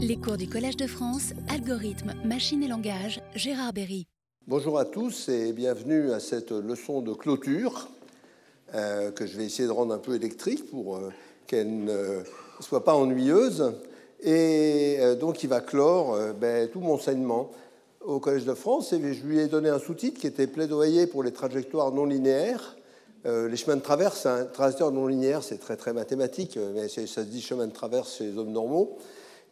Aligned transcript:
Les 0.00 0.16
cours 0.16 0.36
du 0.36 0.48
Collège 0.48 0.76
de 0.76 0.86
France, 0.86 1.32
algorithmes, 1.50 2.12
machine 2.24 2.62
et 2.62 2.68
langage, 2.68 3.20
Gérard 3.34 3.72
Berry. 3.72 4.06
Bonjour 4.46 4.78
à 4.78 4.84
tous 4.84 5.28
et 5.28 5.52
bienvenue 5.52 6.12
à 6.12 6.20
cette 6.20 6.52
leçon 6.52 7.02
de 7.02 7.12
clôture 7.12 7.88
euh, 8.76 9.10
que 9.10 9.26
je 9.26 9.36
vais 9.36 9.46
essayer 9.46 9.66
de 9.66 9.72
rendre 9.72 9.92
un 9.92 9.98
peu 9.98 10.14
électrique 10.14 10.70
pour 10.70 10.98
euh, 10.98 11.10
qu'elle 11.48 11.82
ne 11.82 12.22
soit 12.60 12.84
pas 12.84 12.94
ennuyeuse. 12.94 13.72
Et 14.22 14.98
euh, 15.00 15.16
donc 15.16 15.42
il 15.42 15.48
va 15.48 15.60
clore 15.60 16.16
ben, 16.40 16.68
tout 16.68 16.78
mon 16.78 16.94
enseignement 16.94 17.50
au 18.00 18.20
Collège 18.20 18.44
de 18.44 18.54
France 18.54 18.92
et 18.92 19.14
je 19.14 19.26
lui 19.26 19.40
ai 19.40 19.48
donné 19.48 19.68
un 19.68 19.80
sous-titre 19.80 20.20
qui 20.20 20.28
était 20.28 20.46
plaidoyer 20.46 21.08
pour 21.08 21.24
les 21.24 21.32
trajectoires 21.32 21.90
non 21.90 22.04
linéaires. 22.04 22.76
les 23.24 23.56
chemins 23.56 23.74
de 23.74 23.82
traverse, 23.82 24.26
un 24.26 24.44
trajectoire 24.44 24.92
non 24.92 25.08
linéaire, 25.08 25.42
c'est 25.42 25.58
très 25.58 25.76
très 25.76 25.92
mathématique, 25.92 26.56
mais 26.72 26.86
ça 26.86 27.04
se 27.04 27.20
dit 27.22 27.42
chemin 27.42 27.66
de 27.66 27.72
traverse 27.72 28.18
chez 28.18 28.26
les 28.26 28.38
hommes 28.38 28.52
normaux. 28.52 28.96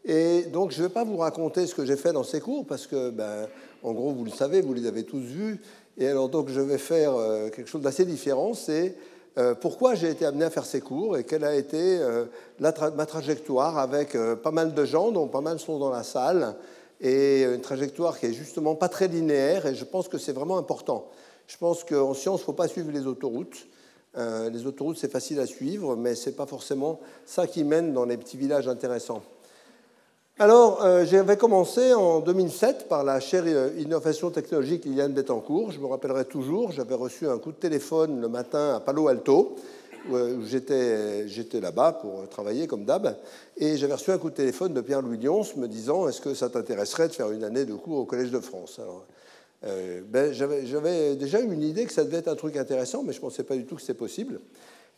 Et 0.08 0.42
donc, 0.44 0.70
je 0.70 0.80
ne 0.80 0.86
vais 0.86 0.92
pas 0.92 1.02
vous 1.02 1.16
raconter 1.16 1.66
ce 1.66 1.74
que 1.74 1.84
j'ai 1.84 1.96
fait 1.96 2.12
dans 2.12 2.22
ces 2.22 2.40
cours, 2.40 2.64
parce 2.64 2.86
que, 2.86 3.10
ben, 3.10 3.48
en 3.82 3.92
gros, 3.92 4.12
vous 4.12 4.24
le 4.24 4.30
savez, 4.30 4.60
vous 4.60 4.72
les 4.72 4.86
avez 4.86 5.02
tous 5.02 5.18
vus. 5.18 5.60
Et 5.98 6.06
alors, 6.06 6.28
donc, 6.28 6.48
je 6.48 6.60
vais 6.60 6.78
faire 6.78 7.16
euh, 7.16 7.50
quelque 7.50 7.68
chose 7.68 7.80
d'assez 7.80 8.04
différent. 8.04 8.54
C'est 8.54 8.94
euh, 9.36 9.56
pourquoi 9.56 9.96
j'ai 9.96 10.08
été 10.08 10.24
amené 10.24 10.44
à 10.44 10.50
faire 10.50 10.64
ces 10.64 10.80
cours 10.80 11.16
et 11.16 11.24
quelle 11.24 11.42
a 11.42 11.56
été 11.56 11.98
euh, 11.98 12.26
ma 12.60 12.72
trajectoire 12.72 13.78
avec 13.78 14.16
pas 14.44 14.52
mal 14.52 14.74
de 14.74 14.84
gens, 14.84 15.10
dont 15.10 15.26
pas 15.26 15.40
mal 15.40 15.58
sont 15.58 15.80
dans 15.80 15.90
la 15.90 16.04
salle, 16.04 16.54
et 17.00 17.42
une 17.42 17.60
trajectoire 17.60 18.18
qui 18.18 18.26
est 18.26 18.32
justement 18.32 18.76
pas 18.76 18.88
très 18.88 19.08
linéaire. 19.08 19.66
Et 19.66 19.74
je 19.74 19.84
pense 19.84 20.06
que 20.06 20.18
c'est 20.18 20.32
vraiment 20.32 20.56
important. 20.56 21.08
Je 21.48 21.56
pense 21.56 21.82
qu'en 21.82 22.14
science, 22.14 22.38
il 22.38 22.42
ne 22.42 22.46
faut 22.46 22.52
pas 22.52 22.68
suivre 22.68 22.92
les 22.92 23.08
autoroutes. 23.08 23.66
les 24.16 24.66
autoroutes, 24.66 24.98
c'est 24.98 25.10
facile 25.10 25.40
à 25.40 25.46
suivre, 25.46 25.96
mais 25.96 26.14
ce 26.14 26.30
n'est 26.30 26.36
pas 26.36 26.46
forcément 26.46 27.00
ça 27.24 27.48
qui 27.48 27.64
mène 27.64 27.92
dans 27.92 28.04
les 28.04 28.16
petits 28.16 28.36
villages 28.36 28.68
intéressants. 28.68 29.22
Alors, 30.38 30.84
euh, 30.84 31.06
j'avais 31.06 31.38
commencé 31.38 31.94
en 31.94 32.20
2007 32.20 32.88
par 32.90 33.04
la 33.04 33.20
chaire 33.20 33.44
euh, 33.46 33.70
Innovation 33.78 34.30
technologique 34.30 34.84
Liliane 34.84 35.14
Bettencourt. 35.14 35.72
Je 35.72 35.80
me 35.80 35.86
rappellerai 35.86 36.26
toujours, 36.26 36.72
j'avais 36.72 36.94
reçu 36.94 37.26
un 37.26 37.38
coup 37.38 37.52
de 37.52 37.56
téléphone 37.56 38.20
le 38.20 38.28
matin 38.28 38.74
à 38.76 38.80
Palo 38.80 39.08
Alto, 39.08 39.56
où 40.10 40.14
euh, 40.14 40.44
j'étais 40.44 41.58
là-bas 41.58 41.92
pour 42.02 42.28
travailler 42.28 42.66
comme 42.66 42.84
d'hab, 42.84 43.16
et 43.56 43.78
j'avais 43.78 43.94
reçu 43.94 44.10
un 44.10 44.18
coup 44.18 44.28
de 44.28 44.34
téléphone 44.34 44.74
de 44.74 44.82
Pierre-Louis 44.82 45.16
Lyons 45.16 45.46
me 45.56 45.68
disant 45.68 46.06
Est-ce 46.06 46.20
que 46.20 46.34
ça 46.34 46.50
t'intéresserait 46.50 47.08
de 47.08 47.14
faire 47.14 47.32
une 47.32 47.42
année 47.42 47.64
de 47.64 47.72
cours 47.72 48.00
au 48.00 48.04
Collège 48.04 48.30
de 48.30 48.40
France? 48.40 48.78
Alors, 48.78 49.06
ben, 49.62 50.34
J'avais 50.34 51.16
déjà 51.16 51.40
eu 51.40 51.50
une 51.50 51.62
idée 51.62 51.86
que 51.86 51.94
ça 51.94 52.04
devait 52.04 52.18
être 52.18 52.28
un 52.28 52.36
truc 52.36 52.58
intéressant, 52.58 53.02
mais 53.02 53.14
je 53.14 53.18
ne 53.18 53.22
pensais 53.22 53.42
pas 53.42 53.56
du 53.56 53.64
tout 53.64 53.76
que 53.76 53.80
c'était 53.80 53.94
possible. 53.94 54.40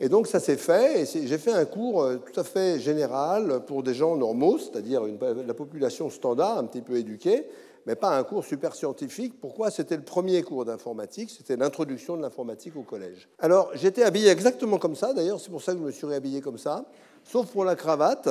Et 0.01 0.09
donc 0.09 0.29
ça 0.29 0.39
s'est 0.39 0.57
fait, 0.57 1.03
et 1.03 1.27
j'ai 1.27 1.39
fait 1.39 1.53
un 1.53 1.65
cours 1.65 2.03
euh, 2.03 2.17
tout 2.17 2.39
à 2.39 2.45
fait 2.45 2.79
général 2.79 3.65
pour 3.67 3.83
des 3.83 3.95
gens 3.95 4.17
normaux, 4.17 4.59
c'est-à-dire 4.59 5.03
la 5.05 5.55
population 5.55 6.09
standard, 6.09 6.59
un 6.59 6.65
petit 6.65 6.83
peu 6.83 6.97
éduquée, 6.97 7.47
mais 7.85 7.97
pas 7.97 8.17
un 8.17 8.23
cours 8.23 8.45
super 8.45 8.77
scientifique. 8.77 9.41
Pourquoi? 9.41 9.73
C'était 9.73 9.97
le 9.97 10.05
premier 10.05 10.43
cours 10.43 10.65
d'informatique, 10.65 11.31
c'était 11.37 11.57
l'introduction 11.57 12.17
de 12.17 12.23
l'informatique 12.23 12.77
au 12.77 12.83
collège. 12.83 13.29
Alors 13.41 13.71
j'étais 13.75 14.05
habillé 14.05 14.29
exactement 14.29 14.79
comme 14.79 14.95
ça, 14.95 15.13
d'ailleurs 15.13 15.41
c'est 15.41 15.51
pour 15.51 15.63
ça 15.63 15.73
que 15.73 15.79
je 15.79 15.85
me 15.85 15.91
suis 15.91 16.07
réhabillé 16.07 16.41
comme 16.41 16.59
ça, 16.59 16.85
sauf 17.25 17.47
pour 17.47 17.65
la 17.65 17.75
cravate. 17.75 18.29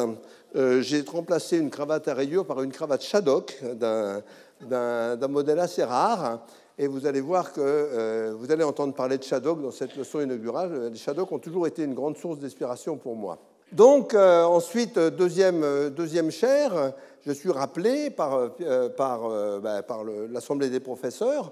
Euh, 0.56 0.82
j'ai 0.82 1.02
remplacé 1.02 1.58
une 1.58 1.70
cravate 1.70 2.08
à 2.08 2.14
rayures 2.14 2.46
par 2.46 2.62
une 2.62 2.72
cravate 2.72 3.02
Shadok 3.02 3.62
d'un 3.76 5.28
modèle 5.28 5.60
assez 5.60 5.84
rare 5.84 6.46
et 6.78 6.88
vous 6.88 7.06
allez 7.08 7.22
voir 7.22 7.54
que 7.54 7.62
euh, 7.62 8.34
vous 8.38 8.52
allez 8.52 8.64
entendre 8.64 8.94
parler 8.94 9.18
de 9.18 9.24
Shadok 9.24 9.62
dans 9.62 9.72
cette 9.72 9.96
leçon 9.96 10.22
inaugurale. 10.22 10.90
Les 10.92 10.98
Shadok 10.98 11.32
ont 11.32 11.40
toujours 11.40 11.66
été 11.66 11.84
une 11.84 11.96
grande 11.96 12.18
source 12.18 12.40
d'inspiration 12.40 12.98
pour 12.98 13.16
moi. 13.16 13.40
Donc, 13.72 14.14
euh, 14.14 14.44
ensuite, 14.44 14.98
deuxième, 14.98 15.90
deuxième 15.90 16.32
chaire, 16.32 16.94
je 17.26 17.32
suis 17.32 17.52
rappelé 17.52 18.12
par, 18.12 18.52
euh, 18.62 18.90
par, 18.90 19.30
bah, 19.60 19.82
l'Assemblée 20.30 20.70
des 20.70 20.80
professeurs 20.80 21.52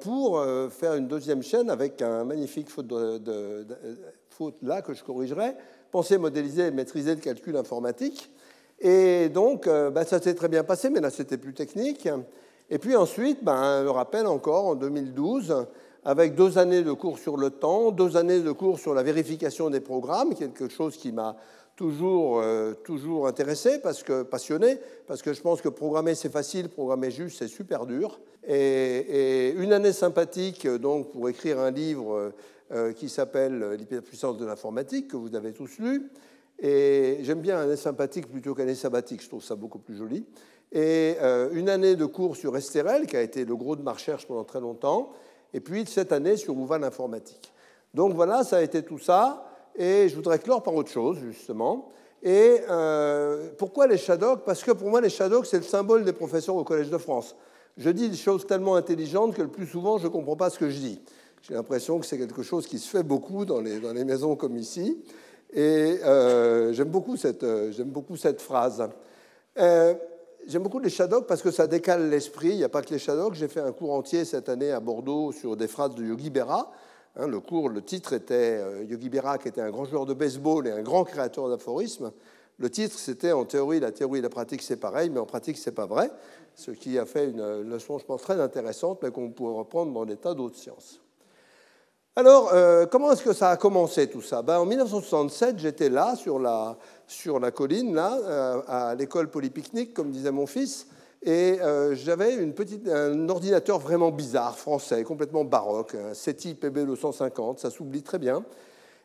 pour 0.00 0.42
faire 0.70 0.94
une 0.94 1.06
deuxième 1.06 1.42
chaîne 1.42 1.68
avec 1.68 2.00
un 2.00 2.24
magnifique 2.24 2.70
faute 2.70 2.90
là 4.62 4.80
que 4.80 4.94
je 4.94 5.04
corrigerai, 5.04 5.54
penser, 5.92 6.16
modéliser 6.16 6.68
et 6.68 6.70
maîtriser 6.70 7.14
le 7.14 7.20
calcul 7.20 7.54
informatique. 7.58 8.30
Et 8.80 9.28
donc, 9.28 9.68
bah, 9.68 10.06
ça 10.06 10.20
s'est 10.20 10.34
très 10.34 10.48
bien 10.48 10.64
passé, 10.64 10.88
mais 10.88 11.00
là, 11.00 11.10
c'était 11.10 11.36
plus 11.36 11.52
technique. 11.52 12.08
Et 12.68 12.78
puis 12.78 12.96
ensuite, 12.96 13.44
ben, 13.44 13.86
rappel 13.88 14.26
encore 14.26 14.66
en 14.66 14.74
2012, 14.74 15.66
avec 16.04 16.34
deux 16.34 16.58
années 16.58 16.82
de 16.82 16.92
cours 16.92 17.18
sur 17.18 17.36
le 17.36 17.50
temps, 17.50 17.92
deux 17.92 18.16
années 18.16 18.40
de 18.40 18.50
cours 18.50 18.80
sur 18.80 18.92
la 18.92 19.04
vérification 19.04 19.70
des 19.70 19.80
programmes, 19.80 20.34
quelque 20.34 20.68
chose 20.68 20.96
qui 20.96 21.12
m'a 21.12 21.36
toujours, 21.76 22.40
euh, 22.40 22.74
toujours 22.84 23.28
intéressé, 23.28 23.80
parce 23.80 24.02
que, 24.02 24.24
passionné, 24.24 24.78
parce 25.06 25.22
que 25.22 25.32
je 25.32 25.40
pense 25.42 25.60
que 25.60 25.68
programmer 25.68 26.16
c'est 26.16 26.32
facile, 26.32 26.68
programmer 26.68 27.12
juste 27.12 27.38
c'est 27.38 27.48
super 27.48 27.86
dur. 27.86 28.18
Et, 28.48 29.52
une 29.56 29.72
année 29.72 29.92
sympathique 29.92 30.66
donc 30.66 31.12
pour 31.12 31.28
écrire 31.28 31.60
un 31.60 31.70
livre 31.70 32.32
euh, 32.72 32.92
qui 32.92 33.08
s'appelle 33.08 33.74
L'hyperpuissance 33.78 34.38
de 34.38 34.46
l'informatique, 34.46 35.08
que 35.08 35.16
vous 35.16 35.36
avez 35.36 35.52
tous 35.52 35.78
lu. 35.78 36.10
Et 36.58 37.18
j'aime 37.22 37.40
bien 37.40 37.60
année 37.60 37.76
sympathique 37.76 38.28
plutôt 38.28 38.54
qu'année 38.54 38.74
sabbatique, 38.74 39.22
je 39.22 39.28
trouve 39.28 39.44
ça 39.44 39.54
beaucoup 39.54 39.78
plus 39.78 39.96
joli 39.96 40.24
et 40.72 41.16
euh, 41.20 41.50
une 41.52 41.68
année 41.68 41.96
de 41.96 42.04
cours 42.06 42.36
sur 42.36 42.56
Esterel, 42.56 43.06
qui 43.06 43.16
a 43.16 43.22
été 43.22 43.44
le 43.44 43.56
gros 43.56 43.76
de 43.76 43.82
ma 43.82 43.92
recherche 43.92 44.26
pendant 44.26 44.44
très 44.44 44.60
longtemps, 44.60 45.10
et 45.54 45.60
puis 45.60 45.86
cette 45.86 46.12
année 46.12 46.36
sur 46.36 46.56
Ouval 46.56 46.84
informatique. 46.84 47.52
Donc 47.94 48.14
voilà, 48.14 48.44
ça 48.44 48.58
a 48.58 48.62
été 48.62 48.82
tout 48.82 48.98
ça, 48.98 49.46
et 49.76 50.08
je 50.08 50.14
voudrais 50.14 50.38
clore 50.38 50.62
par 50.62 50.74
autre 50.74 50.90
chose, 50.90 51.18
justement. 51.20 51.90
Et 52.22 52.60
euh, 52.68 53.50
pourquoi 53.58 53.86
les 53.86 53.98
Shadocks? 53.98 54.42
Parce 54.44 54.62
que 54.62 54.72
pour 54.72 54.88
moi, 54.88 55.00
les 55.00 55.10
Shadocks, 55.10 55.46
c'est 55.46 55.58
le 55.58 55.62
symbole 55.62 56.04
des 56.04 56.12
professeurs 56.12 56.56
au 56.56 56.64
Collège 56.64 56.90
de 56.90 56.98
France. 56.98 57.36
Je 57.76 57.90
dis 57.90 58.08
des 58.08 58.16
choses 58.16 58.46
tellement 58.46 58.74
intelligentes 58.74 59.34
que 59.34 59.42
le 59.42 59.48
plus 59.48 59.66
souvent, 59.66 59.98
je 59.98 60.04
ne 60.04 60.08
comprends 60.08 60.36
pas 60.36 60.50
ce 60.50 60.58
que 60.58 60.68
je 60.68 60.78
dis. 60.78 61.00
J'ai 61.42 61.54
l'impression 61.54 62.00
que 62.00 62.06
c'est 62.06 62.18
quelque 62.18 62.42
chose 62.42 62.66
qui 62.66 62.78
se 62.78 62.88
fait 62.88 63.02
beaucoup 63.02 63.44
dans 63.44 63.60
les, 63.60 64.04
maisons 64.04 64.34
comme 64.34 64.56
ici. 64.56 64.98
Et 65.52 66.00
euh, 66.04 66.72
j'aime 66.72 66.88
beaucoup 66.88 67.16
cette 67.16 68.40
phrase. 68.40 68.88
J'aime 70.48 70.62
beaucoup 70.62 70.78
les 70.78 70.90
Shadocks 70.90 71.26
parce 71.26 71.42
que 71.42 71.50
ça 71.50 71.66
décale 71.66 72.08
l'esprit. 72.08 72.50
Il 72.50 72.58
n'y 72.58 72.64
a 72.64 72.68
pas 72.68 72.80
que 72.80 72.90
les 72.90 73.00
Shadocks. 73.00 73.34
J'ai 73.34 73.48
fait 73.48 73.60
un 73.60 73.72
cours 73.72 73.92
entier 73.92 74.24
cette 74.24 74.48
année 74.48 74.70
à 74.70 74.78
Bordeaux 74.78 75.32
sur 75.32 75.56
des 75.56 75.66
phrases 75.66 75.96
de 75.96 76.04
Yogi 76.04 76.30
Berra. 76.30 76.70
Hein, 77.16 77.26
le 77.26 77.40
cours, 77.40 77.68
le 77.68 77.82
titre 77.82 78.12
était 78.12 78.60
euh, 78.60 78.84
Yogi 78.84 79.08
Berra, 79.08 79.38
qui 79.38 79.48
était 79.48 79.60
un 79.60 79.70
grand 79.70 79.86
joueur 79.86 80.06
de 80.06 80.14
baseball 80.14 80.68
et 80.68 80.70
un 80.70 80.82
grand 80.82 81.02
créateur 81.02 81.48
d'aphorismes. 81.48 82.12
Le 82.58 82.70
titre, 82.70 82.96
c'était 82.96 83.32
en 83.32 83.44
théorie, 83.44 83.80
la 83.80 83.90
théorie 83.90 84.20
et 84.20 84.22
la 84.22 84.28
pratique, 84.28 84.62
c'est 84.62 84.76
pareil, 84.76 85.10
mais 85.10 85.18
en 85.18 85.26
pratique, 85.26 85.58
c'est 85.58 85.72
pas 85.74 85.86
vrai. 85.86 86.12
Ce 86.54 86.70
qui 86.70 86.96
a 86.96 87.06
fait 87.06 87.28
une 87.28 87.62
leçon, 87.62 87.98
je 87.98 88.04
pense, 88.04 88.22
très 88.22 88.40
intéressante, 88.40 89.00
mais 89.02 89.10
qu'on 89.10 89.30
pourrait 89.30 89.58
reprendre 89.58 89.92
dans 89.92 90.06
des 90.06 90.16
tas 90.16 90.34
d'autres 90.34 90.56
sciences. 90.56 91.00
Alors, 92.18 92.50
euh, 92.54 92.86
comment 92.86 93.12
est-ce 93.12 93.22
que 93.22 93.34
ça 93.34 93.50
a 93.50 93.56
commencé 93.58 94.08
tout 94.08 94.22
ça? 94.22 94.40
Ben, 94.40 94.58
En 94.58 94.64
1967, 94.64 95.58
j'étais 95.58 95.90
là, 95.90 96.16
sur 96.16 96.38
la, 96.38 96.78
sur 97.06 97.38
la 97.38 97.50
colline, 97.50 97.94
là, 97.94 98.18
euh, 98.22 98.60
à 98.66 98.94
l'école 98.94 99.30
polypicnique, 99.30 99.94
comme 99.94 100.10
disait 100.10 100.32
mon 100.32 100.46
fils, 100.46 100.88
et 101.22 101.58
euh, 101.60 101.94
j'avais 101.94 102.36
un 102.88 103.28
ordinateur 103.28 103.78
vraiment 103.78 104.10
bizarre, 104.10 104.58
français, 104.58 105.02
complètement 105.02 105.44
baroque, 105.44 105.94
un 105.94 106.14
SETI 106.14 106.54
PB250, 106.54 107.58
ça 107.58 107.70
s'oublie 107.70 108.02
très 108.02 108.18
bien. 108.18 108.44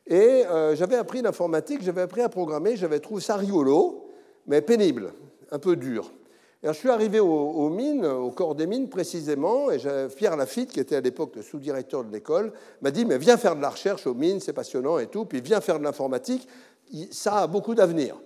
Et 0.08 0.44
j'avais 0.74 0.96
appris 0.96 1.22
l'informatique, 1.22 1.84
j'avais 1.84 2.02
appris 2.02 2.22
à 2.22 2.28
programmer, 2.28 2.76
j'avais 2.76 3.00
trouvé 3.00 3.22
ça 3.22 3.36
rigolo, 3.36 4.10
mais 4.48 4.62
pénible, 4.62 5.14
un 5.52 5.60
peu 5.60 5.76
dur 5.76 6.12
je 6.64 6.74
suis 6.74 6.90
arrivé 6.90 7.20
aux, 7.20 7.70
mines, 7.70 8.06
au 8.06 8.30
corps 8.30 8.54
des 8.54 8.68
mines 8.68 8.88
précisément, 8.88 9.72
et 9.72 9.80
Pierre 10.16 10.38
Lafitte, 10.38 10.72
qui 10.72 10.80
était 10.80 10.96
à 10.96 11.02
l'époque 11.02 11.36
le 11.36 11.42
sous-directeur 11.42 12.04
de 12.04 12.12
l'école, 12.12 12.54
m'a 12.82 12.92
dit 12.92 13.04
Mais 13.04 13.18
viens 13.18 13.38
faire 13.38 13.56
de 13.56 13.62
la 13.62 13.70
recherche 13.70 14.06
aux 14.06 14.14
mines, 14.14 14.40
c'est 14.40 14.54
passionnant 14.54 15.00
et 15.00 15.08
tout, 15.08 15.26
puis 15.26 15.42
viens 15.42 15.60
faire 15.60 15.80
de 15.80 15.84
l'informatique, 15.84 16.48
ça 17.12 17.40
a 17.40 17.48
beaucoup 17.48 17.76
d'avenir. 17.76 18.18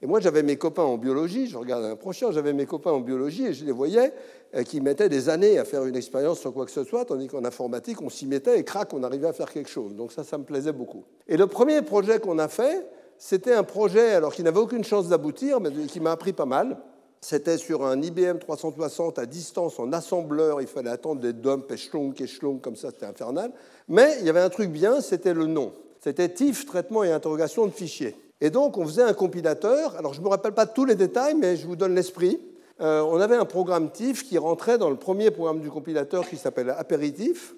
Et 0.00 0.06
moi, 0.06 0.20
j'avais 0.20 0.44
mes 0.44 0.56
copains 0.56 0.84
en 0.84 0.96
biologie, 0.96 1.48
je 1.48 1.58
regardais 1.58 1.88
un 1.88 1.96
prochain, 1.96 2.30
j'avais 2.30 2.52
mes 2.52 2.66
copains 2.66 2.92
en 2.92 3.00
biologie 3.00 3.46
et 3.46 3.52
je 3.52 3.64
les 3.64 3.72
voyais 3.72 4.12
euh, 4.54 4.62
qui 4.62 4.80
mettaient 4.80 5.08
des 5.08 5.28
années 5.28 5.58
à 5.58 5.64
faire 5.64 5.84
une 5.84 5.96
expérience 5.96 6.38
sur 6.38 6.52
quoi 6.54 6.66
que 6.66 6.70
ce 6.70 6.84
soit, 6.84 7.04
tandis 7.04 7.26
qu'en 7.26 7.44
informatique, 7.44 8.00
on 8.00 8.08
s'y 8.08 8.26
mettait 8.26 8.60
et 8.60 8.64
crac, 8.64 8.94
on 8.94 9.02
arrivait 9.02 9.26
à 9.26 9.32
faire 9.32 9.50
quelque 9.50 9.68
chose. 9.68 9.96
Donc 9.96 10.12
ça, 10.12 10.22
ça 10.22 10.38
me 10.38 10.44
plaisait 10.44 10.72
beaucoup. 10.72 11.04
Et 11.26 11.36
le 11.36 11.48
premier 11.48 11.82
projet 11.82 12.20
qu'on 12.20 12.38
a 12.38 12.46
fait, 12.46 12.86
c'était 13.18 13.54
un 13.54 13.64
projet 13.64 14.12
alors 14.12 14.32
qui 14.32 14.44
n'avait 14.44 14.60
aucune 14.60 14.84
chance 14.84 15.08
d'aboutir, 15.08 15.58
mais 15.58 15.70
qui 15.86 15.98
m'a 15.98 16.12
appris 16.12 16.32
pas 16.32 16.46
mal. 16.46 16.78
C'était 17.20 17.58
sur 17.58 17.84
un 17.84 18.00
IBM 18.00 18.38
360 18.38 19.18
à 19.18 19.26
distance 19.26 19.80
en 19.80 19.92
assembleur. 19.92 20.60
Il 20.60 20.68
fallait 20.68 20.90
attendre 20.90 21.20
des 21.20 21.32
dumps 21.32 21.66
échelon, 21.72 22.14
échelon, 22.16 22.58
comme 22.58 22.76
ça, 22.76 22.90
c'était 22.92 23.06
infernal. 23.06 23.50
Mais 23.88 24.18
il 24.20 24.26
y 24.26 24.30
avait 24.30 24.40
un 24.40 24.50
truc 24.50 24.70
bien, 24.70 25.00
c'était 25.00 25.34
le 25.34 25.46
nom. 25.46 25.72
C'était 26.08 26.30
TIFF, 26.30 26.64
traitement 26.64 27.04
et 27.04 27.12
interrogation 27.12 27.66
de 27.66 27.70
fichiers. 27.70 28.16
Et 28.40 28.48
donc, 28.48 28.78
on 28.78 28.86
faisait 28.86 29.02
un 29.02 29.12
compilateur. 29.12 29.94
Alors, 29.98 30.14
je 30.14 30.20
ne 30.20 30.24
me 30.24 30.30
rappelle 30.30 30.54
pas 30.54 30.64
tous 30.64 30.86
les 30.86 30.94
détails, 30.94 31.34
mais 31.34 31.54
je 31.54 31.66
vous 31.66 31.76
donne 31.76 31.94
l'esprit. 31.94 32.40
Euh, 32.80 33.02
on 33.02 33.20
avait 33.20 33.36
un 33.36 33.44
programme 33.44 33.90
TIFF 33.90 34.24
qui 34.24 34.38
rentrait 34.38 34.78
dans 34.78 34.88
le 34.88 34.96
premier 34.96 35.30
programme 35.30 35.60
du 35.60 35.68
compilateur 35.70 36.26
qui 36.26 36.38
s'appelle 36.38 36.70
Apéritif, 36.70 37.54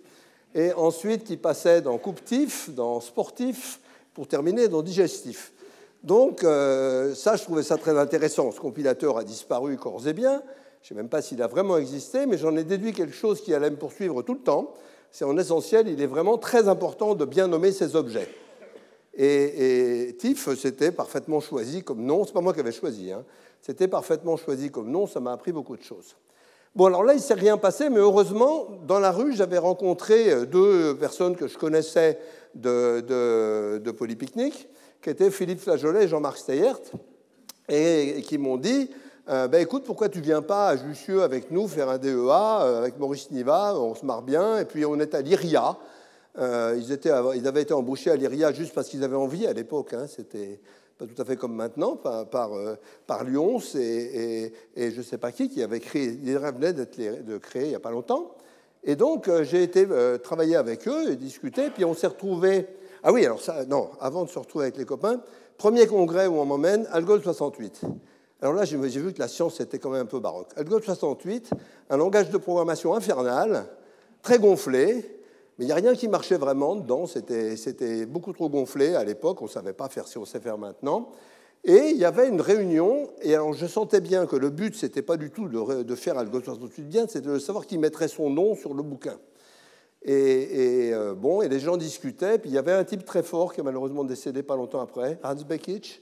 et 0.53 0.73
ensuite 0.73 1.23
qui 1.23 1.37
passait 1.37 1.81
dans 1.81 1.97
Coupe 1.99 2.25
TIFF, 2.25 2.71
dans 2.71 2.99
Sportif, 2.99 3.79
pour 4.15 4.27
terminer 4.27 4.67
dans 4.67 4.83
Digestif. 4.83 5.53
Donc, 6.03 6.43
euh, 6.43 7.15
ça, 7.15 7.37
je 7.37 7.45
trouvais 7.45 7.63
ça 7.63 7.77
très 7.77 7.97
intéressant. 7.97 8.51
Ce 8.51 8.59
compilateur 8.59 9.17
a 9.17 9.23
disparu 9.23 9.77
corps 9.77 10.09
et 10.09 10.13
bien. 10.13 10.43
Je 10.83 10.87
ne 10.87 10.89
sais 10.89 10.95
même 10.97 11.09
pas 11.09 11.23
s'il 11.23 11.41
a 11.41 11.47
vraiment 11.47 11.77
existé, 11.77 12.27
mais 12.27 12.37
j'en 12.37 12.57
ai 12.57 12.65
déduit 12.65 12.93
quelque 12.93 13.15
chose 13.15 13.41
qui 13.41 13.55
allait 13.55 13.71
me 13.71 13.77
poursuivre 13.77 14.23
tout 14.23 14.35
le 14.35 14.41
temps. 14.41 14.75
C'est 15.11 15.25
en 15.25 15.37
essentiel, 15.37 15.89
il 15.89 16.01
est 16.01 16.07
vraiment 16.07 16.39
très 16.39 16.69
important 16.69 17.15
de 17.15 17.25
bien 17.25 17.49
nommer 17.49 17.73
ces 17.73 17.97
objets. 17.97 18.29
Et, 19.15 20.17
TIFF, 20.19 20.57
c'était 20.57 20.93
parfaitement 20.93 21.41
choisi 21.41 21.83
comme 21.83 22.03
nom. 22.03 22.25
C'est 22.25 22.33
pas 22.33 22.41
moi 22.41 22.55
qui 22.55 22.61
avais 22.61 22.73
choisi. 22.73 23.13
Hein. 23.13 23.25
C'était 23.61 23.89
parfaitement 23.89 24.37
choisi 24.37 24.71
comme 24.71 24.91
nom. 24.91 25.07
Ça 25.07 25.21
m'a 25.21 25.33
appris 25.33 25.53
beaucoup 25.53 25.77
de 25.77 25.83
choses. 25.83 26.17
Bon, 26.77 26.87
alors 26.87 27.03
là, 27.03 27.15
il 27.15 27.21
s'est 27.21 27.35
rien 27.35 27.59
passé, 27.59 27.91
mais 27.91 27.99
heureusement, 27.99 28.69
dans 28.87 29.01
la 29.01 29.11
rue, 29.11 29.35
j'avais 29.35 29.59
rencontré 29.59 30.31
euh, 30.31 30.47
deux 30.47 30.97
personnes 30.97 31.35
que 31.35 31.49
je 31.49 31.59
connaissais 31.59 32.19
de, 32.55 33.01
de, 33.01 33.93
qui 35.03 35.11
étaient 35.11 35.31
Philippe 35.33 35.59
Flageolet 35.59 36.05
et 36.05 36.09
Jean-Marc 36.09 36.39
Steyert, 36.39 36.79
et, 37.69 38.23
qui 38.25 38.39
m'ont 38.39 38.57
dit 38.57 38.89
euh, 39.31 39.49
ben, 39.49 39.61
écoute, 39.61 39.85
pourquoi 39.85 40.09
tu 40.09 40.21
viens 40.21 40.43
pas 40.43 40.69
à 40.69 40.77
Jussieu 40.77 41.23
avec 41.23 41.51
nous 41.51 41.69
faire 41.69 41.89
un 41.89 41.99
DEA 41.99 42.09
euh, 42.09 42.79
avec 42.79 42.99
Maurice 42.99 43.31
Niva 43.31 43.75
On 43.77 43.95
se 43.95 44.05
marre 44.05 44.23
bien. 44.23 44.59
Et 44.59 44.65
puis 44.65 44.85
on 44.85 44.99
est 44.99 45.15
à 45.15 45.21
ils, 45.21 46.93
étaient, 46.93 47.13
ils 47.37 47.47
avaient 47.47 47.63
été 47.63 47.75
embauchés 47.75 48.11
à 48.11 48.17
l'IRIA 48.17 48.53
juste 48.53 48.75
parce 48.75 48.89
qu'ils 48.89 49.05
avaient 49.05 49.17
envie 49.17 49.47
à 49.47 49.53
l'époque. 49.53 49.95
Hein, 49.95 50.07
C'était 50.09 50.61
pas 50.99 51.07
tout 51.07 51.21
à 51.21 51.25
fait 51.25 51.37
comme 51.37 51.55
maintenant, 51.55 51.97
par, 51.97 52.29
par, 52.29 52.53
euh, 52.53 52.75
par 53.07 53.25
Lyons 53.25 53.59
et, 53.75 54.53
je 54.77 54.97
ne 54.97 55.03
sais 55.03 55.17
pas 55.17 55.33
qui, 55.33 55.49
qui 55.49 55.63
avait 55.63 55.81
créé, 55.81 56.19
il 56.23 56.39
venait 56.39 56.75
de 56.75 57.39
créer 57.39 57.63
il 57.63 57.69
n'y 57.69 57.75
a 57.75 57.81
pas 57.81 57.91
longtemps. 57.91 58.37
Et 58.85 58.97
donc, 58.97 59.29
euh, 59.29 59.45
j'ai 59.45 59.63
été 59.63 59.87
euh, 59.91 60.19
travailler 60.19 60.57
avec 60.57 60.89
eux 60.89 61.13
et 61.13 61.17
discuter, 61.17 61.71
puis 61.71 61.85
on 61.85 61.95
s'est 61.95 62.07
retrouvés. 62.07 62.67
Ah 63.03 63.13
oui, 63.13 63.25
alors 63.25 63.41
ça, 63.41 63.65
non, 63.65 63.91
avant 64.01 64.25
de 64.25 64.29
se 64.29 64.39
retrouver 64.39 64.67
avec 64.67 64.77
les 64.77 64.85
copains, 64.85 65.21
premier 65.59 65.87
congrès 65.87 66.27
où 66.27 66.39
on 66.39 66.45
m'emmène, 66.45 66.87
Algol 66.91 67.23
68. 67.23 67.83
Alors 68.43 68.55
là, 68.55 68.65
j'ai 68.65 68.77
vu 68.77 69.13
que 69.13 69.19
la 69.19 69.29
science 69.29 69.61
était 69.61 69.79
quand 69.79 69.91
même 69.91 70.03
un 70.03 70.07
peu 70.07 70.19
baroque. 70.19 70.49
Algol 70.57 70.83
68, 70.83 71.51
un 71.91 71.97
langage 71.99 72.31
de 72.31 72.39
programmation 72.39 72.95
infernal, 72.95 73.67
très 74.23 74.39
gonflé, 74.39 75.21
mais 75.59 75.65
il 75.65 75.67
n'y 75.67 75.73
a 75.73 75.77
rien 75.77 75.95
qui 75.95 76.09
marchait 76.09 76.39
vraiment 76.39 76.75
dedans. 76.75 77.07
C'était 77.07 78.07
beaucoup 78.07 78.33
trop 78.33 78.49
gonflé 78.49 78.95
à 78.95 79.05
l'époque. 79.05 79.43
On 79.43 79.45
ne 79.45 79.51
savait 79.51 79.75
pas 79.75 79.91
faire 79.91 80.09
si 80.09 80.17
on 80.17 80.25
sait 80.25 80.41
faire 80.41 80.57
maintenant. 80.57 81.11
Et 81.65 81.91
il 81.91 81.99
y 81.99 82.07
avait 82.07 82.29
une 82.29 82.41
réunion, 82.41 83.11
et 83.21 83.35
alors 83.35 83.53
je 83.53 83.67
sentais 83.67 84.01
bien 84.01 84.25
que 84.25 84.37
le 84.37 84.49
but, 84.49 84.75
ce 84.75 84.87
n'était 84.87 85.03
pas 85.03 85.19
du 85.19 85.31
tout 85.31 85.47
de, 85.47 85.95
faire 85.95 86.17
Algo 86.17 86.41
68 86.41 86.85
bien, 86.85 87.07
c'était 87.07 87.29
de 87.29 87.39
savoir 87.39 87.67
qui 87.67 87.77
mettrait 87.77 88.09
son 88.09 88.31
nom 88.31 88.55
sur 88.55 88.73
le 88.73 88.83
bouquin. 88.83 89.19
Et, 90.03 90.91
euh, 90.95 91.13
bon, 91.15 91.43
et 91.43 91.51
les 91.51 91.61
gens 91.61 91.77
discutaient, 91.77 92.39
puis 92.39 92.49
il 92.49 92.55
y 92.55 92.59
avait 92.59 92.73
un 92.73 92.85
type 92.85 93.05
très 93.05 93.23
fort 93.23 93.53
qui 93.53 93.61
a 93.61 93.65
malheureusement 93.65 94.05
décédé 94.05 94.43
pas 94.43 94.57
longtemps 94.57 94.81
après, 94.81 95.19
Hans 95.23 95.35
Beckich, 95.47 96.01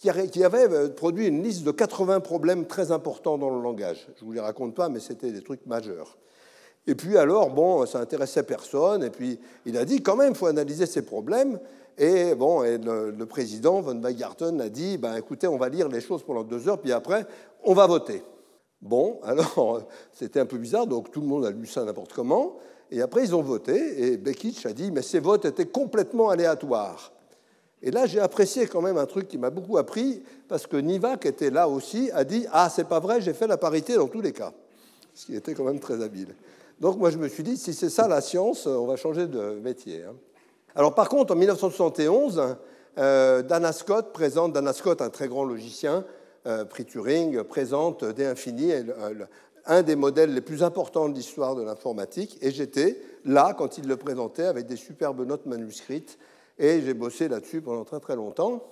qui, 0.00 0.44
avait 0.44 0.68
euh, 0.72 0.88
produit 0.88 1.26
une 1.26 1.42
liste 1.42 1.62
de 1.62 1.70
80 1.70 2.20
problèmes 2.20 2.66
très 2.66 2.90
importants 2.90 3.36
dans 3.36 3.50
le 3.50 3.62
langage. 3.62 4.08
Je 4.16 4.22
ne 4.22 4.26
vous 4.26 4.32
les 4.32 4.40
raconte 4.40 4.74
pas, 4.74 4.88
mais 4.88 4.98
c'était 4.98 5.30
des 5.30 5.42
trucs 5.42 5.66
majeurs. 5.66 6.16
Et 6.86 6.94
puis 6.94 7.18
alors, 7.18 7.50
bon, 7.50 7.84
ça 7.84 8.00
intéressait 8.00 8.42
personne. 8.42 9.04
Et 9.04 9.10
puis 9.10 9.38
il 9.66 9.76
a 9.76 9.84
dit 9.84 10.02
quand 10.02 10.16
même, 10.16 10.30
il 10.30 10.36
faut 10.36 10.46
analyser 10.46 10.86
ces 10.86 11.02
problèmes. 11.02 11.60
Et 11.98 12.34
bon, 12.34 12.62
le, 12.62 13.24
président 13.26 13.82
von 13.82 14.00
Weigarten 14.00 14.58
a 14.62 14.70
dit, 14.70 14.96
ben, 14.96 15.16
écoutez, 15.16 15.46
on 15.46 15.58
va 15.58 15.68
lire 15.68 15.88
les 15.88 16.00
choses 16.00 16.22
pendant 16.22 16.44
deux 16.44 16.66
heures, 16.66 16.80
puis 16.80 16.92
après, 16.92 17.26
on 17.62 17.74
va 17.74 17.86
voter. 17.86 18.22
Bon, 18.80 19.20
alors 19.24 19.82
c'était 20.14 20.40
un 20.40 20.46
peu 20.46 20.56
bizarre, 20.56 20.86
donc 20.86 21.10
tout 21.10 21.20
le 21.20 21.26
monde 21.26 21.44
a 21.44 21.50
lu 21.50 21.66
ça 21.66 21.84
n'importe 21.84 22.14
comment. 22.14 22.56
Et 22.90 23.02
après, 23.02 23.22
ils 23.22 23.34
ont 23.34 23.42
voté, 23.42 24.12
et 24.12 24.16
Bekich 24.16 24.64
a 24.64 24.72
dit, 24.72 24.90
mais 24.90 25.02
ces 25.02 25.20
votes 25.20 25.44
étaient 25.44 25.66
complètement 25.66 26.30
aléatoires. 26.30 27.12
Et 27.82 27.90
là, 27.90 28.06
j'ai 28.06 28.20
apprécié 28.20 28.66
quand 28.66 28.82
même 28.82 28.98
un 28.98 29.06
truc 29.06 29.28
qui 29.28 29.38
m'a 29.38 29.50
beaucoup 29.50 29.78
appris, 29.78 30.22
parce 30.48 30.66
que 30.66 30.76
Niva, 30.76 31.16
qui 31.16 31.28
était 31.28 31.50
là 31.50 31.68
aussi, 31.68 32.10
a 32.12 32.24
dit, 32.24 32.46
ah, 32.52 32.68
c'est 32.68 32.88
pas 32.88 33.00
vrai, 33.00 33.20
j'ai 33.20 33.32
fait 33.32 33.46
la 33.46 33.56
parité 33.56 33.94
dans 33.94 34.08
tous 34.08 34.20
les 34.20 34.32
cas. 34.32 34.52
Ce 35.14 35.26
qui 35.26 35.34
était 35.34 35.54
quand 35.54 35.64
même 35.64 35.80
très 35.80 36.02
habile. 36.02 36.34
Donc 36.80 36.98
moi 36.98 37.10
je 37.10 37.18
me 37.18 37.28
suis 37.28 37.42
dit, 37.42 37.58
si 37.58 37.74
c'est 37.74 37.90
ça 37.90 38.08
la 38.08 38.22
science, 38.22 38.66
on 38.66 38.86
va 38.86 38.96
changer 38.96 39.26
de 39.26 39.60
métier. 39.62 40.02
Hein. 40.02 40.14
Alors 40.74 40.94
par 40.94 41.10
contre, 41.10 41.34
en 41.34 41.36
1971, 41.36 42.56
euh, 42.98 43.42
Dana 43.42 43.72
Scott 43.72 44.12
présente, 44.14 44.54
Dana 44.54 44.72
Scott, 44.72 45.02
un 45.02 45.10
très 45.10 45.28
grand 45.28 45.44
logicien, 45.44 46.04
euh, 46.46 46.64
Turing, 46.64 47.42
présente 47.42 48.04
D 48.04 48.24
infini, 48.24 48.72
un 49.66 49.82
des 49.82 49.94
modèles 49.94 50.32
les 50.32 50.40
plus 50.40 50.62
importants 50.62 51.10
de 51.10 51.14
l'histoire 51.14 51.54
de 51.54 51.62
l'informatique, 51.62 52.38
et 52.40 52.50
j'étais 52.50 52.98
là 53.26 53.54
quand 53.56 53.76
il 53.76 53.86
le 53.86 53.98
présentait 53.98 54.46
avec 54.46 54.66
des 54.66 54.76
superbes 54.76 55.26
notes 55.26 55.44
manuscrites, 55.44 56.18
et 56.60 56.82
j'ai 56.82 56.94
bossé 56.94 57.26
là-dessus 57.26 57.62
pendant 57.62 57.84
très 57.84 57.98
très 57.98 58.14
longtemps. 58.14 58.62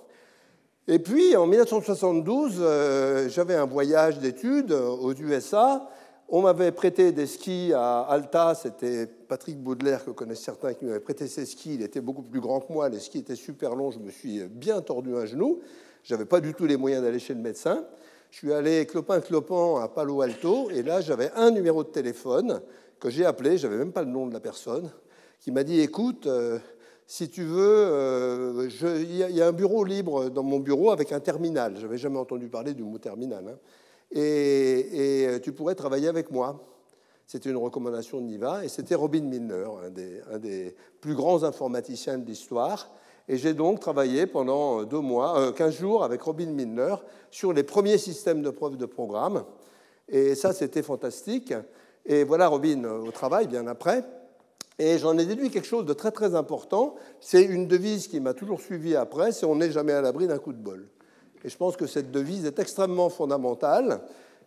Et 0.87 0.99
puis 0.99 1.35
en 1.37 1.47
1972, 1.47 2.59
euh, 2.61 3.29
j'avais 3.29 3.55
un 3.55 3.65
voyage 3.65 4.19
d'études 4.19 4.73
aux 4.73 5.13
USA, 5.15 5.89
on 6.29 6.43
m'avait 6.43 6.73
prêté 6.73 7.11
des 7.13 7.27
skis 7.27 7.73
à 7.75 8.01
Alta, 8.03 8.55
c'était 8.55 9.07
Patrick 9.07 9.59
Baudelaire, 9.59 10.05
que 10.05 10.11
connaissent 10.11 10.43
certains, 10.43 10.75
qui 10.75 10.85
m'avait 10.85 11.01
prêté 11.01 11.27
ses 11.27 11.47
skis. 11.47 11.75
Il 11.75 11.83
était 11.83 12.03
beaucoup 12.03 12.23
plus 12.23 12.41
grand 12.41 12.61
que 12.61 12.71
moi, 12.71 12.91
les 12.91 13.01
skis 13.01 13.21
étaient 13.21 13.35
super 13.35 13.75
longs, 13.75 13.91
je 13.91 13.99
me 13.99 14.11
suis 14.11 14.45
bien 14.45 14.83
tordu 14.83 15.17
un 15.17 15.25
genou. 15.25 15.61
Je 16.03 16.15
n'avais 16.15 16.27
pas 16.27 16.41
du 16.41 16.53
tout 16.53 16.67
les 16.67 16.77
moyens 16.77 17.03
d'aller 17.03 17.19
chez 17.19 17.33
le 17.33 17.41
médecin. 17.41 17.85
Je 18.31 18.37
suis 18.37 18.53
allé 18.53 18.85
clopin-clopin 18.85 19.81
à 19.83 19.89
Palo 19.89 20.21
Alto, 20.21 20.69
et 20.69 20.83
là 20.83 21.01
j'avais 21.01 21.31
un 21.35 21.51
numéro 21.51 21.83
de 21.83 21.89
téléphone 21.89 22.61
que 23.01 23.09
j'ai 23.09 23.25
appelé, 23.25 23.57
je 23.57 23.67
n'avais 23.67 23.79
même 23.79 23.93
pas 23.93 24.03
le 24.03 24.11
nom 24.11 24.27
de 24.27 24.35
la 24.35 24.41
personne, 24.41 24.91
qui 25.41 25.51
m'a 25.51 25.65
dit 25.65 25.81
écoute, 25.81 26.27
euh, 26.27 26.59
si 27.11 27.31
tu 27.31 27.43
veux, 27.43 27.87
euh, 27.91 28.69
il 29.01 29.17
y, 29.17 29.41
a 29.41 29.47
un 29.47 29.53
bureau 29.53 29.83
libre 29.83 30.29
dans 30.29 30.43
mon 30.43 30.61
bureau 30.61 30.91
avec 30.91 31.11
un 31.11 31.21
terminal. 31.21 31.73
Je 31.79 31.83
n'avais 31.83 31.97
jamais 31.97 32.19
entendu 32.19 32.49
parler 32.49 32.75
du 32.75 32.83
mot 32.83 32.99
terminal. 32.99 33.49
Hein 33.49 33.59
et, 34.13 35.25
euh, 35.27 35.39
tu 35.39 35.53
pourrais 35.53 35.75
travailler 35.75 36.09
avec 36.09 36.31
moi. 36.31 36.63
C'était 37.27 37.49
une 37.49 37.57
recommandation 37.57 38.21
de 38.21 38.27
Niva, 38.27 38.63
et 38.63 38.69
c'était 38.69 38.95
Robin 38.95 39.23
Milner, 39.23 39.69
un 40.31 40.39
des, 40.39 40.75
plus 41.01 41.15
grands 41.15 41.45
informaticiens 41.45 42.19
de 42.19 42.27
l'histoire. 42.27 42.91
Et 43.27 43.39
j'ai 43.39 43.55
donc 43.55 43.81
travaillé 43.81 44.27
pendant 44.27 44.85
deux 44.85 45.01
mois, 45.01 45.53
15 45.55 45.75
euh, 45.75 45.79
jours 45.79 46.05
avec 46.05 46.21
Robin 46.21 46.51
Milner 46.51 46.97
sur 47.31 47.55
les 47.55 47.63
premiers 47.63 47.99
systèmes 47.99 48.43
de 48.43 48.51
preuve 48.51 48.77
de 48.77 48.87
programme. 48.87 49.45
Et 50.11 50.35
ça, 50.35 50.53
c'était 50.53 50.83
fantastique. 50.83 51.55
Et 52.05 52.25
voilà 52.25 52.49
Robin 52.49 52.85
euh, 52.85 53.01
au 53.01 53.11
travail, 53.13 53.47
bien 53.47 53.67
après. 53.67 54.05
Et 54.79 54.99
j'en 54.99 55.19
ai 55.19 55.25
déduit 55.25 55.51
quelque 55.51 55.67
chose 55.67 55.85
de 55.85 55.93
très 55.93 56.13
très 56.13 56.35
important. 56.35 56.95
C'est 57.21 57.43
une 57.43 57.67
devise 57.67 58.07
qui 58.07 58.21
m'a 58.21 58.35
toujours 58.35 58.61
suivi 58.61 58.95
après, 58.95 59.33
c'est 59.33 59.47
on 59.47 59.57
n'est 59.57 59.73
jamais 59.73 59.93
à 59.93 60.01
l'abri 60.01 60.27
d'un 60.27 60.39
coup 60.39 60.53
de 60.53 60.59
bol. 60.59 60.87
Et 61.45 61.49
je 61.49 61.57
pense 61.57 61.77
que 61.77 61.87
cette 61.87 62.11
devise 62.11 62.47
est 62.47 62.59
extrêmement 62.59 63.09
fondamentale 63.09 64.01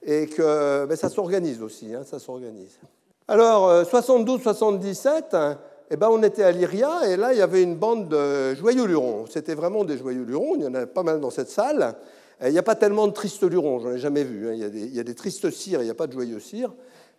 et 0.04 0.28
que 0.28 0.88
ça 0.96 1.10
s'organise 1.10 1.62
aussi, 1.62 1.94
hein, 1.94 2.04
ça 2.06 2.20
s'organise. 2.20 2.80
Alors, 3.28 3.84
72-77, 3.84 5.24
euh, 5.34 5.54
eh 5.90 5.96
ben, 5.96 6.10
on 6.12 6.24
était 6.24 6.44
à 6.44 6.52
Lyria 6.52 7.08
et 7.08 7.18
là, 7.18 7.34
il 7.34 7.40
y 7.40 7.42
avait 7.42 7.64
une 7.64 7.76
bande 7.76 8.10
de 8.10 8.56
joyeux 8.56 8.86
lurons. 8.86 9.26
C'était 9.30 9.54
vraiment 9.54 9.84
des 9.84 9.98
joyeux 9.98 10.24
lurons, 10.24 10.56
il 10.56 10.64
y 10.64 10.68
en 10.68 10.74
avait 10.74 10.86
pas 10.86 11.04
mal 11.04 11.20
dans 11.20 11.30
cette 11.30 11.50
salle. 11.50 11.96
Il 12.44 12.52
n'y 12.52 12.58
a 12.58 12.64
pas 12.64 12.76
tellement 12.76 13.08
de 13.08 13.14
tristes 13.14 13.44
lurons, 13.44 13.80
j'en 13.80 13.92
ai 13.92 14.00
jamais 14.00 14.24
vu. 14.24 14.50
Hein. 14.50 14.54
Il, 14.54 14.60
y 14.60 14.64
a 14.64 14.70
des, 14.70 14.82
il, 14.82 14.96
y 14.96 15.00
a 15.00 15.04
des, 15.04 15.14
tristes 15.14 15.50
cires, 15.52 15.82
il 15.82 15.86
n'y 15.86 15.92
a 15.92 15.96
pas 15.96 16.08
de 16.08 16.14
joyeux 16.14 16.40
cires. 16.40 16.74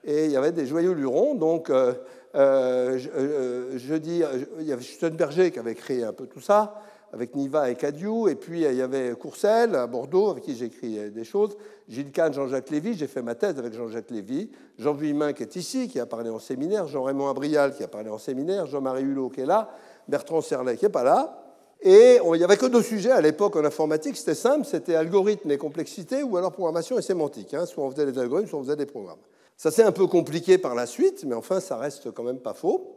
Et 0.05 0.25
il 0.25 0.33
y 0.33 0.37
avait 0.37 0.51
des 0.51 0.67
joyeux 0.67 0.93
lurons. 0.93 1.37
Donc, 1.37 1.71
euh, 1.71 1.93
euh, 2.35 2.99
je, 2.99 3.79
je, 3.79 3.95
dis, 3.95 4.23
il 4.59 4.67
y 4.67 4.73
avait 4.73 4.83
Stutenberger 4.83 5.51
qui 5.51 5.59
avait 5.59 5.75
créé 5.75 6.05
un 6.05 6.13
peu 6.13 6.27
tout 6.27 6.41
ça 6.41 6.83
avec 7.13 7.37
Niva 7.37 7.71
et 7.71 7.75
Cadieu, 7.75 8.31
et 8.31 8.35
puis 8.35 8.63
il 8.63 8.75
y 8.75 8.81
avait 8.81 9.13
Courcelles 9.13 9.75
à 9.75 9.87
Bordeaux, 9.87 10.31
avec 10.31 10.45
qui 10.45 10.57
j'ai 10.57 10.65
écrit 10.67 11.11
des 11.11 11.25
choses, 11.25 11.59
Gilles 11.87 12.11
Kahn, 12.11 12.33
Jean-Jacques 12.33 12.71
Lévy, 12.71 12.95
j'ai 12.95 13.07
fait 13.07 13.21
ma 13.21 13.35
thèse 13.35 13.59
avec 13.59 13.75
Jean-Jacques 13.75 14.11
Lévy, 14.11 14.51
Jean 14.79 14.95
Vuillemin 14.95 15.35
qui 15.35 15.43
est 15.43 15.57
ici, 15.57 15.89
qui 15.89 16.01
a 16.01 16.07
parlé 16.07 16.31
en 16.31 16.39
séminaire, 16.39 16.87
Jean-Raymond 16.87 17.29
Abrial 17.29 17.75
qui 17.75 17.83
a 17.83 17.89
parlé 17.89 18.09
en 18.09 18.17
séminaire, 18.17 18.67
Jean-Marie 18.67 19.03
Hulot 19.03 19.29
qui 19.29 19.43
est 19.43 19.47
là, 19.47 19.69
Bertrand 20.09 20.41
Serlet 20.41 20.79
qui 20.79 20.87
n'est 20.87 20.91
pas 20.91 21.05
là. 21.05 21.39
Et 21.83 22.21
il 22.25 22.39
n'y 22.39 22.45
avait 22.45 22.57
que 22.57 22.67
deux 22.67 22.83
sujets 22.83 23.11
à 23.11 23.21
l'époque 23.21 23.57
en 23.57 23.65
informatique, 23.65 24.17
c'était 24.17 24.37
simple, 24.37 24.65
c'était 24.65 24.95
algorithme 24.95 25.51
et 25.51 25.59
complexité, 25.59 26.23
ou 26.23 26.37
alors 26.37 26.53
programmation 26.53 26.97
et 26.97 27.03
sémantique. 27.03 27.53
Hein. 27.55 27.67
Soit 27.67 27.85
on 27.85 27.91
faisait 27.91 28.11
des 28.11 28.19
algorithmes, 28.19 28.49
soit 28.49 28.61
on 28.61 28.63
faisait 28.63 28.77
des 28.77 28.87
programmes. 28.87 29.19
Ça 29.63 29.71
s'est 29.71 29.85
un 29.85 29.93
peu 29.93 30.09
compliqué 30.09 30.59
par 30.59 30.75
la 30.75 30.87
suite, 30.87 31.23
mais 31.25 31.37
enfin 31.37 31.61
ça 31.61 31.77
reste 31.77 32.11
quand 32.11 32.25
même 32.25 32.41
pas 32.41 32.53
faux. 32.53 32.97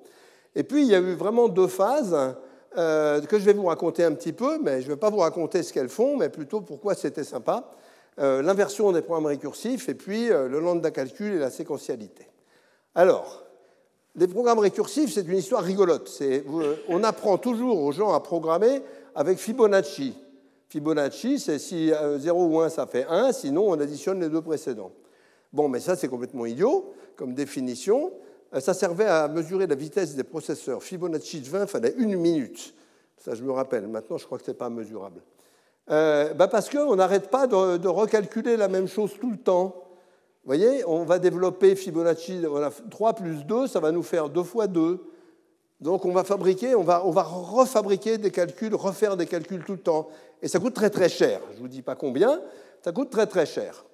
Et 0.56 0.64
puis 0.64 0.82
il 0.82 0.88
y 0.88 0.96
a 0.96 0.98
eu 0.98 1.14
vraiment 1.14 1.48
deux 1.48 1.68
phases. 1.68 2.18
Euh, 2.76 3.22
que 3.22 3.38
je 3.38 3.46
vais 3.46 3.54
vous 3.54 3.68
raconter 3.68 4.04
un 4.04 4.14
petit 4.14 4.34
peu, 4.34 4.58
mais 4.64 4.82
je 4.82 4.88
ne 4.88 4.94
vais 4.94 5.00
pas 5.00 5.12
vous 5.12 5.20
raconter 5.20 5.62
ce 5.62 5.72
qu'elles 5.72 5.90
font, 5.90 6.18
mais 6.18 6.28
plutôt 6.28 6.62
pourquoi 6.62 6.96
c'était 6.96 7.24
sympa. 7.24 7.70
Euh, 8.18 8.42
l'inversion 8.42 8.92
des 8.92 9.04
programmes 9.04 9.28
récursifs 9.28 9.90
et 9.90 9.94
puis 9.94 10.32
euh, 10.32 10.50
le 10.50 10.60
lambda 10.60 10.90
calcul 10.90 11.34
et 11.34 11.38
la 11.38 11.52
séquentialité. 11.52 12.26
Alors, 12.96 13.44
les 14.16 14.28
programmes 14.28 14.58
récursifs, 14.58 15.14
c'est 15.14 15.28
une 15.28 15.38
histoire 15.38 15.62
rigolote. 15.62 16.12
on 16.90 17.04
apprend 17.04 17.38
toujours 17.38 17.80
aux 17.80 17.92
gens 17.92 18.12
à 18.12 18.22
programmer 18.22 18.82
avec 19.14 19.38
Fibonacci. 19.38 20.16
Fibonacci, 20.70 21.38
c'est 21.38 21.60
si 21.60 21.92
0 22.18 22.44
ou 22.44 22.60
1, 22.60 22.70
ça 22.70 22.88
fait 22.88 23.06
1, 23.08 23.34
sinon 23.34 23.70
on 23.70 23.80
additionne 23.80 24.20
les 24.20 24.30
deux 24.30 24.42
précédents. 24.42 24.92
Bon, 25.56 25.70
mais 25.70 25.80
ça, 25.80 25.96
c'est 25.96 26.10
complètement 26.10 26.46
idiot 26.46 26.94
comme 27.16 27.34
définition. 27.34 28.12
Euh, 28.54 28.60
ça 28.60 28.74
servait 28.74 29.06
à 29.06 29.30
mesurer 29.30 29.68
la 29.68 29.76
vitesse 29.76 30.14
des 30.14 30.26
processeurs. 30.26 30.84
Fibonacci 30.84 31.40
de 31.40 31.48
20 31.48 31.68
fallait 31.68 31.96
une 31.98 32.18
minute. 32.18 32.76
Ça, 33.18 33.36
je 33.36 33.42
me 33.42 33.54
rappelle. 33.54 33.88
Maintenant, 33.88 34.18
je 34.18 34.26
crois 34.26 34.38
que 34.38 34.44
ce 34.44 34.52
n'est 34.52 34.58
pas 34.58 34.70
mesurable. 34.70 35.22
euh, 35.92 36.34
bah 36.34 36.50
Parce 36.50 36.70
qu'on 36.70 36.98
n'arrête 36.98 37.30
pas 37.30 37.48
de, 37.48 37.88
recalculer 37.88 38.58
la 38.58 38.68
même 38.68 38.90
chose 38.90 39.14
tout 39.18 39.32
le 39.32 39.38
temps. 39.38 39.76
Vous 40.44 40.48
voyez, 40.48 40.84
on 40.88 41.06
va 41.06 41.20
développer 41.20 41.78
Fibonacci, 41.78 42.42
3 42.92 43.14
plus 43.14 43.46
2, 43.46 43.68
ça 43.68 43.80
va 43.80 43.94
nous 43.94 44.04
faire 44.04 44.28
2 44.28 44.44
fois 44.44 44.68
2. 44.68 45.00
Donc 45.80 46.04
on 46.04 46.12
va 46.12 46.26
fabriquer, 46.26 46.76
on 46.76 46.84
va, 46.84 47.06
on 47.06 47.12
va 47.12 47.24
refabriquer 47.24 48.18
des 48.18 48.30
calculs, 48.30 48.76
refaire 48.76 49.16
des 49.16 49.26
calculs 49.26 49.64
tout 49.64 49.72
le 49.72 49.80
temps. 49.80 50.10
Et 50.42 50.50
ça 50.50 50.60
coûte 50.60 50.74
très 50.74 50.90
très 50.90 51.08
cher. 51.08 51.40
Je 51.52 51.56
ne 51.56 51.62
vous 51.62 51.68
dis 51.70 51.82
pas 51.82 51.96
combien, 51.96 52.42
ça 52.84 52.92
coûte 52.92 53.10
très 53.10 53.26
très 53.26 53.46
cher. 53.46 53.86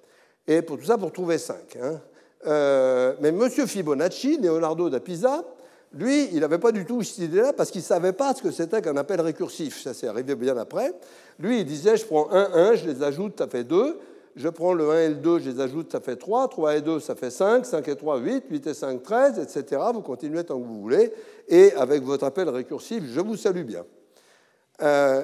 Et 0.46 0.62
pour 0.62 0.78
tout 0.78 0.84
ça, 0.84 0.98
pour 0.98 1.12
trouver 1.12 1.38
5. 1.38 1.56
Hein. 1.80 2.00
Euh, 2.46 3.14
mais 3.20 3.28
M. 3.28 3.48
Fibonacci, 3.50 4.38
Leonardo 4.38 4.90
da 4.90 5.00
Pisa, 5.00 5.44
lui, 5.94 6.30
il 6.32 6.40
n'avait 6.40 6.58
pas 6.58 6.72
du 6.72 6.84
tout 6.86 7.02
cette 7.02 7.18
idée-là 7.18 7.52
parce 7.52 7.70
qu'il 7.70 7.82
ne 7.82 7.86
savait 7.86 8.12
pas 8.12 8.34
ce 8.34 8.42
que 8.42 8.50
c'était 8.50 8.80
qu'un 8.80 8.96
appel 8.96 9.20
récursif. 9.20 9.82
Ça 9.82 9.92
s'est 9.92 10.08
arrivé 10.08 10.34
bien 10.34 10.56
après. 10.56 10.92
Lui, 11.38 11.60
il 11.60 11.66
disait, 11.66 11.96
je 11.96 12.06
prends 12.06 12.30
1, 12.30 12.50
1, 12.54 12.74
je 12.76 12.88
les 12.88 13.02
ajoute, 13.02 13.38
ça 13.38 13.46
fait 13.46 13.64
2. 13.64 13.98
Je 14.34 14.48
prends 14.48 14.72
le 14.72 14.88
1 14.90 15.00
et 15.00 15.08
le 15.10 15.14
2, 15.16 15.40
je 15.40 15.50
les 15.50 15.60
ajoute, 15.60 15.92
ça 15.92 16.00
fait 16.00 16.16
3. 16.16 16.48
3 16.48 16.76
et 16.76 16.80
2, 16.80 17.00
ça 17.00 17.14
fait 17.14 17.30
5. 17.30 17.66
5 17.66 17.86
et 17.86 17.96
3, 17.96 18.18
8. 18.18 18.44
8 18.50 18.66
et 18.66 18.74
5, 18.74 19.02
13, 19.02 19.38
etc. 19.38 19.82
Vous 19.92 20.00
continuez 20.00 20.42
tant 20.44 20.58
que 20.58 20.64
vous 20.64 20.80
voulez. 20.80 21.12
Et 21.46 21.74
avec 21.74 22.02
votre 22.02 22.24
appel 22.24 22.48
récursif, 22.48 23.04
je 23.06 23.20
vous 23.20 23.36
salue 23.36 23.64
bien. 23.64 23.84
Euh, 24.80 25.22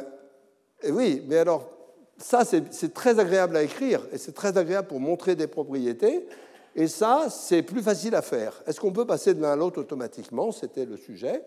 et 0.83 0.93
oui, 0.93 1.25
mais 1.27 1.39
alors, 1.39 1.78
ça, 2.19 2.43
c'est 2.45 2.95
très 2.95 3.19
agréable 3.19 3.57
à 3.57 3.63
écrire 3.63 4.07
et 4.13 4.19
c'est 4.19 4.33
très 4.33 4.57
agréable 4.59 4.89
pour 4.89 5.01
montrer 5.01 5.37
des 5.37 5.47
propriétés. 5.47 6.27
Et 6.75 6.87
ça, 6.87 7.27
c'est 7.31 7.63
plus 7.63 7.83
facile 7.83 8.15
à 8.15 8.23
faire. 8.23 8.63
Est-ce 8.67 8.81
qu'on 8.81 8.93
peut 8.93 9.07
passer 9.07 9.35
de 9.35 9.41
l'un 9.43 9.53
à 9.53 9.57
l'autre 9.57 9.81
automatiquement? 9.81 10.53
C'était 10.53 10.85
le 10.85 10.97
sujet. 10.97 11.43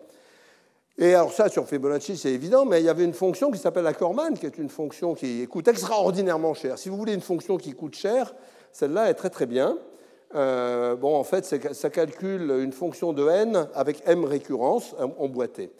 Et 0.97 1.13
alors 1.13 1.31
ça, 1.31 1.49
sur 1.49 1.67
Fibonacci, 1.67 2.17
c'est 2.17 2.31
évident, 2.31 2.65
mais 2.65 2.81
il 2.81 2.85
y 2.85 2.89
avait 2.89 3.05
une 3.05 3.13
fonction 3.13 3.49
qui 3.49 3.57
s'appelle 3.57 3.83
la 3.83 3.93
Corman, 3.93 4.37
qui 4.37 4.45
est 4.45 4.57
une 4.57 4.69
fonction 4.69 5.13
qui 5.13 5.47
coûte 5.47 5.67
extraordinairement 5.67 6.53
cher. 6.53 6.77
Si 6.77 6.89
vous 6.89 6.97
voulez 6.97 7.13
une 7.13 7.21
fonction 7.21 7.57
qui 7.57 7.71
coûte 7.73 7.95
cher, 7.95 8.33
celle-là 8.71 9.09
est 9.09 9.13
très 9.13 9.29
très 9.29 9.45
bien. 9.45 9.77
Euh, 10.35 10.95
bon, 10.95 11.15
en 11.15 11.23
fait, 11.23 11.45
ça 11.73 11.89
calcule 11.89 12.51
une 12.61 12.71
fonction 12.71 13.13
de 13.13 13.27
n 13.27 13.67
avec 13.73 14.03
m 14.05 14.25
récurrence 14.25 14.95
emboîtée. 15.17 15.71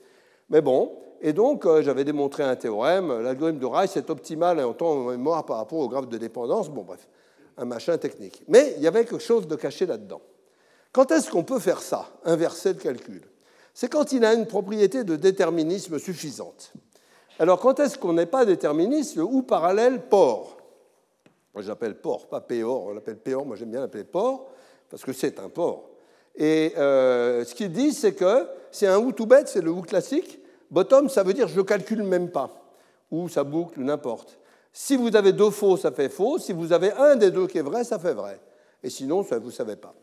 Mais 0.49 0.61
bon, 0.61 0.91
et 1.21 1.33
donc 1.33 1.65
euh, 1.65 1.81
j'avais 1.81 2.03
démontré 2.03 2.43
un 2.43 2.55
théorème, 2.55 3.21
l'algorithme 3.21 3.59
de 3.59 3.65
Rice 3.65 3.95
est 3.97 4.09
optimal 4.09 4.59
en 4.59 4.73
temps 4.73 4.91
en 4.91 5.05
mémoire 5.05 5.45
par 5.45 5.57
rapport 5.57 5.79
au 5.79 5.87
graphe 5.87 6.09
de 6.09 6.17
dépendance. 6.17 6.69
Bon, 6.69 6.83
bref 6.83 7.07
un 7.57 7.65
machin 7.65 7.97
technique. 7.97 8.43
Mais 8.47 8.73
il 8.77 8.83
y 8.83 8.87
avait 8.87 9.05
quelque 9.05 9.19
chose 9.19 9.47
de 9.47 9.55
caché 9.55 9.85
là-dedans. 9.85 10.21
Quand 10.91 11.11
est-ce 11.11 11.29
qu'on 11.29 11.43
peut 11.43 11.59
faire 11.59 11.81
ça, 11.81 12.09
inverser 12.25 12.73
le 12.73 12.79
calcul? 12.79 13.21
C'est 13.73 13.89
quand 13.89 14.11
il 14.11 14.25
a 14.25 14.33
une 14.33 14.45
propriété 14.45 15.03
de 15.03 15.15
déterminisme 15.15 15.97
suffisante. 15.99 16.73
Alors 17.39 17.59
quand 17.59 17.79
est-ce 17.79 17.97
qu'on 17.97 18.13
n'est 18.13 18.25
pas 18.25 18.45
déterministe 18.45 19.17
ou 19.17 19.43
parallèle 19.43 20.01
port? 20.01 20.57
Moi 21.53 21.63
j'appelle 21.63 21.95
port, 21.95 22.27
pas 22.27 22.41
péor, 22.41 22.87
on 22.87 22.93
l'appelle 22.93 23.17
péor, 23.17 23.45
moi 23.45 23.55
j'aime 23.55 23.71
bien 23.71 23.79
l'appeler 23.79 24.03
port, 24.03 24.49
parce 24.89 25.03
que 25.03 25.13
c'est 25.13 25.39
un 25.39 25.49
port. 25.49 25.89
Et 26.35 26.73
euh, 26.77 27.45
ce 27.45 27.55
qu'il 27.55 27.71
dit, 27.71 27.93
c'est 27.93 28.13
que 28.13 28.47
c'est 28.71 28.87
un 28.87 28.99
ou 28.99 29.11
tout 29.11 29.25
bête, 29.25 29.47
c'est 29.47 29.61
le 29.61 29.71
ou 29.71 29.81
classique. 29.81 30.39
Bottom, 30.71 31.09
ça 31.09 31.23
veut 31.23 31.33
dire 31.33 31.47
je 31.47 31.61
calcule 31.61 32.03
même 32.03 32.31
pas, 32.31 32.49
ou 33.11 33.27
ça 33.29 33.43
boucle, 33.43 33.79
ou 33.79 33.83
n'importe. 33.83 34.39
Si 34.73 34.95
vous 34.95 35.15
avez 35.15 35.33
deux 35.33 35.49
faux, 35.49 35.75
ça 35.75 35.91
fait 35.91 36.09
faux. 36.09 36.39
Si 36.39 36.53
vous 36.53 36.71
avez 36.71 36.93
un 36.93 37.17
des 37.17 37.29
deux 37.29 37.47
qui 37.47 37.57
est 37.57 37.63
vrai, 37.63 37.83
ça 37.83 37.99
fait 37.99 38.13
vrai. 38.13 38.39
Et 38.83 38.89
sinon, 38.89 39.21
vous 39.21 39.39
ne 39.39 39.51
savez 39.51 39.75
pas. 39.75 39.93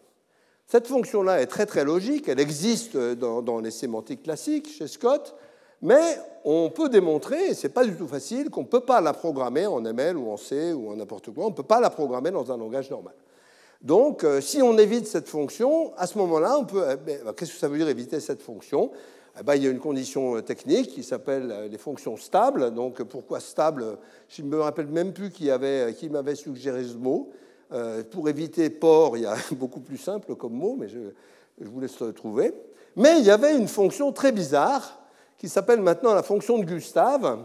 Cette 0.66 0.86
fonction-là 0.86 1.40
est 1.40 1.46
très 1.46 1.64
très 1.64 1.84
logique. 1.84 2.28
Elle 2.28 2.40
existe 2.40 2.96
dans, 2.96 3.60
les 3.60 3.70
sémantiques 3.70 4.22
classiques 4.22 4.68
chez 4.68 4.86
Scott. 4.86 5.34
Mais 5.80 6.18
on 6.44 6.70
peut 6.70 6.88
démontrer, 6.88 7.50
et 7.50 7.54
ce 7.54 7.66
n'est 7.66 7.72
pas 7.72 7.84
du 7.84 7.94
tout 7.94 8.08
facile, 8.08 8.50
qu'on 8.50 8.62
ne 8.62 8.66
peut 8.66 8.80
pas 8.80 9.00
la 9.00 9.12
programmer 9.12 9.66
en 9.66 9.82
ML 9.82 10.16
ou 10.16 10.30
en 10.30 10.36
C 10.36 10.72
ou 10.72 10.90
en 10.90 10.96
n'importe 10.96 11.32
quoi. 11.32 11.46
On 11.46 11.50
ne 11.50 11.54
peut 11.54 11.62
pas 11.62 11.80
la 11.80 11.88
programmer 11.88 12.30
dans 12.30 12.52
un 12.52 12.58
langage 12.58 12.90
normal. 12.90 13.14
Donc, 13.80 14.24
euh, 14.24 14.40
si 14.40 14.60
on 14.60 14.76
évite 14.76 15.06
cette 15.06 15.28
fonction, 15.28 15.92
à 15.96 16.08
ce 16.08 16.18
moment-là, 16.18 16.58
on 16.58 16.64
peut. 16.64 16.84
Eh 16.92 16.96
ben, 16.96 17.32
qu'est-ce 17.36 17.52
que 17.52 17.58
ça 17.58 17.68
veut 17.68 17.78
dire 17.78 17.88
éviter 17.88 18.18
cette 18.18 18.42
fonction? 18.42 18.90
Eh 19.40 19.44
ben, 19.44 19.54
il 19.54 19.62
y 19.62 19.66
a 19.66 19.70
une 19.70 19.78
condition 19.78 20.36
euh, 20.36 20.42
technique 20.42 20.88
qui 20.88 21.02
s'appelle 21.02 21.50
euh, 21.50 21.68
les 21.68 21.78
fonctions 21.78 22.16
stables. 22.16 22.72
Donc 22.72 23.02
pourquoi 23.04 23.40
stable? 23.40 23.98
Je 24.28 24.42
ne 24.42 24.48
me 24.48 24.60
rappelle 24.60 24.88
même 24.88 25.12
plus 25.12 25.30
qui, 25.30 25.50
avait, 25.50 25.94
qui 25.94 26.08
m'avait 26.08 26.34
suggéré 26.34 26.84
ce 26.84 26.94
mot. 26.94 27.30
Euh, 27.72 28.02
pour 28.02 28.28
éviter 28.28 28.70
port, 28.70 29.16
il 29.16 29.24
y 29.24 29.26
a 29.26 29.36
beaucoup 29.52 29.80
plus 29.80 29.98
simple 29.98 30.34
comme 30.34 30.54
mot, 30.54 30.76
mais 30.78 30.88
je, 30.88 30.98
vous 31.60 31.80
laisse 31.80 32.00
le 32.00 32.12
trouver. 32.12 32.52
Mais 32.96 33.18
il 33.18 33.24
y 33.24 33.30
avait 33.30 33.56
une 33.56 33.68
fonction 33.68 34.10
très 34.12 34.32
bizarre 34.32 34.98
qui 35.36 35.48
s'appelle 35.48 35.80
maintenant 35.80 36.14
la 36.14 36.22
fonction 36.22 36.58
de 36.58 36.64
Gustave, 36.64 37.44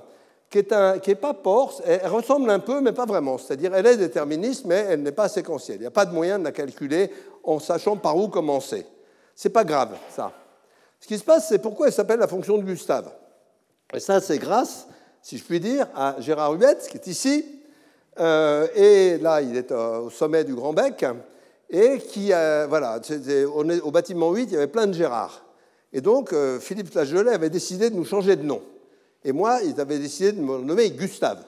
qui 0.49 0.59
n'est 0.59 1.15
pas 1.15 1.33
port, 1.33 1.81
elle 1.83 2.07
ressemble 2.07 2.49
un 2.49 2.59
peu, 2.59 2.79
mais 2.79 2.91
pas 2.91 3.05
vraiment. 3.05 3.37
C'est-à-dire, 3.37 3.73
elle 3.73 3.85
est 3.85 3.97
déterministe, 3.97 4.65
mais 4.65 4.85
elle 4.89 5.01
n'est 5.01 5.11
pas 5.11 5.27
séquentielle. 5.27 5.77
Il 5.77 5.81
n'y 5.81 5.87
a 5.87 5.91
pas 5.91 6.05
de 6.05 6.13
moyen 6.13 6.39
de 6.39 6.43
la 6.43 6.51
calculer 6.51 7.11
en 7.43 7.59
sachant 7.59 7.97
par 7.97 8.15
où 8.17 8.27
commencer. 8.27 8.85
C'est 9.35 9.49
pas 9.49 9.63
grave, 9.63 9.95
ça. 10.09 10.31
Ce 11.03 11.07
qui 11.09 11.17
se 11.17 11.23
passe, 11.25 11.49
c'est 11.49 11.59
pourquoi 11.59 11.87
elle 11.87 11.93
s'appelle 11.93 12.21
la 12.21 12.29
fonction 12.29 12.57
de 12.57 12.63
Gustave. 12.63 13.11
Et 13.93 13.99
ça, 13.99 14.21
c'est 14.21 14.37
grâce, 14.37 14.87
si 15.21 15.37
je 15.37 15.43
puis 15.43 15.59
dire, 15.59 15.85
à 15.93 16.15
Gérard 16.19 16.53
Hubert, 16.53 16.77
qui 16.77 16.95
est 16.95 17.07
ici. 17.07 17.43
Euh, 18.21 18.67
et 18.73 19.17
là, 19.17 19.41
il 19.41 19.57
est 19.57 19.69
au 19.73 20.09
sommet 20.09 20.45
du 20.45 20.55
Grand 20.55 20.71
Bec. 20.71 21.05
Et 21.69 21.97
qui, 21.97 22.27
voilà, 22.29 23.01
on 23.53 23.69
est 23.69 23.81
au 23.81 23.91
bâtiment 23.91 24.31
8, 24.31 24.43
il 24.43 24.53
y 24.53 24.55
avait 24.55 24.67
plein 24.67 24.87
de 24.87 24.93
Gérard. 24.93 25.43
Et 25.91 25.99
donc, 25.99 26.31
euh, 26.31 26.57
Philippe 26.61 26.89
Flageolet 26.89 27.33
avait 27.33 27.49
décidé 27.49 27.89
de 27.89 27.95
nous 27.95 28.05
changer 28.05 28.37
de 28.37 28.43
nom. 28.43 28.61
Et 29.25 29.33
moi, 29.33 29.59
il 29.61 29.77
avait 29.81 29.99
décidé 29.99 30.31
de 30.31 30.39
me 30.39 30.59
nommer 30.59 30.89
Gustave. 30.91 31.43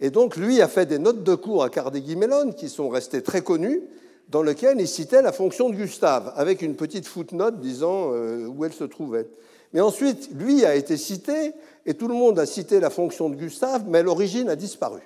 Et 0.00 0.10
donc, 0.10 0.34
lui 0.34 0.60
a 0.60 0.66
fait 0.66 0.86
des 0.86 0.98
notes 0.98 1.22
de 1.22 1.36
cours 1.36 1.62
à 1.62 1.70
Carnegie 1.70 2.16
Mellon 2.16 2.50
qui 2.50 2.68
sont 2.68 2.88
restées 2.88 3.22
très 3.22 3.42
connues 3.42 3.82
dans 4.28 4.42
lequel 4.42 4.80
il 4.80 4.88
citait 4.88 5.22
la 5.22 5.32
fonction 5.32 5.70
de 5.70 5.74
Gustave, 5.74 6.32
avec 6.36 6.62
une 6.62 6.76
petite 6.76 7.06
footnote 7.06 7.60
disant 7.60 8.12
euh, 8.12 8.46
où 8.46 8.64
elle 8.64 8.72
se 8.72 8.84
trouvait. 8.84 9.28
Mais 9.72 9.80
ensuite, 9.80 10.30
lui 10.34 10.64
a 10.64 10.74
été 10.74 10.96
cité, 10.96 11.52
et 11.86 11.94
tout 11.94 12.08
le 12.08 12.14
monde 12.14 12.38
a 12.38 12.46
cité 12.46 12.80
la 12.80 12.90
fonction 12.90 13.28
de 13.30 13.36
Gustave, 13.36 13.84
mais 13.86 14.02
l'origine 14.02 14.48
a 14.48 14.56
disparu. 14.56 15.00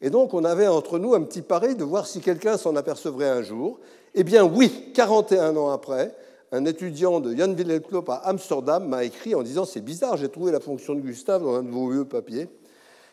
Et 0.00 0.10
donc, 0.10 0.34
on 0.34 0.44
avait 0.44 0.68
entre 0.68 0.98
nous 0.98 1.14
un 1.14 1.22
petit 1.22 1.42
pari 1.42 1.74
de 1.74 1.84
voir 1.84 2.06
si 2.06 2.20
quelqu'un 2.20 2.56
s'en 2.56 2.76
apercevrait 2.76 3.28
un 3.28 3.42
jour. 3.42 3.80
Eh 4.14 4.22
bien, 4.22 4.44
oui, 4.44 4.92
41 4.94 5.56
ans 5.56 5.70
après, 5.70 6.14
un 6.52 6.64
étudiant 6.64 7.20
de 7.20 7.34
Jan 7.34 7.52
Wilhelm 7.52 7.82
à 8.08 8.28
Amsterdam 8.28 8.88
m'a 8.88 9.04
écrit 9.04 9.34
en 9.34 9.42
disant 9.42 9.64
C'est 9.64 9.80
bizarre, 9.80 10.16
j'ai 10.16 10.28
trouvé 10.28 10.52
la 10.52 10.60
fonction 10.60 10.94
de 10.94 11.00
Gustave 11.00 11.42
dans 11.42 11.56
un 11.56 11.62
de 11.62 11.70
vos 11.70 11.90
vieux 11.90 12.04
papiers. 12.04 12.48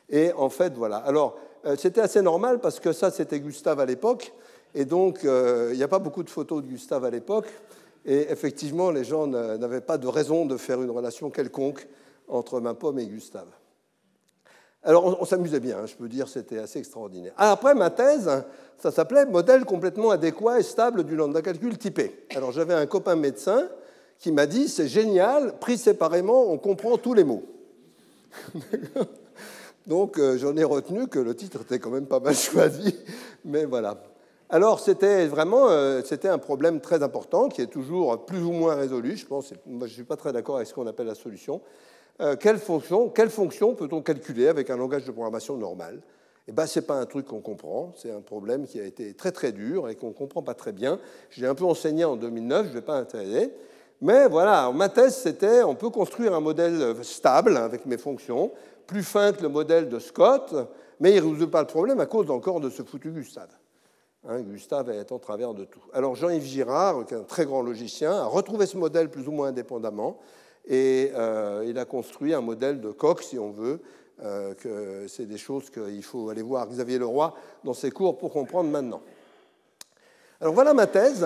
Et 0.09 0.31
en 0.33 0.49
fait, 0.49 0.73
voilà. 0.75 0.97
Alors, 0.97 1.35
euh, 1.65 1.75
c'était 1.77 2.01
assez 2.01 2.21
normal 2.21 2.59
parce 2.59 2.79
que 2.79 2.93
ça, 2.93 3.09
c'était 3.09 3.39
Gustave 3.39 3.79
à 3.79 3.85
l'époque. 3.85 4.31
Et 4.75 4.83
donc, 4.83 5.23
euh, 5.23 5.69
il 5.71 5.77
n'y 5.77 5.83
a 5.83 5.87
pas 5.87 5.99
beaucoup 5.99 6.21
de 6.21 6.29
photos 6.29 6.61
de 6.61 6.67
Gustave 6.67 7.05
à 7.05 7.09
l'époque. 7.09 7.47
Et 8.05 8.29
effectivement, 8.29 8.91
les 8.91 9.05
gens 9.05 9.25
n'avaient 9.25 9.81
pas 9.81 9.97
de 9.97 10.07
raison 10.07 10.45
de 10.45 10.57
faire 10.57 10.81
une 10.81 10.91
relation 10.91 11.31
quelconque 11.31 11.87
entre 12.27 12.59
ma 12.59 12.73
pomme 12.73 12.99
et 12.99 13.07
Gustave. 13.07 13.47
Alors, 14.83 15.19
on, 15.19 15.25
s'amusait 15.25 15.59
bien, 15.59 15.79
hein, 15.79 15.85
je 15.87 15.95
peux 15.95 16.07
dire, 16.07 16.27
c'était 16.27 16.59
assez 16.59 16.77
extraordinaire. 16.77 17.33
Ah, 17.37 17.51
après, 17.51 17.73
ma 17.73 17.89
thèse, 17.89 18.29
ça 18.77 18.91
s'appelait 18.91 19.25
Modèle 19.25 19.65
complètement 19.65 20.11
adéquat 20.11 20.59
et 20.59 20.63
stable 20.63 21.03
du 21.05 21.15
lambda 21.15 21.41
calcul 21.41 21.75
typé. 21.79 22.25
Alors, 22.35 22.51
j'avais 22.51 22.75
un 22.75 22.85
copain 22.85 23.15
médecin 23.15 23.67
qui 24.19 24.31
m'a 24.31 24.45
dit 24.45 24.67
c'est 24.67 24.87
génial, 24.87 25.57
pris 25.57 25.79
séparément, 25.79 26.51
on 26.51 26.59
comprend 26.59 26.97
tous 26.97 27.15
les 27.15 27.23
mots. 27.23 27.43
Donc, 29.87 30.19
euh, 30.19 30.37
j'en 30.37 30.55
ai 30.55 30.63
retenu 30.63 31.07
que 31.07 31.17
le 31.17 31.35
titre 31.35 31.61
était 31.61 31.79
quand 31.79 31.89
même 31.89 32.05
pas 32.05 32.19
mal 32.19 32.35
choisi, 32.35 32.95
mais 33.43 33.65
voilà. 33.65 33.97
Alors 34.49 34.79
c'était 34.79 35.25
vraiment 35.25 35.69
euh, 35.69 36.01
c'était 36.05 36.27
un 36.27 36.37
problème 36.37 36.79
très 36.79 37.01
important 37.01 37.49
qui 37.49 37.61
est 37.61 37.67
toujours 37.67 38.25
plus 38.25 38.43
ou 38.43 38.51
moins 38.51 38.75
résolu. 38.75 39.17
Je 39.17 39.25
pense, 39.25 39.51
moi, 39.65 39.87
je 39.87 39.91
ne 39.91 39.95
suis 39.95 40.03
pas 40.03 40.17
très 40.17 40.31
d'accord 40.31 40.57
avec 40.57 40.67
ce 40.67 40.73
qu'on 40.73 40.85
appelle 40.85 41.07
la 41.07 41.15
solution. 41.15 41.61
Euh, 42.21 42.35
quelle 42.35 42.59
fonction, 42.59 43.75
peut-on 43.75 44.01
calculer 44.01 44.47
avec 44.47 44.69
un 44.69 44.77
langage 44.77 45.03
de 45.03 45.11
programmation 45.11 45.57
normal? 45.57 45.99
Eh 46.47 46.51
ben, 46.51 46.67
ce 46.67 46.79
n'est 46.79 46.85
pas 46.85 46.93
un 46.93 47.07
truc 47.07 47.25
qu'on 47.25 47.41
comprend. 47.41 47.91
C'est 47.97 48.11
un 48.11 48.21
problème 48.21 48.67
qui 48.67 48.79
a 48.79 48.83
été 48.83 49.15
très 49.15 49.31
très 49.31 49.51
dur 49.51 49.89
et 49.89 49.95
qu'on 49.95 50.09
ne 50.09 50.13
comprend 50.13 50.43
pas 50.43 50.53
très 50.53 50.71
bien. 50.71 50.99
J'ai 51.31 51.47
un 51.47 51.55
peu 51.55 51.65
enseigné 51.65 52.05
en 52.05 52.15
2009, 52.15 52.65
je 52.65 52.69
ne 52.69 52.73
vais 52.75 52.81
pas 52.81 52.97
intéresser. 52.97 53.51
Mais 53.99 54.27
voilà, 54.27 54.71
ma 54.71 54.89
thèse, 54.89 55.15
c'était 55.15 55.63
on 55.63 55.73
peut 55.73 55.89
construire 55.89 56.35
un 56.35 56.39
modèle 56.39 56.95
stable 57.01 57.57
avec 57.57 57.87
mes 57.87 57.97
fonctions, 57.97 58.51
plus 58.85 59.03
fin 59.03 59.31
que 59.33 59.41
le 59.41 59.49
modèle 59.49 59.89
de 59.89 59.97
Scott, 59.97 60.53
mais 60.99 61.15
il 61.15 61.23
ne 61.23 61.33
résout 61.33 61.49
pas 61.49 61.61
le 61.61 61.67
problème 61.67 61.99
à 61.99 62.05
cause 62.05 62.29
encore 62.29 62.59
de 62.59 62.69
ce 62.69 62.83
foutu 62.83 63.09
Gustave. 63.09 63.49
Hein, 64.27 64.41
Gustave 64.41 64.89
est 64.89 65.11
en 65.11 65.19
travers 65.19 65.53
de 65.53 65.65
tout. 65.65 65.81
Alors 65.93 66.15
Jean-Yves 66.15 66.45
Girard, 66.45 67.05
qui 67.05 67.13
est 67.13 67.17
un 67.17 67.23
très 67.23 67.45
grand 67.45 67.61
logicien, 67.61 68.11
a 68.11 68.25
retrouvé 68.25 68.65
ce 68.65 68.75
modèle 68.75 69.09
plus 69.09 69.27
ou 69.27 69.31
moins 69.31 69.49
indépendamment 69.49 70.17
et 70.67 71.11
euh, 71.13 71.63
il 71.67 71.77
a 71.77 71.85
construit 71.85 72.33
un 72.33 72.41
modèle 72.41 72.81
de 72.81 72.91
coq, 72.91 73.21
si 73.21 73.37
on 73.37 73.51
veut. 73.51 73.79
Euh, 74.23 75.07
c'est 75.07 75.27
des 75.27 75.37
choses 75.37 75.69
qu'il 75.69 76.03
faut 76.03 76.29
aller 76.29 76.41
voir 76.41 76.67
Xavier 76.67 76.97
Leroy 76.97 77.35
dans 77.63 77.73
ses 77.73 77.91
cours 77.91 78.17
pour 78.17 78.31
comprendre 78.31 78.69
maintenant. 78.69 79.01
Alors 80.41 80.53
voilà 80.53 80.73
ma 80.73 80.87
thèse. 80.87 81.25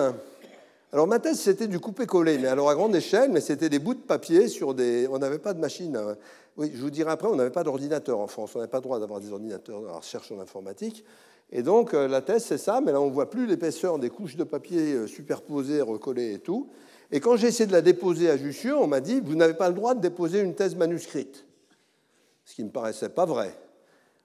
Alors 0.92 1.06
ma 1.06 1.20
thèse, 1.20 1.40
c'était 1.40 1.68
du 1.68 1.80
coupé-collé, 1.80 2.36
mais 2.36 2.48
alors 2.48 2.68
à 2.68 2.74
grande 2.74 2.94
échelle, 2.94 3.30
mais 3.30 3.40
c'était 3.40 3.68
des 3.68 3.78
bouts 3.78 3.94
de 3.94 4.00
papier 4.00 4.48
sur 4.48 4.74
des... 4.74 5.06
On 5.08 5.18
n'avait 5.18 5.38
pas 5.38 5.54
de 5.54 5.60
machine. 5.60 5.96
Hein. 5.96 6.16
Oui, 6.56 6.72
je 6.74 6.80
vous 6.82 6.90
dirai 6.90 7.12
après, 7.12 7.28
on 7.28 7.36
n'avait 7.36 7.50
pas 7.50 7.62
d'ordinateur 7.62 8.18
en 8.18 8.26
France. 8.26 8.50
On 8.54 8.58
n'avait 8.58 8.70
pas 8.70 8.78
le 8.78 8.82
droit 8.82 8.98
d'avoir 8.98 9.20
des 9.20 9.32
ordinateurs 9.32 9.80
dans 9.80 9.86
la 9.86 9.98
recherche 9.98 10.30
en 10.32 10.40
informatique. 10.40 11.04
Et 11.52 11.62
donc 11.62 11.94
euh, 11.94 12.06
la 12.06 12.20
thèse, 12.20 12.44
c'est 12.44 12.58
ça, 12.58 12.80
mais 12.80 12.92
là, 12.92 13.00
on 13.00 13.06
ne 13.06 13.12
voit 13.12 13.30
plus 13.30 13.46
l'épaisseur 13.46 13.98
des 13.98 14.10
couches 14.10 14.36
de 14.36 14.44
papier 14.44 14.94
euh, 14.94 15.06
superposées, 15.06 15.80
recollées 15.80 16.34
et 16.34 16.38
tout. 16.38 16.68
Et 17.12 17.18
quand 17.20 17.36
j'ai 17.36 17.48
essayé 17.48 17.66
de 17.66 17.72
la 17.72 17.82
déposer 17.82 18.30
à 18.30 18.36
Jussieu, 18.36 18.76
on 18.76 18.86
m'a 18.86 19.00
dit, 19.00 19.20
vous 19.20 19.34
n'avez 19.34 19.54
pas 19.54 19.68
le 19.68 19.74
droit 19.74 19.94
de 19.94 20.00
déposer 20.00 20.40
une 20.40 20.54
thèse 20.54 20.76
manuscrite. 20.76 21.44
Ce 22.44 22.54
qui 22.54 22.62
ne 22.62 22.68
me 22.68 22.72
paraissait 22.72 23.08
pas 23.08 23.24
vrai. 23.24 23.52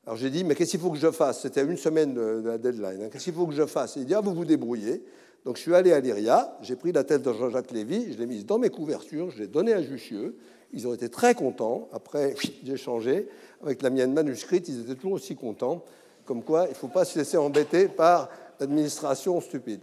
Alors 0.05 0.17
j'ai 0.17 0.29
dit, 0.29 0.43
mais 0.43 0.53
qu'est-ce 0.53 0.71
qu'il 0.71 0.79
faut 0.79 0.91
que 0.91 0.99
je 0.99 1.09
fasse? 1.09 1.41
C'était 1.41 1.63
une 1.63 1.77
semaine 1.77 2.13
de 2.13 2.43
la 2.45 2.59
deadline. 2.59 3.03
Hein. 3.03 3.09
Qu'est-ce 3.11 3.23
qu'il 3.23 3.33
faut 3.33 3.47
que 3.47 3.55
je 3.55 3.65
fasse? 3.65 3.95
Il 3.95 4.05
dit, 4.05 4.13
ah, 4.13 4.21
vous 4.21 4.35
vous 4.35 4.45
débrouillez. 4.45 5.03
Donc 5.45 5.57
je 5.57 5.61
suis 5.61 5.73
allé 5.73 5.93
à 5.93 5.99
l'IRIA, 5.99 6.57
j'ai 6.61 6.75
pris 6.75 6.91
la 6.91 7.03
tête 7.03 7.21
de 7.21 7.31
Jean-Jacques 7.31 7.71
Lévy, 7.71 8.13
je 8.13 8.17
l'ai 8.17 8.25
mise 8.25 8.47
dans 8.47 8.57
mes 8.57 8.69
couvertures, 8.69 9.29
je 9.29 9.39
l'ai 9.39 9.47
donnée 9.47 9.73
à 9.73 9.81
Jussieu. 9.81 10.35
Ils 10.73 10.87
ont 10.87 10.93
été 10.93 11.09
très 11.09 11.35
contents. 11.35 11.87
Après, 11.93 12.35
j'ai 12.63 12.77
changé. 12.77 13.27
Avec 13.63 13.81
la 13.81 13.89
mienne 13.89 14.13
manuscrite, 14.13 14.67
ils 14.67 14.81
étaient 14.81 14.95
toujours 14.95 15.13
aussi 15.13 15.35
contents. 15.35 15.83
Comme 16.25 16.43
quoi, 16.43 16.65
il 16.65 16.71
ne 16.71 16.75
faut 16.75 16.87
pas 16.87 17.05
se 17.05 17.17
laisser 17.17 17.37
embêter 17.37 17.87
par 17.87 18.29
l'administration 18.59 19.39
stupide. 19.41 19.81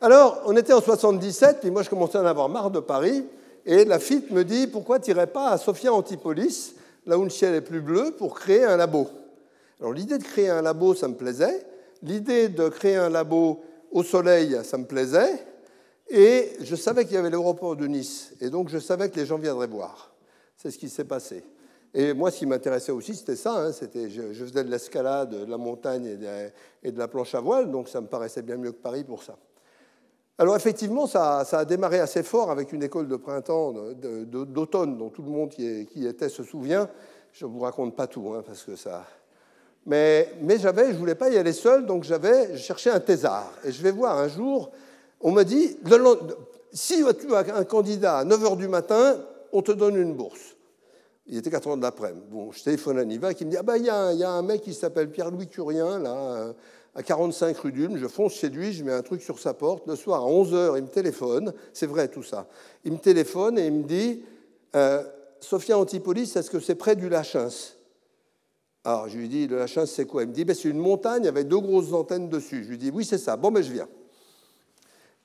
Alors, 0.00 0.42
on 0.46 0.56
était 0.56 0.72
en 0.72 0.80
77, 0.80 1.60
puis 1.60 1.70
moi 1.70 1.82
je 1.82 1.90
commençais 1.90 2.18
à 2.18 2.22
en 2.22 2.26
avoir 2.26 2.48
marre 2.48 2.70
de 2.70 2.80
Paris, 2.80 3.24
et 3.64 3.84
la 3.84 3.98
FIT 3.98 4.30
me 4.30 4.44
dit 4.44 4.66
pourquoi 4.66 4.98
tu 4.98 5.10
n'irais 5.10 5.28
pas 5.28 5.50
à 5.50 5.58
Sophia 5.58 5.92
Antipolis, 5.92 6.74
là 7.06 7.18
où 7.18 7.24
le 7.24 7.30
ciel 7.30 7.54
est 7.54 7.60
plus 7.60 7.80
bleu, 7.80 8.12
pour 8.12 8.34
créer 8.34 8.64
un 8.64 8.76
labo? 8.76 9.08
Alors, 9.80 9.92
l'idée 9.92 10.18
de 10.18 10.24
créer 10.24 10.48
un 10.48 10.62
labo, 10.62 10.94
ça 10.94 11.08
me 11.08 11.14
plaisait. 11.14 11.66
L'idée 12.02 12.48
de 12.48 12.68
créer 12.68 12.96
un 12.96 13.08
labo 13.08 13.62
au 13.90 14.02
soleil, 14.02 14.58
ça 14.64 14.78
me 14.78 14.84
plaisait. 14.84 15.44
Et 16.08 16.52
je 16.60 16.76
savais 16.76 17.04
qu'il 17.04 17.14
y 17.14 17.16
avait 17.16 17.30
l'aéroport 17.30 17.74
de 17.76 17.86
Nice. 17.86 18.32
Et 18.40 18.48
donc, 18.48 18.68
je 18.68 18.78
savais 18.78 19.10
que 19.10 19.16
les 19.16 19.26
gens 19.26 19.38
viendraient 19.38 19.66
voir. 19.66 20.12
C'est 20.56 20.70
ce 20.70 20.78
qui 20.78 20.88
s'est 20.88 21.04
passé. 21.04 21.44
Et 21.94 22.14
moi, 22.14 22.30
ce 22.30 22.38
qui 22.38 22.46
m'intéressait 22.46 22.92
aussi, 22.92 23.14
c'était 23.14 23.36
ça. 23.36 23.54
Hein, 23.54 23.72
c'était, 23.72 24.08
je, 24.08 24.32
faisais 24.32 24.64
de 24.64 24.70
l'escalade, 24.70 25.30
de 25.30 25.50
la 25.50 25.58
montagne 25.58 26.06
et 26.82 26.90
de, 26.90 26.98
la 26.98 27.08
planche 27.08 27.34
à 27.34 27.40
voile. 27.40 27.70
Donc, 27.70 27.88
ça 27.88 28.00
me 28.00 28.06
paraissait 28.06 28.42
bien 28.42 28.56
mieux 28.56 28.72
que 28.72 28.80
Paris 28.80 29.04
pour 29.04 29.22
ça. 29.22 29.36
Alors, 30.38 30.56
effectivement, 30.56 31.06
ça, 31.06 31.40
a 31.40 31.64
démarré 31.64 32.00
assez 32.00 32.22
fort 32.22 32.50
avec 32.50 32.72
une 32.72 32.82
école 32.82 33.08
de 33.08 33.16
printemps, 33.16 33.72
d'automne, 33.72 34.96
dont 34.96 35.10
tout 35.10 35.22
le 35.22 35.30
monde 35.30 35.50
qui, 35.50 36.06
était 36.06 36.30
se 36.30 36.42
souvient. 36.42 36.88
Je 37.32 37.44
ne 37.46 37.50
vous 37.50 37.60
raconte 37.60 37.94
pas 37.94 38.06
tout, 38.06 38.32
hein, 38.34 38.42
parce 38.44 38.62
que 38.62 38.76
ça, 38.76 39.04
mais, 39.86 40.32
mais 40.40 40.58
j'avais, 40.58 40.88
je 40.88 40.92
ne 40.92 40.98
voulais 40.98 41.14
pas 41.14 41.28
y 41.28 41.36
aller 41.36 41.52
seul, 41.52 41.86
donc 41.86 42.04
j'avais, 42.04 42.56
je 42.56 42.62
cherchais 42.62 42.90
un 42.90 43.00
thésard. 43.00 43.52
Et 43.64 43.72
je 43.72 43.82
vais 43.82 43.90
voir 43.90 44.18
un 44.18 44.28
jour, 44.28 44.70
on 45.20 45.32
me 45.32 45.42
dit, 45.42 45.76
si 46.72 47.04
tu 47.20 47.34
as 47.34 47.56
un 47.56 47.64
candidat 47.64 48.18
à 48.18 48.24
9h 48.24 48.56
du 48.56 48.68
matin, 48.68 49.16
on 49.52 49.62
te 49.62 49.72
donne 49.72 49.96
une 49.96 50.14
bourse. 50.14 50.51
Il 51.26 51.36
était 51.36 51.50
4 51.50 51.68
h 51.68 51.76
de 51.76 51.82
l'après-midi. 51.82 52.26
Bon, 52.30 52.50
je 52.52 52.62
téléphone 52.62 52.98
à 52.98 53.04
Niva 53.04 53.32
qui 53.34 53.44
me 53.44 53.50
dit, 53.50 53.56
ah 53.56 53.62
ben 53.62 53.76
il 53.76 53.84
y, 53.84 53.90
a 53.90 54.30
un 54.30 54.42
mec 54.42 54.60
qui 54.62 54.74
s'appelle 54.74 55.10
Pierre-Louis 55.10 55.48
Curien, 55.48 55.98
là, 55.98 56.52
à 56.94 57.02
45 57.02 57.56
rue 57.56 57.72
d'Ulm, 57.72 57.96
je 57.96 58.06
fonce 58.06 58.34
chez 58.34 58.50
lui, 58.50 58.72
je 58.72 58.84
mets 58.84 58.92
un 58.92 59.02
truc 59.02 59.22
sur 59.22 59.38
sa 59.38 59.54
porte. 59.54 59.86
Le 59.86 59.96
soir, 59.96 60.22
à 60.22 60.26
11h, 60.26 60.76
il 60.76 60.82
me 60.82 60.88
téléphone, 60.88 61.54
c'est 61.72 61.86
vrai 61.86 62.08
tout 62.08 62.22
ça. 62.22 62.48
Il 62.84 62.92
me 62.92 62.98
téléphone 62.98 63.58
et 63.58 63.66
il 63.66 63.72
me 63.72 63.84
dit, 63.84 64.22
euh, 64.76 65.02
Sophia 65.40 65.78
Antipolis, 65.78 66.36
est-ce 66.36 66.50
que 66.50 66.60
c'est 66.60 66.74
près 66.74 66.94
du 66.94 67.08
Lachins? 67.08 67.74
Alors 68.84 69.08
je 69.08 69.16
lui 69.16 69.28
dis, 69.28 69.46
le 69.46 69.60
H1, 69.60 69.86
c'est 69.86 70.06
quoi? 70.06 70.22
Il 70.22 70.28
me 70.28 70.34
dit, 70.34 70.44
ben, 70.44 70.54
c'est 70.54 70.68
une 70.68 70.78
montagne 70.78 71.26
avec 71.26 71.48
deux 71.48 71.60
grosses 71.60 71.92
antennes 71.92 72.28
dessus. 72.28 72.64
Je 72.64 72.70
lui 72.70 72.78
dis, 72.78 72.90
oui, 72.92 73.04
c'est 73.04 73.18
ça. 73.18 73.36
Bon, 73.36 73.50
ben, 73.50 73.62
je 73.62 73.72
viens. 73.72 73.88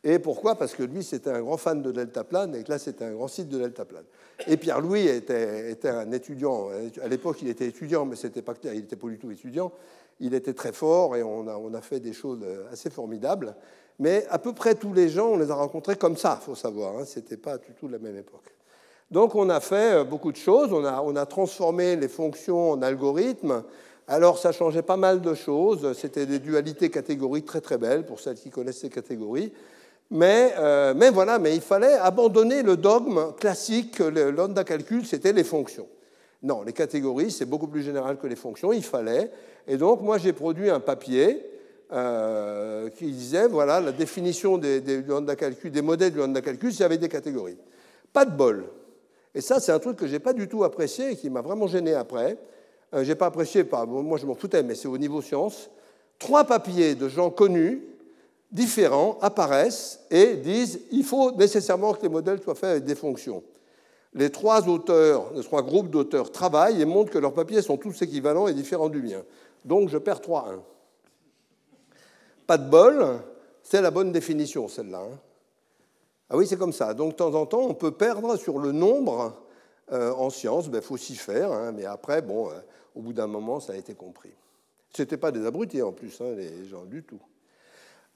Et 0.09 0.19
pourquoi? 0.19 0.55
Parce 0.55 0.73
que 0.73 0.83
lui, 0.83 1.03
c'était 1.03 1.31
un 1.31 1.41
grand 1.41 1.57
fan 1.57 1.81
de 1.81 1.91
deltaplane 1.91 2.55
et 2.55 2.63
que 2.63 2.71
là, 2.71 2.79
c'était 2.79 3.03
un 3.03 3.11
grand 3.11 3.27
site 3.27 3.49
de 3.49 3.59
deltaplane. 3.59 4.05
Et 4.47 4.55
Pierre-Louis 4.55 5.05
était, 5.05 5.75
un 5.89 6.11
étudiant. 6.13 6.69
À 7.03 7.07
l'époque, 7.09 7.39
il 7.41 7.49
était 7.49 7.65
étudiant, 7.65 8.05
mais 8.05 8.15
c'était 8.15 8.41
pas, 8.41 8.53
il 8.63 8.71
n'était 8.71 8.95
pas 8.95 9.07
du 9.07 9.17
tout 9.17 9.31
étudiant. 9.31 9.73
Il 10.21 10.33
était 10.33 10.53
très 10.53 10.71
fort 10.71 11.17
et 11.17 11.23
on 11.23 11.47
a, 11.49 11.57
on 11.57 11.73
a 11.73 11.81
fait 11.81 11.99
des 11.99 12.13
choses 12.13 12.39
assez 12.71 12.89
formidables. 12.89 13.53
Mais 13.99 14.25
à 14.29 14.39
peu 14.39 14.53
près 14.53 14.75
tous 14.75 14.93
les 14.93 15.09
gens, 15.09 15.31
on 15.31 15.37
les 15.37 15.51
a 15.51 15.55
rencontrés 15.55 15.97
comme 15.97 16.15
ça, 16.15 16.39
il 16.41 16.45
faut 16.45 16.55
savoir. 16.55 16.97
Hein. 16.97 17.05
Ce 17.05 17.19
n'était 17.19 17.37
pas 17.37 17.57
du 17.57 17.73
tout 17.77 17.89
la 17.89 17.99
même 17.99 18.15
époque. 18.15 18.53
Donc 19.09 19.35
on 19.35 19.49
a 19.49 19.59
fait 19.59 19.93
euh, 19.93 20.03
beaucoup 20.03 20.31
de 20.31 20.37
choses, 20.37 20.71
on 20.71 21.15
a, 21.15 21.25
transformé 21.25 21.95
les 21.95 22.07
fonctions 22.07 22.71
en 22.71 22.81
algorithmes. 22.81 23.63
Alors 24.07 24.37
ça 24.37 24.51
changeait 24.51 24.81
pas 24.83 24.97
mal 24.97 25.21
de 25.21 25.33
choses, 25.33 25.93
c'était 25.97 26.25
des 26.25 26.39
dualités 26.39 26.89
catégoriques 26.89 27.45
très 27.45 27.61
très 27.61 27.77
belles 27.77 28.05
pour 28.05 28.19
celles 28.19 28.37
qui 28.37 28.49
connaissent 28.49 28.79
ces 28.79 28.89
catégories. 28.89 29.51
Mais, 30.09 30.53
euh, 30.57 30.93
mais 30.95 31.09
voilà, 31.09 31.37
mais 31.37 31.55
il 31.55 31.61
fallait 31.61 31.93
abandonner 31.93 32.63
le 32.63 32.77
dogme 32.77 33.33
classique 33.39 33.97
que 33.97 34.03
l'onde 34.03 34.63
calcul, 34.63 35.05
c'était 35.05 35.33
les 35.33 35.43
fonctions. 35.43 35.87
Non, 36.43 36.63
les 36.63 36.73
catégories, 36.73 37.31
c'est 37.31 37.45
beaucoup 37.45 37.67
plus 37.67 37.81
général 37.81 38.17
que 38.17 38.27
les 38.27 38.35
fonctions, 38.35 38.71
il 38.71 38.83
fallait. 38.83 39.31
Et 39.67 39.75
donc 39.77 40.01
moi 40.01 40.17
j'ai 40.17 40.33
produit 40.33 40.69
un 40.69 40.79
papier 40.79 41.45
euh, 41.91 42.89
qui 42.89 43.11
disait, 43.11 43.47
voilà, 43.47 43.81
la 43.81 43.91
définition 43.91 44.57
des, 44.57 44.79
des, 44.79 45.03
calcul, 45.37 45.71
des 45.71 45.81
modèles 45.81 46.13
de 46.13 46.19
l'onde 46.19 46.41
calcul, 46.41 46.73
c'est 46.73 46.85
avec 46.85 46.99
des 46.99 47.09
catégories. 47.09 47.57
Pas 48.13 48.23
de 48.23 48.31
bol. 48.31 48.65
Et 49.35 49.41
ça, 49.41 49.59
c'est 49.59 49.71
un 49.71 49.79
truc 49.79 49.97
que 49.97 50.07
je 50.07 50.13
n'ai 50.13 50.19
pas 50.19 50.33
du 50.33 50.47
tout 50.47 50.63
apprécié 50.63 51.11
et 51.11 51.15
qui 51.15 51.29
m'a 51.29 51.41
vraiment 51.41 51.67
gêné 51.67 51.93
après. 51.93 52.37
Euh, 52.93 53.03
je 53.03 53.09
n'ai 53.09 53.15
pas 53.15 53.27
apprécié, 53.27 53.63
pas, 53.63 53.85
moi 53.85 54.17
je 54.17 54.25
m'en 54.25 54.35
foutais, 54.35 54.63
mais 54.63 54.73
c'est 54.73 54.87
au 54.87 54.97
niveau 54.97 55.21
science. 55.21 55.69
Trois 56.17 56.45
papiers 56.45 56.95
de 56.95 57.09
gens 57.09 57.29
connus, 57.29 57.83
différents, 58.51 59.17
apparaissent 59.21 59.99
et 60.09 60.35
disent 60.35 60.81
il 60.91 61.03
faut 61.03 61.31
nécessairement 61.31 61.93
que 61.93 62.01
les 62.03 62.09
modèles 62.09 62.41
soient 62.41 62.55
faits 62.55 62.71
avec 62.71 62.83
des 62.85 62.95
fonctions. 62.95 63.43
Les 64.13 64.31
trois 64.31 64.67
auteurs, 64.67 65.31
les 65.35 65.43
trois 65.43 65.61
groupes 65.61 65.89
d'auteurs 65.89 66.31
travaillent 66.31 66.81
et 66.81 66.85
montrent 66.85 67.11
que 67.11 67.19
leurs 67.19 67.33
papiers 67.33 67.61
sont 67.61 67.77
tous 67.77 68.01
équivalents 68.01 68.47
et 68.47 68.53
différents 68.53 68.89
du 68.89 69.01
mien. 69.01 69.21
Donc 69.65 69.89
je 69.89 69.97
perds 69.97 70.21
3-1. 70.21 70.59
Pas 72.47 72.57
de 72.57 72.69
bol, 72.69 73.19
c'est 73.61 73.81
la 73.81 73.91
bonne 73.91 74.11
définition 74.11 74.67
celle-là. 74.67 75.01
Hein. 75.01 75.19
Ah 76.29 76.35
oui, 76.35 76.45
c'est 76.45 76.57
comme 76.57 76.73
ça. 76.73 76.93
Donc, 76.93 77.11
de 77.11 77.15
temps 77.15 77.33
en 77.35 77.45
temps, 77.45 77.61
on 77.61 77.73
peut 77.73 77.91
perdre 77.91 78.35
sur 78.35 78.59
le 78.59 78.71
nombre 78.71 79.33
euh, 79.91 80.11
en 80.13 80.29
sciences. 80.29 80.65
Il 80.65 80.71
ben, 80.71 80.81
faut 80.81 80.97
s'y 80.97 81.15
faire. 81.15 81.51
Hein, 81.51 81.71
mais 81.71 81.85
après, 81.85 82.21
bon, 82.21 82.49
euh, 82.49 82.59
au 82.95 83.01
bout 83.01 83.13
d'un 83.13 83.27
moment, 83.27 83.59
ça 83.59 83.73
a 83.73 83.75
été 83.77 83.93
compris. 83.93 84.31
Ce 84.93 85.01
n'étaient 85.01 85.17
pas 85.17 85.31
des 85.31 85.45
abrutis 85.45 85.81
en 85.81 85.93
plus, 85.93 86.19
hein, 86.19 86.33
les 86.35 86.65
gens 86.65 86.83
du 86.83 87.03
tout. 87.03 87.19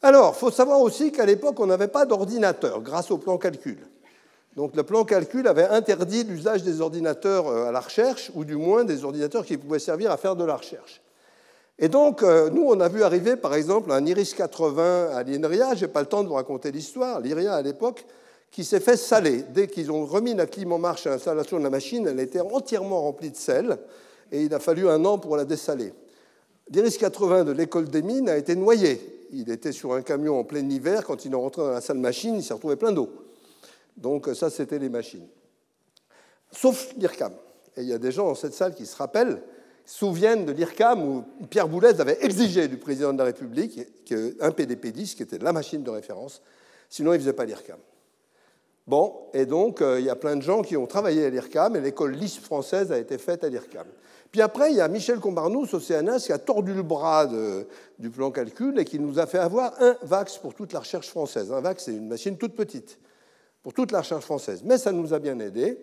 Alors, 0.02 0.34
il 0.36 0.40
faut 0.40 0.52
savoir 0.52 0.82
aussi 0.82 1.12
qu'à 1.12 1.26
l'époque, 1.26 1.60
on 1.60 1.68
n'avait 1.68 1.88
pas 1.88 2.06
d'ordinateur 2.06 2.82
grâce 2.82 3.12
au 3.12 3.18
plan 3.18 3.38
calcul. 3.38 3.78
Donc 4.56 4.76
le 4.76 4.84
plan 4.84 5.06
calcul 5.06 5.48
avait 5.48 5.68
interdit 5.68 6.24
l'usage 6.24 6.64
des 6.64 6.82
ordinateurs 6.82 7.48
euh, 7.48 7.70
à 7.70 7.72
la 7.72 7.80
recherche, 7.80 8.32
ou 8.36 8.44
du 8.44 8.56
moins 8.56 8.84
des 8.84 9.06
ordinateurs 9.06 9.46
qui 9.46 9.58
pouvaient 9.58 9.80
servir 9.80 10.12
à 10.12 10.18
faire 10.18 10.36
de 10.36 10.44
la 10.44 10.56
recherche. 10.56 11.02
Et 11.80 11.88
donc, 11.88 12.22
euh, 12.22 12.50
nous, 12.50 12.64
on 12.64 12.80
a 12.80 12.90
vu 12.90 13.04
arriver, 13.04 13.36
par 13.36 13.54
exemple, 13.54 13.92
un 13.92 14.06
Iris 14.06 14.34
80 14.34 15.12
à 15.16 15.24
l'INRIA. 15.24 15.76
Je 15.76 15.86
n'ai 15.86 15.92
pas 15.92 16.02
le 16.02 16.08
temps 16.08 16.24
de 16.24 16.28
vous 16.28 16.34
raconter 16.34 16.72
l'histoire. 16.72 17.22
L'IRIA, 17.22 17.54
à 17.56 17.62
l'époque, 17.62 18.06
qui 18.52 18.66
s'est 18.66 18.82
fait 18.82 18.98
saler. 18.98 19.44
Dès 19.50 19.68
qu'ils 19.68 19.92
ont 19.92 20.06
remis 20.06 20.34
la 20.34 20.46
clim 20.46 20.74
en 20.74 20.78
marche 20.78 21.08
à 21.08 21.12
l'installation 21.12 21.58
de 21.58 21.64
la 21.64 21.70
machine, 21.70 22.08
elle 22.08 22.20
était 22.20 22.42
entièrement 22.42 23.02
remplie 23.02 23.32
de 23.32 23.38
sel. 23.38 23.78
Et 24.32 24.44
il 24.44 24.54
a 24.54 24.60
fallu 24.60 24.90
un 24.90 25.06
an 25.06 25.18
pour 25.18 25.38
la 25.38 25.46
dessaler. 25.46 25.94
L'Iris 26.70 26.98
80 26.98 27.46
de 27.46 27.52
l'école 27.52 27.90
des 27.90 28.02
mines 28.02 28.30
a 28.30 28.38
été 28.38 28.56
noyé. 28.56 29.21
Il 29.32 29.50
était 29.50 29.72
sur 29.72 29.94
un 29.94 30.02
camion 30.02 30.40
en 30.40 30.44
plein 30.44 30.68
hiver. 30.70 31.06
Quand 31.06 31.26
il 31.26 31.32
est 31.32 31.36
rentré 31.36 31.62
dans 31.62 31.72
la 31.72 31.82
salle 31.82 31.98
machine, 31.98 32.36
il 32.36 32.44
s'est 32.44 32.54
retrouvé 32.54 32.76
plein 32.76 32.92
d'eau. 32.92 33.10
Donc, 33.98 34.30
ça, 34.34 34.50
c'était 34.50 34.80
les 34.80 34.90
machines. 34.90 35.28
Sauf 36.52 36.94
l'IRCAM. 36.98 37.34
Et 37.78 37.82
il 37.82 37.88
y 37.88 37.94
a 37.94 37.98
des 37.98 38.12
gens 38.12 38.26
dans 38.26 38.36
cette 38.36 38.54
salle 38.54 38.76
qui 38.76 38.86
se 38.86 38.96
rappellent 38.96 39.42
souviennent 39.86 40.46
de 40.46 40.52
l'IRCAM 40.52 41.04
où 41.04 41.24
Pierre 41.50 41.68
Boulez 41.68 42.00
avait 42.00 42.24
exigé 42.24 42.68
du 42.68 42.78
président 42.78 43.14
de 43.14 43.18
la 43.18 43.26
République 43.26 43.80
un 44.40 44.50
PDP-10 44.50 45.16
qui 45.16 45.24
était 45.24 45.38
la 45.38 45.54
machine 45.54 45.84
de 45.84 45.90
référence, 45.90 46.42
sinon 46.90 47.12
il 47.12 47.16
ne 47.16 47.20
faisait 47.20 47.34
pas 47.34 47.46
l'IRCAM. 47.46 47.80
Bon, 48.88 49.28
et 49.34 49.46
donc 49.46 49.82
euh, 49.82 50.00
il 50.00 50.06
y 50.06 50.10
a 50.10 50.16
plein 50.16 50.36
de 50.36 50.42
gens 50.42 50.62
qui 50.62 50.76
ont 50.76 50.88
travaillé 50.88 51.26
à 51.26 51.30
l'IRCAM 51.30 51.76
et 51.76 51.82
l'école 51.82 52.14
LIS 52.14 52.40
française 52.42 52.92
a 52.92 52.98
été 52.98 53.18
faite 53.18 53.44
à 53.44 53.50
l'IRCAM. 53.50 53.88
Puis 54.32 54.42
après, 54.42 54.72
il 54.72 54.78
y 54.78 54.82
a 54.82 54.88
Michel 54.88 55.20
Combarnous 55.20 55.68
CNS 55.68 56.20
qui 56.26 56.32
a 56.32 56.38
tordu 56.38 56.74
le 56.74 56.84
bras 56.84 57.28
du 58.00 58.10
plan 58.10 58.32
calcul 58.32 58.80
et 58.80 58.86
qui 58.86 58.98
nous 58.98 59.20
a 59.20 59.26
fait 59.26 59.38
avoir 59.38 59.74
un 59.82 59.98
VAX 60.04 60.38
pour 60.38 60.54
toute 60.54 60.72
la 60.72 60.80
recherche 60.80 61.10
française. 61.10 61.52
Un 61.52 61.60
VAX, 61.60 61.84
c'est 61.86 61.92
une 61.92 62.08
machine 62.08 62.38
toute 62.38 62.56
petite 62.56 62.98
pour 63.62 63.74
toute 63.74 63.92
la 63.92 64.00
recherche 64.00 64.24
française. 64.24 64.62
Mais 64.64 64.78
ça 64.78 64.94
nous 64.94 65.14
a 65.14 65.20
bien 65.20 65.38
aidé. 65.40 65.78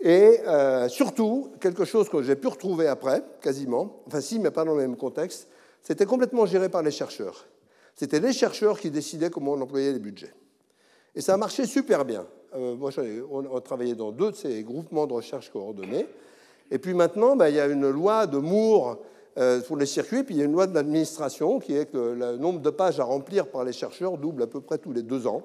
Et 0.00 0.40
euh, 0.46 0.88
surtout, 0.88 1.52
quelque 1.60 1.84
chose 1.84 2.08
que 2.08 2.20
j'ai 2.22 2.34
pu 2.34 2.48
retrouver 2.48 2.88
après, 2.88 3.22
quasiment, 3.40 4.02
enfin 4.06 4.20
si, 4.20 4.40
mais 4.40 4.50
pas 4.50 4.64
dans 4.64 4.74
le 4.74 4.82
même 4.82 4.96
contexte, 4.96 5.48
c'était 5.82 6.04
complètement 6.04 6.46
géré 6.46 6.68
par 6.68 6.82
les 6.82 6.90
chercheurs. 6.90 7.46
C'était 7.94 8.18
les 8.18 8.32
chercheurs 8.32 8.80
qui 8.80 8.90
décidaient 8.90 9.30
comment 9.30 9.52
on 9.52 9.60
employait 9.60 9.92
les 9.92 10.00
budgets. 10.00 10.34
Et 11.14 11.20
ça 11.20 11.34
a 11.34 11.36
marché 11.36 11.64
super 11.64 12.04
bien. 12.04 12.26
Euh, 12.56 12.74
moi, 12.74 12.90
on 13.30 13.56
a 13.56 13.60
travaillé 13.60 13.94
dans 13.94 14.10
deux 14.10 14.32
de 14.32 14.36
ces 14.36 14.64
groupements 14.64 15.06
de 15.06 15.12
recherche 15.12 15.50
coordonnés. 15.50 16.06
Et 16.70 16.78
puis 16.78 16.94
maintenant, 16.94 17.36
ben, 17.36 17.48
il 17.48 17.54
y 17.56 17.60
a 17.60 17.66
une 17.66 17.88
loi 17.88 18.26
de 18.26 18.38
Moore 18.38 18.98
euh, 19.38 19.60
pour 19.62 19.76
les 19.76 19.86
circuits. 19.86 20.22
Puis 20.22 20.34
il 20.34 20.38
y 20.38 20.42
a 20.42 20.44
une 20.44 20.52
loi 20.52 20.66
de 20.66 20.74
l'administration 20.74 21.58
qui 21.58 21.76
est 21.76 21.86
que 21.86 21.98
le 21.98 22.36
nombre 22.36 22.60
de 22.60 22.70
pages 22.70 23.00
à 23.00 23.04
remplir 23.04 23.48
par 23.48 23.64
les 23.64 23.72
chercheurs 23.72 24.18
double 24.18 24.42
à 24.44 24.46
peu 24.46 24.60
près 24.60 24.78
tous 24.78 24.92
les 24.92 25.02
deux 25.02 25.26
ans 25.26 25.42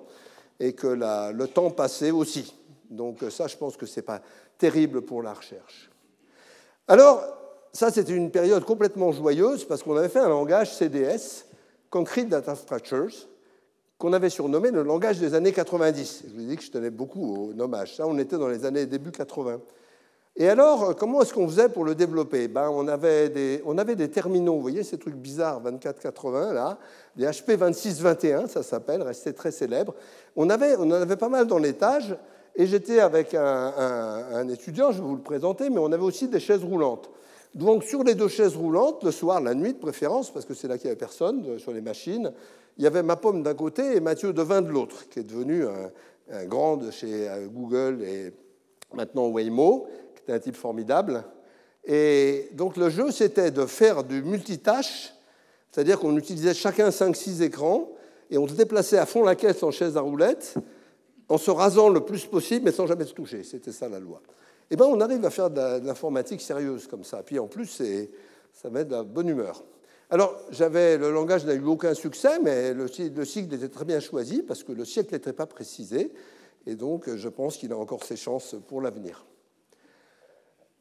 et 0.60 0.73
que 0.73 0.88
le 0.88 1.47
temps 1.47 1.71
passé 1.71 2.12
aussi. 2.12 2.53
Donc 2.89 3.19
ça, 3.29 3.47
je 3.47 3.58
pense 3.58 3.77
que 3.77 3.86
ce 3.86 3.99
n'est 3.99 4.05
pas 4.05 4.21
terrible 4.58 5.01
pour 5.01 5.23
la 5.23 5.34
recherche. 5.34 5.89
Alors, 6.88 7.23
ça, 7.71 7.91
c'était 7.91 8.13
une 8.13 8.32
période 8.32 8.63
complètement 8.65 9.12
joyeuse 9.12 9.63
parce 9.65 9.84
qu'on 9.84 9.95
avait 9.95 10.10
fait 10.10 10.19
un 10.19 10.29
langage 10.29 10.75
CDS, 10.75 11.45
Concrete 11.89 12.27
Data 12.27 12.55
Structures, 12.55 13.27
qu'on 13.97 14.13
avait 14.13 14.29
surnommé 14.29 14.71
le 14.71 14.82
langage 14.82 15.19
des 15.19 15.34
années 15.34 15.51
90. 15.51 16.23
Je 16.27 16.34
vous 16.34 16.41
ai 16.41 16.45
dit 16.45 16.58
que 16.58 16.63
je 16.63 16.71
tenais 16.71 16.89
beaucoup 16.89 17.36
au 17.36 17.53
nommage. 17.53 17.95
Ça, 17.95 18.08
on 18.08 18.17
était 18.17 18.38
dans 18.38 18.47
les 18.47 18.65
années 18.65 18.86
début 18.86 19.12
80. 19.12 19.60
Et 20.41 20.47
alors, 20.47 20.95
comment 20.95 21.21
est-ce 21.21 21.34
qu'on 21.34 21.49
faisait 21.49 21.67
pour 21.67 21.84
le 21.84 21.95
développer? 21.95 22.47
Ben, 22.47 22.69
on, 22.71 22.88
avait 22.88 23.28
des, 23.28 23.62
on 23.65 23.78
avait 23.78 23.97
des 23.97 24.10
terminaux, 24.10 24.56
vous 24.56 24.62
voyez 24.62 24.84
ces 24.84 24.97
trucs 24.97 25.15
bizarres 25.15 25.60
2480 25.60 26.54
là, 26.54 26.78
des 27.17 27.25
HP 27.25 27.58
2621, 27.58 28.47
ça 28.47 28.63
s'appelle, 28.63 29.02
restait 29.02 29.34
très 29.34 29.52
célèbre. 29.52 29.93
On, 30.38 30.49
avait, 30.49 30.78
on 30.78 30.84
en 30.84 30.91
avait 30.91 31.17
pas 31.17 31.28
mal 31.28 31.45
dans 31.45 31.58
l'étage, 31.58 32.15
et 32.56 32.67
j'étais 32.67 33.02
avec 33.02 33.34
un, 33.34 34.47
étudiant, 34.47 34.91
je 34.91 35.02
vais 35.02 35.08
vous 35.08 35.17
le 35.17 35.21
présenter, 35.21 35.69
mais 35.69 35.80
on 35.80 35.91
avait 35.91 36.04
aussi 36.04 36.30
des 36.30 36.39
chaises 36.39 36.63
roulantes. 36.63 37.10
Donc 37.54 37.84
sur 37.84 38.06
les 38.06 38.15
deux 38.15 38.30
chaises 38.30 38.56
roulantes, 38.56 39.04
le 39.04 39.12
soir, 39.12 39.41
la 39.41 39.54
nuit 39.54 39.73
de 39.73 39.80
préférence, 39.80 40.32
parce 40.32 40.45
que 40.45 40.54
c'est 40.54 40.69
là 40.69 40.78
qu'il 40.78 40.86
n'y 40.86 40.91
avait 40.91 40.99
personne 40.99 41.43
euh, 41.47 41.58
sur 41.58 41.73
les 41.73 41.82
machines, 41.82 42.32
il 42.78 42.86
y 42.86 42.88
avait 42.88 43.04
ma 43.04 43.17
pomme 43.17 43.43
d'un 43.43 43.56
côté 43.56 43.97
et 43.97 43.99
Mathieu 43.99 44.32
Devin 44.32 44.62
de 44.62 44.69
l'autre, 44.69 45.10
qui 45.10 45.19
est 45.19 45.23
devenu 45.23 45.65
un, 45.65 46.45
grand 46.45 46.80
chez 46.91 47.28
euh, 47.28 47.47
Google 47.47 48.04
et 48.04 48.32
maintenant 48.93 49.28
Waymo, 49.28 49.88
qui 50.29 50.35
était 50.35 50.49
un 50.49 50.51
type 50.51 50.55
formidable. 50.55 51.23
Et 51.85 52.49
donc 52.53 52.77
le 52.77 52.89
jeu, 52.89 53.11
c'était 53.11 53.51
de 53.51 53.65
faire 53.65 54.03
du 54.03 54.21
multitâche, 54.21 55.13
c'est-à-dire 55.71 55.99
qu'on 55.99 56.15
utilisait 56.17 56.53
chacun 56.53 56.89
5-6 56.89 57.41
écrans, 57.41 57.89
et 58.29 58.37
on 58.37 58.47
se 58.47 58.53
déplaçait 58.53 58.97
à 58.97 59.05
fond 59.05 59.23
la 59.23 59.35
caisse 59.35 59.63
en 59.63 59.71
chaise 59.71 59.97
à 59.97 60.01
roulettes, 60.01 60.55
en 61.29 61.37
se 61.37 61.49
rasant 61.49 61.89
le 61.89 62.01
plus 62.01 62.25
possible, 62.25 62.65
mais 62.65 62.71
sans 62.71 62.85
jamais 62.85 63.05
se 63.05 63.13
toucher. 63.13 63.43
C'était 63.43 63.71
ça 63.71 63.89
la 63.89 63.99
loi 63.99 64.21
eh 64.71 64.75
bien, 64.75 64.85
on 64.85 65.01
arrive 65.01 65.25
à 65.25 65.29
faire 65.29 65.49
de 65.49 65.85
l'informatique 65.85 66.41
sérieuse 66.41 66.87
comme 66.87 67.03
ça. 67.03 67.23
Puis 67.23 67.39
en 67.39 67.47
plus, 67.47 67.81
ça 68.53 68.69
met 68.69 68.85
de 68.85 68.91
la 68.91 69.03
bonne 69.03 69.27
humeur. 69.27 69.63
Alors, 70.11 70.35
j'avais, 70.51 70.97
le 70.97 71.11
langage 71.11 71.45
n'a 71.45 71.53
eu 71.53 71.65
aucun 71.65 71.93
succès, 71.93 72.39
mais 72.39 72.73
le, 72.73 72.87
cycle 73.25 73.53
était 73.53 73.69
très 73.69 73.85
bien 73.85 73.99
choisi 73.99 74.43
parce 74.43 74.63
que 74.63 74.71
le 74.71 74.85
siècle 74.85 75.13
n'était 75.13 75.33
pas 75.33 75.47
précisé. 75.47 76.11
Et 76.67 76.75
donc, 76.75 77.09
je 77.15 77.29
pense 77.29 77.57
qu'il 77.57 77.71
a 77.71 77.77
encore 77.77 78.03
ses 78.03 78.15
chances 78.15 78.55
pour 78.67 78.81
l'avenir. 78.81 79.25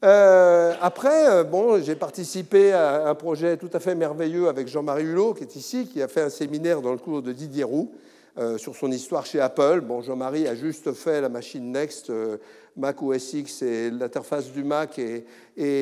Euh, 0.05 0.75
après, 0.81 1.29
euh, 1.29 1.43
bon, 1.43 1.83
j'ai 1.83 1.97
participé 1.97 2.73
à 2.73 3.09
un 3.09 3.15
projet 3.17 3.57
tout 3.57 3.71
à 3.73 3.81
fait 3.81 3.97
merveilleux 3.97 4.49
avec 4.49 4.69
Jean-Marie 4.69 5.05
Hulot, 5.05 5.35
qui 5.35 5.43
est 5.43 5.57
ici, 5.57 5.89
qui 5.89 6.01
a 6.03 6.07
fait 6.07 6.23
un 6.23 6.31
séminaire 6.31 6.81
dans 6.81 6.93
le 6.93 6.99
cours 6.99 7.21
de 7.21 7.33
Didier 7.33 7.65
Roux 7.65 7.91
euh, 8.39 8.59
sur 8.59 8.77
son 8.77 8.93
histoire 8.93 9.27
chez 9.27 9.41
Apple. 9.41 9.81
Bon, 9.81 10.01
Jean-Marie 10.01 10.47
a 10.47 10.55
juste 10.55 10.93
fait 10.93 11.21
la 11.21 11.29
machine 11.29 11.73
Next 11.73 12.13
Mac 12.77 13.03
OS 13.03 13.33
X 13.33 13.63
et 13.63 13.91
l'interface 13.91 14.53
du 14.53 14.63
Mac 14.63 15.01
et, 15.01 15.25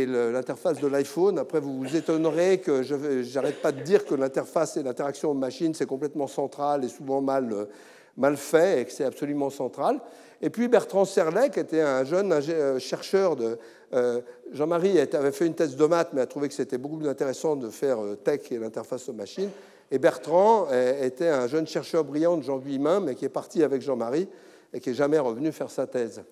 l'interface 0.07 0.81
de 0.81 0.87
l'iPhone. 0.87 1.39
Après, 1.39 1.61
vous 1.61 1.77
vous 1.77 1.95
étonnerez 1.95 2.59
que 2.59 2.83
je 2.83 3.35
n'arrête 3.35 3.61
pas 3.61 3.73
de 3.73 3.83
dire 3.83 4.07
que 4.07 4.15
l'interface 4.15 4.79
et 4.79 4.83
l'interaction 4.83 5.35
machine, 5.35 5.75
c'est 5.75 5.85
complètement 5.85 6.27
central 6.27 6.85
et 6.85 6.89
souvent 6.89 7.21
mal, 7.21 7.69
mal 8.17 8.39
fait 8.39 8.81
et 8.81 8.85
que 8.87 8.93
c'est 8.93 9.05
absolument 9.05 9.51
central. 9.51 10.01
Et 10.43 10.51
puis 10.51 10.69
Bertrand 10.69 11.05
Serlet, 11.05 11.51
qui 11.51 11.61
était 11.61 11.81
un 11.81 12.05
jeune 12.05 12.33
euh, 12.33 12.79
chercheur 12.79 13.37
de... 13.37 13.59
Euh, 13.95 14.21
Jean-Marie 14.53 14.99
avait 14.99 15.33
fait 15.33 15.47
une 15.47 15.55
thèse 15.55 15.77
de 15.77 15.87
maths, 15.87 16.11
mais 16.13 16.21
a 16.21 16.27
trouvé 16.27 16.49
que 16.49 16.55
c'était 16.55 16.79
beaucoup 16.79 16.99
plus 16.99 17.09
intéressant 17.09 17.57
de 17.57 17.71
faire 17.71 18.03
euh, 18.03 18.17
tech 18.17 18.41
et 18.51 18.59
l'interface 18.59 19.09
aux 19.09 19.13
machines. 19.13 19.51
Et 19.91 19.99
Bertrand 19.99 20.67
était 21.01 21.29
un 21.29 21.47
jeune 21.47 21.69
chercheur 21.69 22.03
brillant 22.03 22.37
de 22.37 22.43
Jean 22.43 22.59
Vuillemin, 22.59 22.99
mais 22.99 23.15
qui 23.15 23.25
est 23.25 23.29
parti 23.29 23.63
avec 23.63 23.83
Jean-Marie 23.83 24.29
et 24.73 24.81
qui 24.81 24.89
n'est 24.89 24.97
jamais 24.97 25.19
revenu 25.21 25.53
faire 25.53 25.71
sa 25.71 25.87
thèse. 25.87 26.25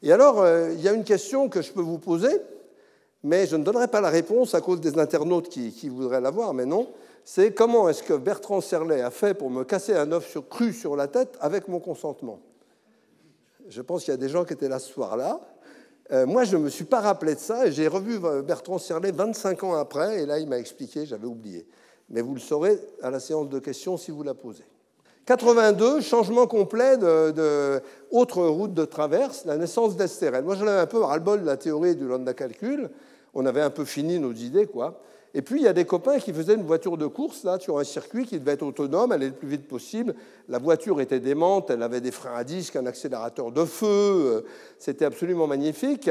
Et 0.00 0.12
alors, 0.12 0.46
il 0.70 0.80
y 0.80 0.86
a 0.86 0.92
une 0.92 1.02
question 1.02 1.48
que 1.48 1.60
je 1.60 1.72
peux 1.72 1.80
vous 1.80 1.98
poser, 1.98 2.40
mais 3.24 3.48
je 3.48 3.56
ne 3.56 3.64
donnerai 3.64 3.88
pas 3.88 4.00
la 4.00 4.10
réponse 4.10 4.54
à 4.54 4.60
cause 4.60 4.80
des 4.80 4.96
internautes 4.96 5.48
qui, 5.48 5.88
voudraient 5.88 6.20
l'avoir, 6.20 6.54
mais 6.54 6.66
non. 6.66 6.88
C'est 7.24 7.52
comment 7.52 7.88
est-ce 7.88 8.04
que 8.04 8.14
Bertrand 8.14 8.60
Serlet 8.60 9.00
a 9.00 9.10
fait 9.10 9.34
pour 9.34 9.50
me 9.50 9.64
casser 9.64 9.94
un 9.94 10.12
œuf 10.12 10.38
cru 10.48 10.72
sur 10.72 10.94
la 10.94 11.08
tête 11.08 11.36
avec 11.40 11.66
mon 11.66 11.80
consentement? 11.80 12.38
Je 13.68 13.82
pense 13.82 14.04
qu'il 14.04 14.12
y 14.12 14.14
a 14.14 14.18
des 14.18 14.28
gens 14.28 14.44
qui 14.44 14.52
étaient 14.52 14.68
là 14.68 14.78
ce 14.78 14.92
soir-là. 14.92 15.40
Euh, 16.12 16.24
moi, 16.24 16.44
je 16.44 16.56
ne 16.56 16.62
me 16.62 16.68
suis 16.68 16.84
pas 16.84 17.00
rappelé 17.00 17.34
de 17.34 17.40
ça 17.40 17.66
et 17.66 17.72
j'ai 17.72 17.88
revu 17.88 18.20
Bertrand 18.44 18.78
Serlet 18.78 19.10
25 19.10 19.64
ans 19.64 19.74
après 19.74 20.22
et 20.22 20.26
là, 20.26 20.38
il 20.38 20.48
m'a 20.48 20.58
expliqué, 20.58 21.04
j'avais 21.04 21.26
oublié. 21.26 21.66
Mais 22.08 22.20
vous 22.20 22.34
le 22.34 22.40
saurez 22.40 22.78
à 23.02 23.10
la 23.10 23.18
séance 23.18 23.48
de 23.48 23.58
questions 23.58 23.96
si 23.96 24.12
vous 24.12 24.22
la 24.22 24.34
posez. 24.34 24.64
82, 25.26 26.02
changement 26.02 26.46
complet 26.46 26.96
de, 26.96 27.82
autre 28.12 28.44
route 28.44 28.72
de 28.72 28.84
traverse, 28.84 29.44
la 29.44 29.56
naissance 29.56 29.96
d'Estérel. 29.96 30.44
Moi, 30.44 30.54
j'en 30.54 30.68
avais 30.68 30.80
un 30.80 30.86
peu 30.86 31.02
ras-le-bol 31.02 31.40
de 31.40 31.46
la 31.46 31.56
théorie 31.56 31.96
du 31.96 32.06
lambda 32.06 32.32
calcul. 32.32 32.90
On 33.34 33.44
avait 33.44 33.60
un 33.60 33.70
peu 33.70 33.84
fini 33.84 34.20
nos 34.20 34.32
idées, 34.32 34.66
quoi. 34.66 35.00
Et 35.36 35.42
puis, 35.42 35.60
il 35.60 35.64
y 35.64 35.68
a 35.68 35.74
des 35.74 35.84
copains 35.84 36.18
qui 36.18 36.32
faisaient 36.32 36.54
une 36.54 36.64
voiture 36.64 36.96
de 36.96 37.06
course 37.06 37.44
là, 37.44 37.58
sur 37.60 37.78
un 37.78 37.84
circuit 37.84 38.24
qui 38.24 38.40
devait 38.40 38.52
être 38.52 38.62
autonome, 38.62 39.12
aller 39.12 39.26
le 39.26 39.34
plus 39.34 39.48
vite 39.48 39.68
possible. 39.68 40.14
La 40.48 40.56
voiture 40.56 40.98
était 40.98 41.20
démente, 41.20 41.68
elle 41.68 41.82
avait 41.82 42.00
des 42.00 42.10
freins 42.10 42.34
à 42.34 42.42
disque, 42.42 42.74
un 42.74 42.86
accélérateur 42.86 43.52
de 43.52 43.66
feu. 43.66 44.46
C'était 44.78 45.04
absolument 45.04 45.46
magnifique 45.46 46.08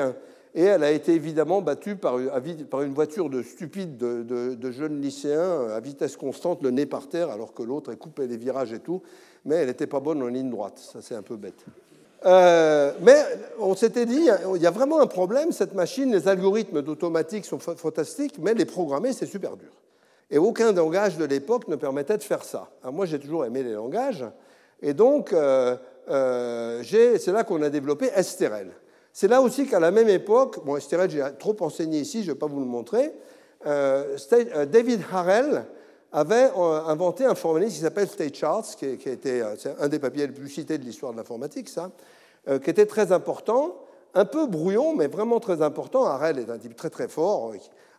et 0.53 0.61
elle 0.61 0.83
a 0.83 0.91
été 0.91 1.13
évidemment 1.13 1.63
battue 1.63 1.95
par, 1.95 2.19
une 2.19 2.93
voiture 2.93 3.31
de 3.31 3.41
stupide 3.41 3.97
de, 3.97 4.71
jeunes 4.71 5.01
lycéens 5.01 5.69
à 5.69 5.79
vitesse 5.79 6.15
constante, 6.17 6.61
le 6.61 6.69
nez 6.69 6.85
par 6.85 7.09
terre, 7.09 7.31
alors 7.31 7.55
que 7.55 7.63
l'autre 7.63 7.95
coupait 7.95 8.27
les 8.27 8.37
virages 8.37 8.73
et 8.73 8.79
tout, 8.79 9.01
mais 9.43 9.55
elle 9.55 9.67
n'était 9.67 9.87
pas 9.87 10.01
bonne 10.01 10.21
en 10.21 10.27
ligne 10.27 10.51
droite, 10.51 10.77
ça 10.77 11.01
c'est 11.01 11.15
un 11.15 11.23
peu 11.23 11.35
bête. 11.35 11.65
Euh, 12.25 12.91
mais 13.01 13.23
on 13.59 13.75
s'était 13.75 14.05
dit, 14.05 14.29
il 14.55 14.61
y 14.61 14.67
a 14.67 14.71
vraiment 14.71 14.99
un 14.99 15.07
problème, 15.07 15.51
cette 15.51 15.73
machine, 15.73 16.11
les 16.11 16.27
algorithmes 16.27 16.81
d'automatique 16.81 17.45
sont 17.45 17.59
fantastiques, 17.59 18.35
mais 18.39 18.53
les 18.53 18.65
programmer, 18.65 19.13
c'est 19.13 19.25
super 19.25 19.57
dur. 19.57 19.71
Et 20.31 20.37
aucun 20.37 20.71
langage 20.71 21.17
de 21.17 21.25
l'époque 21.25 21.67
ne 21.67 21.75
permettait 21.75 22.17
de 22.17 22.23
faire 22.23 22.43
ça. 22.43 22.69
moi, 22.91 23.05
j'ai 23.05 23.19
toujours 23.19 23.45
aimé 23.45 23.61
les 23.61 23.73
langages, 23.73 24.25
et 24.81 24.93
donc 24.93 25.33
euh, 25.33 25.75
euh, 26.09 26.81
c'est 26.83 27.31
là 27.31 27.43
qu'on 27.43 27.61
a 27.61 27.69
développé 27.69 28.09
STRL. 28.21 28.71
C'est 29.13 29.27
là 29.27 29.41
aussi 29.41 29.67
qu'à 29.67 29.79
la 29.79 29.91
même 29.91 30.09
époque, 30.09 30.65
bon, 30.65 30.77
Estérel, 30.77 31.09
j'ai 31.09 31.23
trop 31.39 31.55
enseigné 31.61 31.99
ici, 31.99 32.23
je 32.23 32.29
ne 32.29 32.33
vais 32.33 32.39
pas 32.39 32.47
vous 32.47 32.59
le 32.59 32.65
montrer, 32.65 33.13
David 33.63 35.01
Harrell 35.11 35.65
avait 36.15 36.49
euh, 36.57 36.81
inventé 36.85 37.25
un 37.25 37.35
formalisme 37.35 37.75
qui 37.75 37.81
s'appelle 37.81 38.07
State 38.07 38.35
Charts, 38.35 38.75
qui, 38.77 38.85
était 38.85 39.43
un 39.79 39.87
des 39.87 39.99
papiers 39.99 40.27
les 40.27 40.33
plus 40.33 40.49
cités 40.49 40.77
de 40.77 40.83
l'histoire 40.83 41.11
de 41.11 41.17
l'informatique, 41.17 41.69
ça, 41.69 41.91
qui 42.63 42.69
était 42.69 42.85
très 42.85 43.11
important, 43.11 43.75
un 44.13 44.25
peu 44.25 44.45
brouillon, 44.47 44.95
mais 44.95 45.07
vraiment 45.07 45.39
très 45.39 45.61
important. 45.61 46.05
Harrell 46.05 46.39
est 46.39 46.49
un 46.49 46.57
type 46.57 46.75
très 46.75 46.89
très 46.89 47.07
fort. 47.07 47.53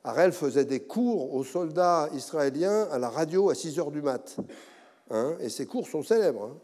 Harrell 0.05 0.33
faisait 0.33 0.65
des 0.65 0.81
cours 0.81 1.35
aux 1.35 1.45
soldats 1.45 2.09
israéliens 2.15 2.87
à 2.93 2.99
la 2.99 3.09
radio 3.09 3.51
à 3.51 3.55
6 3.55 3.79
heures 3.81 3.91
du 3.91 4.03
mat. 4.03 4.37
Hein, 5.11 5.37
et 5.41 5.49
ces 5.49 5.67
cours 5.67 5.89
sont 5.89 6.03
célèbres. 6.03 6.57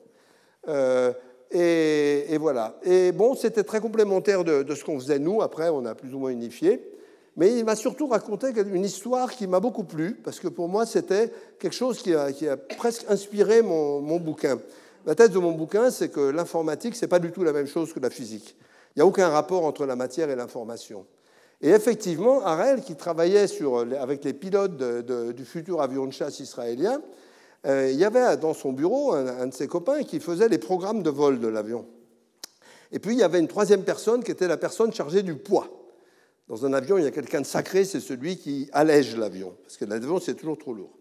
Hein. 0.66 1.12
Et, 1.54 2.38
voilà. 2.38 2.78
Et 2.82 3.12
bon, 3.12 3.34
c'était 3.34 3.62
très 3.62 3.80
complémentaire 3.80 4.42
de, 4.44 4.74
ce 4.74 4.84
qu'on 4.84 4.98
faisait 4.98 5.18
nous. 5.18 5.42
Après, 5.42 5.68
on 5.68 5.84
a 5.84 5.94
plus 5.94 6.14
ou 6.14 6.18
moins 6.18 6.30
unifié. 6.30 6.91
Mais 7.36 7.56
il 7.58 7.64
m'a 7.64 7.76
surtout 7.76 8.08
raconté 8.08 8.48
une 8.56 8.84
histoire 8.84 9.30
qui 9.32 9.46
m'a 9.46 9.60
beaucoup 9.60 9.84
plu, 9.84 10.14
parce 10.22 10.38
que 10.38 10.48
pour 10.48 10.68
moi, 10.68 10.84
c'était 10.84 11.32
quelque 11.58 11.74
chose 11.74 12.02
qui 12.02 12.14
a, 12.14 12.56
presque 12.76 13.06
inspiré 13.08 13.62
mon, 13.62 14.18
bouquin. 14.18 14.58
La 15.06 15.14
thèse 15.14 15.30
de 15.30 15.38
mon 15.38 15.52
bouquin, 15.52 15.90
c'est 15.90 16.10
que 16.10 16.20
l'informatique, 16.20 16.94
ce 16.94 17.04
n'est 17.04 17.08
pas 17.08 17.18
du 17.18 17.32
tout 17.32 17.42
la 17.42 17.52
même 17.52 17.66
chose 17.66 17.92
que 17.92 18.00
la 18.00 18.10
physique. 18.10 18.54
Il 18.94 18.98
n'y 18.98 19.02
a 19.02 19.06
aucun 19.06 19.28
rapport 19.28 19.64
entre 19.64 19.86
la 19.86 19.96
matière 19.96 20.28
et 20.28 20.36
l'information. 20.36 21.06
Et 21.62 21.70
effectivement, 21.70 22.44
Harel, 22.44 22.82
qui 22.82 22.96
travaillait 22.96 23.46
avec 23.98 24.24
les 24.24 24.34
pilotes 24.34 24.76
du 24.76 25.44
futur 25.44 25.80
avion 25.80 26.06
de 26.06 26.12
chasse 26.12 26.40
israélien, 26.40 27.00
euh, 27.64 27.90
il 27.90 27.96
y 27.96 28.04
avait 28.04 28.36
dans 28.36 28.54
son 28.54 28.72
bureau 28.72 29.12
un, 29.12 29.46
de 29.46 29.54
ses 29.54 29.68
copains 29.68 30.02
qui 30.02 30.18
faisait 30.18 30.48
les 30.48 30.58
programmes 30.58 31.02
de 31.02 31.10
vol 31.10 31.38
de 31.38 31.46
l'avion. 31.46 31.86
Et 32.90 32.98
puis 32.98 33.14
il 33.14 33.20
y 33.20 33.22
avait 33.22 33.38
une 33.38 33.48
troisième 33.48 33.84
personne 33.84 34.22
qui 34.22 34.32
était 34.32 34.48
la 34.48 34.56
personne 34.56 34.92
chargée 34.92 35.22
du 35.22 35.36
poids. 35.36 35.68
Dans 36.48 36.66
un 36.66 36.72
avion, 36.72 36.98
il 36.98 37.04
y 37.04 37.06
a 37.06 37.10
quelqu'un 37.10 37.40
de 37.40 37.46
sacré, 37.46 37.84
c'est 37.84 38.00
celui 38.00 38.36
qui 38.36 38.68
allège 38.72 39.16
l'avion, 39.16 39.54
parce 39.62 39.76
que 39.76 39.84
l'avion, 39.84 40.20
c'est 40.20 40.34
toujours 40.34 40.58
trop 40.58 40.74
lourd. 40.74 40.92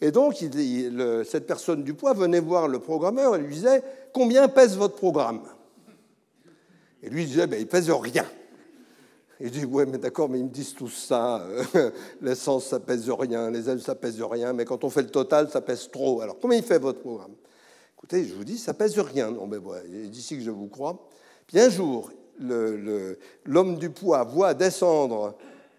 Et 0.00 0.10
donc, 0.10 0.34
cette 0.34 1.46
personne 1.46 1.84
du 1.84 1.94
poids 1.94 2.14
venait 2.14 2.40
voir 2.40 2.68
le 2.68 2.78
programmeur 2.78 3.36
et 3.36 3.38
lui 3.38 3.54
disait 3.54 3.82
Combien 4.14 4.48
pèse 4.48 4.76
votre 4.76 4.96
programme? 4.96 5.42
Et 7.02 7.10
lui 7.10 7.26
disait 7.26 7.46
ben, 7.46 7.60
Il 7.60 7.66
pèse 7.66 7.90
rien. 7.90 8.24
Il 9.42 9.50
dit, 9.50 9.64
ouais, 9.64 9.86
mais 9.86 9.96
d'accord, 9.96 10.28
mais 10.28 10.38
ils 10.38 10.44
me 10.44 10.50
disent 10.50 10.74
tout 10.74 10.90
ça. 10.90 11.46
L'essence, 12.20 12.66
ça 12.66 12.78
pèse 12.78 13.08
rien, 13.08 13.50
les 13.50 13.70
ailes, 13.70 13.80
ça 13.80 13.94
pèse 13.94 14.20
rien, 14.20 14.52
mais 14.52 14.66
quand 14.66 14.84
on 14.84 14.90
fait 14.90 15.02
le 15.02 15.08
total, 15.08 15.48
ça 15.48 15.62
pèse 15.62 15.88
trop. 15.90 16.20
Alors, 16.20 16.38
comment 16.38 16.52
il 16.52 16.62
fait 16.62 16.78
votre 16.78 17.00
programme? 17.00 17.32
Écoutez, 17.96 18.24
je 18.24 18.34
vous 18.34 18.44
dis, 18.44 18.58
ça 18.58 18.74
pèse 18.74 18.98
rien. 18.98 19.30
Non, 19.30 19.46
mais 19.46 19.58
d'ici 20.08 20.36
que 20.36 20.42
je 20.42 20.50
vous 20.50 20.68
crois. 20.68 21.08
Puis 21.46 21.58
un 21.58 21.70
jour, 21.70 22.10
l'homme 22.40 23.76
du 23.76 23.90
poids 23.90 24.24
voit 24.24 24.54
descendre 24.54 25.34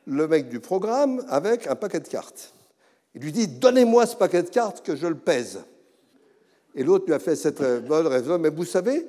le 0.07 0.27
mec 0.27 0.49
du 0.49 0.59
programme 0.59 1.23
avec 1.29 1.67
un 1.67 1.75
paquet 1.75 1.99
de 1.99 2.07
cartes. 2.07 2.53
Il 3.15 3.21
lui 3.21 3.31
dit 3.31 3.47
Donnez-moi 3.47 4.05
ce 4.05 4.15
paquet 4.15 4.43
de 4.43 4.49
cartes 4.49 4.81
que 4.81 4.95
je 4.95 5.07
le 5.07 5.15
pèse. 5.15 5.61
Et 6.75 6.83
l'autre 6.83 7.05
lui 7.05 7.13
a 7.13 7.19
fait 7.19 7.35
cette 7.35 7.61
euh, 7.61 7.81
bonne 7.81 8.07
raison 8.07 8.37
Mais 8.37 8.49
vous 8.49 8.63
savez, 8.63 9.05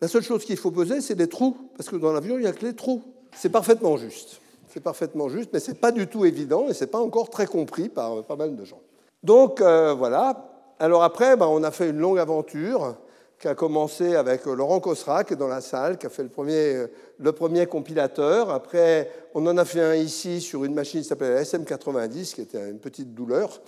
la 0.00 0.08
seule 0.08 0.22
chose 0.22 0.44
qu'il 0.44 0.56
faut 0.56 0.70
peser, 0.70 1.00
c'est 1.00 1.14
les 1.14 1.28
trous, 1.28 1.56
parce 1.76 1.88
que 1.88 1.96
dans 1.96 2.12
l'avion, 2.12 2.36
il 2.36 2.42
n'y 2.42 2.46
a 2.46 2.52
que 2.52 2.64
les 2.64 2.74
trous. 2.74 3.02
C'est 3.34 3.48
parfaitement 3.48 3.96
juste. 3.96 4.40
C'est 4.68 4.82
parfaitement 4.82 5.28
juste, 5.28 5.50
mais 5.52 5.60
ce 5.60 5.70
n'est 5.70 5.78
pas 5.78 5.92
du 5.92 6.06
tout 6.06 6.24
évident 6.24 6.68
et 6.68 6.74
ce 6.74 6.84
n'est 6.84 6.90
pas 6.90 7.00
encore 7.00 7.28
très 7.28 7.46
compris 7.46 7.88
par 7.88 8.18
euh, 8.18 8.22
pas 8.22 8.36
mal 8.36 8.56
de 8.56 8.64
gens. 8.64 8.80
Donc 9.22 9.60
euh, 9.60 9.94
voilà. 9.94 10.48
Alors 10.78 11.02
après, 11.02 11.36
ben, 11.36 11.46
on 11.46 11.62
a 11.62 11.70
fait 11.70 11.90
une 11.90 11.98
longue 11.98 12.18
aventure 12.18 12.96
qui 13.42 13.48
a 13.48 13.56
commencé 13.56 14.14
avec 14.14 14.46
Laurent 14.46 14.78
Cosra, 14.78 15.24
qui 15.24 15.32
est 15.32 15.36
dans 15.36 15.48
la 15.48 15.60
salle, 15.60 15.98
qui 15.98 16.06
a 16.06 16.10
fait 16.10 16.22
le 16.22 16.28
premier, 16.28 16.86
le 17.18 17.32
premier 17.32 17.66
compilateur. 17.66 18.50
Après, 18.50 19.10
on 19.34 19.44
en 19.48 19.58
a 19.58 19.64
fait 19.64 19.80
un 19.80 19.96
ici 19.96 20.40
sur 20.40 20.64
une 20.64 20.74
machine 20.74 21.00
qui 21.00 21.08
s'appelait 21.08 21.42
SM90, 21.42 22.34
qui 22.34 22.40
était 22.40 22.70
une 22.70 22.78
petite 22.78 23.14
douleur, 23.14 23.60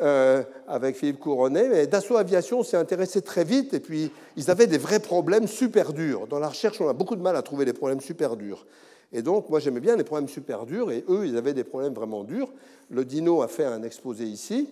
euh, 0.00 0.42
avec 0.66 0.96
Philippe 0.96 1.18
Couronnet. 1.18 1.68
Mais 1.68 1.86
Dassault 1.86 2.16
Aviation 2.16 2.62
s'est 2.62 2.78
intéressé 2.78 3.20
très 3.20 3.44
vite, 3.44 3.74
et 3.74 3.80
puis 3.80 4.10
ils 4.38 4.50
avaient 4.50 4.66
des 4.66 4.78
vrais 4.78 5.00
problèmes 5.00 5.46
super 5.46 5.92
durs. 5.92 6.26
Dans 6.26 6.38
la 6.38 6.48
recherche, 6.48 6.80
on 6.80 6.88
a 6.88 6.94
beaucoup 6.94 7.14
de 7.14 7.22
mal 7.22 7.36
à 7.36 7.42
trouver 7.42 7.66
des 7.66 7.74
problèmes 7.74 8.00
super 8.00 8.36
durs. 8.36 8.64
Et 9.12 9.20
donc, 9.20 9.50
moi, 9.50 9.60
j'aimais 9.60 9.80
bien 9.80 9.96
les 9.96 10.04
problèmes 10.04 10.30
super 10.30 10.64
durs, 10.64 10.90
et 10.90 11.04
eux, 11.10 11.26
ils 11.26 11.36
avaient 11.36 11.52
des 11.52 11.64
problèmes 11.64 11.92
vraiment 11.92 12.24
durs. 12.24 12.48
Le 12.88 13.04
Dino 13.04 13.42
a 13.42 13.48
fait 13.48 13.66
un 13.66 13.82
exposé 13.82 14.24
ici. 14.24 14.70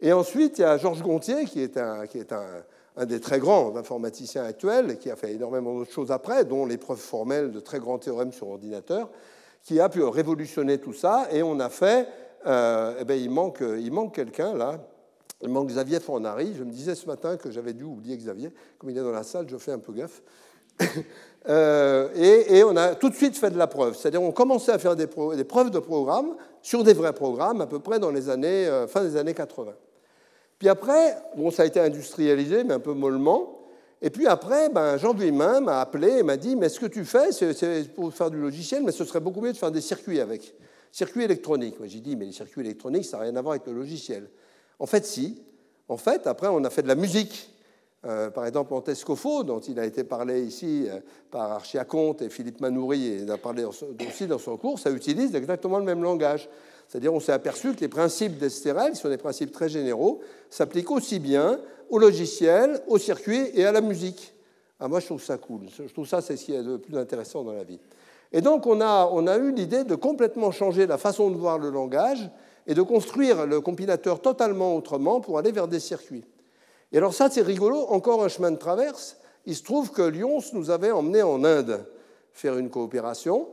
Et 0.00 0.12
ensuite, 0.12 0.58
il 0.58 0.60
y 0.60 0.64
a 0.64 0.78
Georges 0.78 1.02
Gontier, 1.02 1.44
qui 1.46 1.60
est 1.60 1.76
un, 1.76 2.06
qui 2.06 2.18
est 2.18 2.32
un 2.32 2.46
un 3.00 3.06
des 3.06 3.18
très 3.18 3.38
grands 3.38 3.74
informaticiens 3.76 4.44
actuels, 4.44 4.98
qui 4.98 5.10
a 5.10 5.16
fait 5.16 5.32
énormément 5.32 5.74
d'autres 5.74 5.90
choses 5.90 6.10
après, 6.10 6.44
dont 6.44 6.66
l'épreuve 6.66 6.98
formelle 6.98 7.50
de 7.50 7.58
très 7.58 7.78
grands 7.80 7.98
théorèmes 7.98 8.30
sur 8.30 8.48
ordinateur, 8.48 9.08
qui 9.62 9.80
a 9.80 9.88
pu 9.88 10.02
révolutionner 10.02 10.76
tout 10.76 10.92
ça. 10.92 11.26
Et 11.32 11.42
on 11.42 11.58
a 11.60 11.70
fait, 11.70 12.06
euh, 12.46 12.98
eh 13.00 13.04
bien, 13.06 13.16
il 13.16 13.30
manque, 13.30 13.62
il 13.62 13.90
manque 13.90 14.14
quelqu'un 14.14 14.54
là, 14.54 14.78
il 15.40 15.48
manque 15.48 15.68
Xavier 15.68 15.98
Fornari. 15.98 16.52
Je 16.54 16.62
me 16.62 16.70
disais 16.70 16.94
ce 16.94 17.06
matin 17.06 17.38
que 17.38 17.50
j'avais 17.50 17.72
dû 17.72 17.84
oublier 17.84 18.18
Xavier. 18.18 18.52
Comme 18.78 18.90
il 18.90 18.98
est 18.98 19.02
dans 19.02 19.10
la 19.12 19.22
salle, 19.22 19.46
je 19.48 19.56
fais 19.56 19.72
un 19.72 19.78
peu 19.78 19.92
gaffe. 19.94 20.22
Euh, 21.48 22.10
et, 22.16 22.62
on 22.64 22.76
a 22.76 22.94
tout 22.94 23.08
de 23.08 23.14
suite 23.14 23.34
fait 23.34 23.48
de 23.48 23.56
la 23.56 23.66
preuve. 23.66 23.96
C'est-à-dire 23.96 24.20
on 24.20 24.30
commençait 24.30 24.72
à 24.72 24.78
faire 24.78 24.94
des, 24.94 25.06
preuves 25.06 25.70
de 25.70 25.78
programmes 25.78 26.36
sur 26.60 26.84
des 26.84 26.92
vrais 26.92 27.14
programmes 27.14 27.62
à 27.62 27.66
peu 27.66 27.78
près 27.78 27.98
dans 27.98 28.10
les 28.10 28.28
années, 28.28 28.66
euh, 28.66 28.86
fin 28.86 29.02
des 29.02 29.16
années 29.16 29.32
80. 29.32 29.72
Puis 30.60 30.68
après, 30.68 31.16
bon, 31.38 31.50
ça 31.50 31.62
a 31.62 31.66
été 31.66 31.80
industrialisé, 31.80 32.64
mais 32.64 32.74
un 32.74 32.80
peu 32.80 32.92
mollement. 32.92 33.58
Et 34.02 34.10
puis 34.10 34.26
après, 34.26 34.68
ben, 34.68 34.98
Jean 34.98 35.14
Duimin 35.14 35.60
m'a 35.60 35.80
appelé 35.80 36.18
et 36.18 36.22
m'a 36.22 36.36
dit 36.36 36.54
Mais 36.54 36.68
ce 36.68 36.78
que 36.78 36.86
tu 36.86 37.06
fais, 37.06 37.32
c'est 37.32 37.94
pour 37.94 38.12
faire 38.12 38.30
du 38.30 38.38
logiciel, 38.38 38.82
mais 38.84 38.92
ce 38.92 39.06
serait 39.06 39.20
beaucoup 39.20 39.40
mieux 39.40 39.54
de 39.54 39.56
faire 39.56 39.70
des 39.70 39.80
circuits 39.80 40.20
avec. 40.20 40.54
Circuits 40.92 41.24
électroniques. 41.24 41.76
J'ai 41.86 42.00
dit 42.00 42.14
Mais 42.14 42.26
les 42.26 42.32
circuits 42.32 42.60
électroniques, 42.60 43.06
ça 43.06 43.16
n'a 43.16 43.22
rien 43.22 43.36
à 43.36 43.40
voir 43.40 43.52
avec 43.52 43.66
le 43.66 43.72
logiciel. 43.72 44.28
En 44.78 44.84
fait, 44.84 45.06
si. 45.06 45.42
En 45.88 45.96
fait, 45.96 46.26
après, 46.26 46.48
on 46.48 46.62
a 46.62 46.68
fait 46.68 46.82
de 46.82 46.88
la 46.88 46.94
musique. 46.94 47.56
Euh, 48.04 48.28
par 48.28 48.44
exemple, 48.46 48.74
Montescofo, 48.74 49.44
dont 49.44 49.60
il 49.60 49.78
a 49.80 49.86
été 49.86 50.04
parlé 50.04 50.42
ici 50.42 50.86
euh, 50.88 51.00
par 51.30 51.52
Archiaconte 51.52 52.20
et 52.20 52.28
Philippe 52.28 52.60
Manoury, 52.60 53.06
et 53.06 53.16
il 53.22 53.30
a 53.30 53.38
parlé 53.38 53.64
aussi 53.64 54.26
dans 54.26 54.38
son 54.38 54.58
cours, 54.58 54.78
ça 54.78 54.90
utilise 54.90 55.34
exactement 55.34 55.78
le 55.78 55.84
même 55.84 56.02
langage. 56.02 56.50
C'est-à-dire 56.90 57.14
on 57.14 57.20
s'est 57.20 57.30
aperçu 57.30 57.72
que 57.72 57.80
les 57.82 57.88
principes 57.88 58.36
d'Esterel, 58.36 58.90
qui 58.90 58.98
sont 58.98 59.08
des 59.08 59.16
principes 59.16 59.52
très 59.52 59.68
généraux, 59.68 60.22
s'appliquent 60.48 60.90
aussi 60.90 61.20
bien 61.20 61.60
au 61.88 61.98
logiciel, 61.98 62.82
au 62.88 62.98
circuit 62.98 63.48
et 63.54 63.64
à 63.64 63.70
la 63.70 63.80
musique. 63.80 64.34
Ah, 64.80 64.88
moi, 64.88 64.98
je 64.98 65.06
trouve 65.06 65.22
ça 65.22 65.38
cool. 65.38 65.68
Je 65.78 65.92
trouve 65.92 66.08
ça, 66.08 66.20
c'est 66.20 66.36
ce 66.36 66.46
qui 66.46 66.52
est 66.52 66.64
le 66.64 66.78
plus 66.78 66.98
intéressant 66.98 67.44
dans 67.44 67.52
la 67.52 67.62
vie. 67.62 67.78
Et 68.32 68.40
donc, 68.40 68.66
on 68.66 68.80
a, 68.80 69.38
eu 69.38 69.52
l'idée 69.52 69.84
de 69.84 69.94
complètement 69.94 70.50
changer 70.50 70.88
la 70.88 70.98
façon 70.98 71.30
de 71.30 71.36
voir 71.36 71.58
le 71.58 71.70
langage 71.70 72.28
et 72.66 72.74
de 72.74 72.82
construire 72.82 73.46
le 73.46 73.60
compilateur 73.60 74.20
totalement 74.20 74.74
autrement 74.74 75.20
pour 75.20 75.38
aller 75.38 75.52
vers 75.52 75.68
des 75.68 75.80
circuits. 75.80 76.24
Et 76.90 76.96
alors 76.96 77.14
ça, 77.14 77.30
c'est 77.30 77.42
rigolo, 77.42 77.86
encore 77.90 78.24
un 78.24 78.28
chemin 78.28 78.50
de 78.50 78.56
traverse. 78.56 79.16
Il 79.46 79.54
se 79.54 79.62
trouve 79.62 79.92
que 79.92 80.02
Lyons 80.02 80.40
nous 80.54 80.70
avait 80.70 80.90
emmené 80.90 81.22
en 81.22 81.44
Inde 81.44 81.86
faire 82.32 82.58
une 82.58 82.68
coopération 82.68 83.46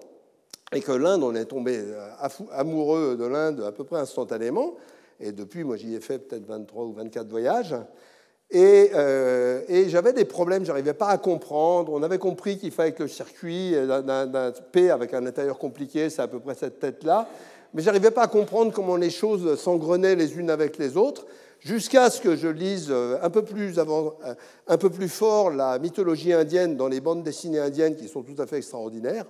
et 0.74 0.82
que 0.82 0.92
l'Inde, 0.92 1.24
on 1.24 1.34
est 1.36 1.46
tombé 1.46 1.80
euh, 1.80 2.10
amoureux 2.52 3.16
de 3.18 3.26
l'Inde 3.26 3.64
à 3.66 3.72
peu 3.72 3.84
près 3.84 4.00
instantanément. 4.00 4.76
Et 5.20 5.32
depuis, 5.32 5.64
moi, 5.64 5.78
j'y 5.78 5.96
ai 5.96 6.00
fait 6.00 6.20
peut-être 6.20 6.46
23 6.46 6.86
ou 6.86 6.94
24 6.94 7.28
voyages. 7.28 7.76
Et, 8.50 8.92
euh, 8.94 9.62
et 9.68 9.90
j'avais 9.90 10.14
des 10.14 10.26
problèmes, 10.26 10.64
je 10.64 10.70
n'arrivais 10.70 10.94
pas 10.94 11.08
à 11.08 11.18
comprendre. 11.18 11.92
On 11.94 12.04
avait 12.04 12.18
compris 12.18 12.58
qu'il 12.58 12.72
fallait 12.72 12.94
que 12.94 13.04
le 13.04 13.10
circuit 13.10 13.74
d'un 13.74 14.54
P 14.72 14.90
avec 14.90 15.14
un 15.14 15.26
intérieur 15.26 15.58
compliqué, 15.58 16.10
c'est 16.10 16.22
à 16.22 16.28
peu 16.28 16.40
près 16.40 16.56
cette 16.56 16.80
tête-là. 16.80 17.28
Mais 17.74 17.82
je 17.82 17.88
n'arrivais 17.88 18.12
pas 18.12 18.24
à 18.24 18.28
comprendre 18.28 18.72
comment 18.72 18.96
les 18.96 19.10
choses 19.10 19.60
s'engrenaient 19.60 20.16
les 20.16 20.38
unes 20.38 20.50
avec 20.50 20.78
les 20.78 20.96
autres, 20.96 21.26
jusqu'à 21.60 22.10
ce 22.10 22.22
que 22.22 22.36
je 22.36 22.48
lise 22.48 22.88
euh, 22.90 23.18
un 23.22 23.30
peu 23.30 23.44
plus 23.44 25.10
fort 25.10 25.50
la 25.50 25.80
mythologie 25.80 26.34
indienne 26.34 26.78
dans 26.78 26.88
les 26.88 27.02
bandes 27.02 27.24
dessinées 27.24 27.60
indiennes 27.60 27.96
qui 27.96 28.08
sont 28.08 28.24
tout 28.24 28.42
à 28.42 28.46
fait 28.46 28.58
extraordinaires 28.58 29.26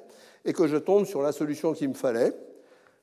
et 0.47 0.53
que 0.53 0.65
je 0.65 0.77
tombe 0.77 1.05
sur 1.05 1.21
la 1.21 1.31
solution 1.31 1.73
qu'il 1.73 1.89
me 1.89 1.93
fallait. 1.93 2.33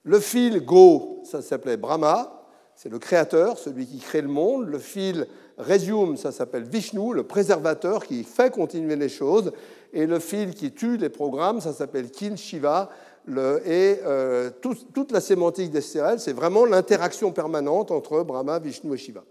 Le 0.03 0.19
fil 0.19 0.65
Go, 0.65 1.21
ça 1.25 1.43
s'appelait 1.43 1.77
Brahma, 1.77 2.45
c'est 2.75 2.89
le 2.89 2.99
créateur, 2.99 3.59
celui 3.59 3.87
qui 3.87 3.99
crée 3.99 4.23
le 4.23 4.29
monde. 4.29 4.67
Le 4.67 4.79
fil 4.79 5.27
Resume, 5.59 6.17
ça 6.17 6.33
s'appelle 6.33 6.65
Vishnu, 6.65 7.15
le 7.15 7.23
préservateur 7.23 8.05
qui 8.05 8.25
fait 8.25 8.51
continuer 8.51 8.97
les 8.97 9.09
choses. 9.09 9.53
Et 9.93 10.07
le 10.07 10.19
fil 10.19 10.55
qui 10.55 10.73
tue 10.73 10.97
les 10.97 11.11
programmes, 11.11 11.61
ça 11.61 11.73
s'appelle 11.73 12.11
Kill 12.11 12.37
Shiva. 12.37 12.91
Et 13.29 14.01
euh, 14.05 14.51
toute 14.61 15.13
la 15.13 15.21
sémantique 15.21 15.71
d'Estérel, 15.71 16.19
c'est 16.19 16.33
vraiment 16.33 16.65
l'interaction 16.65 17.31
permanente 17.31 17.91
entre 17.91 18.23
Brahma, 18.23 18.59
Vishnu 18.59 18.93
et 18.95 18.99
Shiva. 18.99 19.23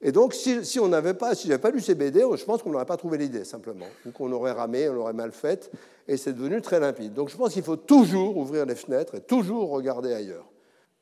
Et 0.00 0.12
donc, 0.12 0.34
si, 0.34 0.78
on 0.80 0.88
n'avait 0.88 1.14
pas, 1.14 1.34
si 1.34 1.48
j'avais 1.48 1.60
pas 1.60 1.70
lu 1.70 1.80
ces 1.80 1.94
BD, 1.94 2.20
je 2.20 2.44
pense 2.44 2.62
qu'on 2.62 2.70
n'aurait 2.70 2.84
pas 2.84 2.96
trouvé 2.96 3.16
l'idée 3.16 3.44
simplement, 3.44 3.86
ou 4.06 4.10
qu'on 4.10 4.30
aurait 4.32 4.52
ramé, 4.52 4.88
on 4.88 4.92
l'aurait 4.92 5.14
mal 5.14 5.32
faite, 5.32 5.70
et 6.06 6.16
c'est 6.16 6.32
devenu 6.32 6.60
très 6.60 6.78
limpide. 6.78 7.14
Donc, 7.14 7.30
je 7.30 7.36
pense 7.36 7.54
qu'il 7.54 7.62
faut 7.62 7.76
toujours 7.76 8.36
ouvrir 8.36 8.66
les 8.66 8.74
fenêtres 8.74 9.14
et 9.14 9.20
toujours 9.20 9.70
regarder 9.70 10.12
ailleurs. 10.12 10.46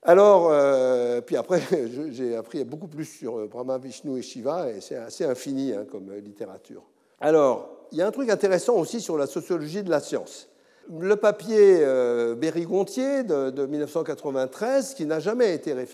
Alors, 0.05 0.49
euh, 0.51 1.21
puis 1.21 1.37
après, 1.37 1.63
j'ai 2.11 2.37
appris 2.37 2.65
beaucoup 2.65 2.89
plus 2.89 3.05
sur 3.05 3.39
euh, 3.39 3.47
Brahma, 3.47 3.79
Vishnu 3.79 4.19
et 4.19 4.23
Shiva, 4.23 4.71
et 4.71 4.81
c'est 4.81 4.97
assez 4.97 5.25
infini 5.25 5.73
hein, 5.73 5.85
comme 5.91 6.13
littérature. 6.13 6.83
Alors, 7.21 7.71
il 7.93 7.99
y 7.99 8.03
a 8.03 8.07
un 8.07 8.11
truc 8.11 8.31
intéressant 8.31 8.75
aussi 8.77 9.01
sur 9.01 9.17
la 9.17 9.27
sociologie 9.27 9.83
de 9.83 9.91
la 9.91 10.01
science. 10.01 10.49
Le 10.91 11.15
papier 11.15 11.79
euh, 11.83 12.35
Berry-Gontier 12.35 13.23
de, 13.23 13.67
1993, 13.67 14.95
qui 14.95 15.07
n'a 15.07 15.21
jamais 15.21 15.55
été 15.55 15.75
les 15.75 15.87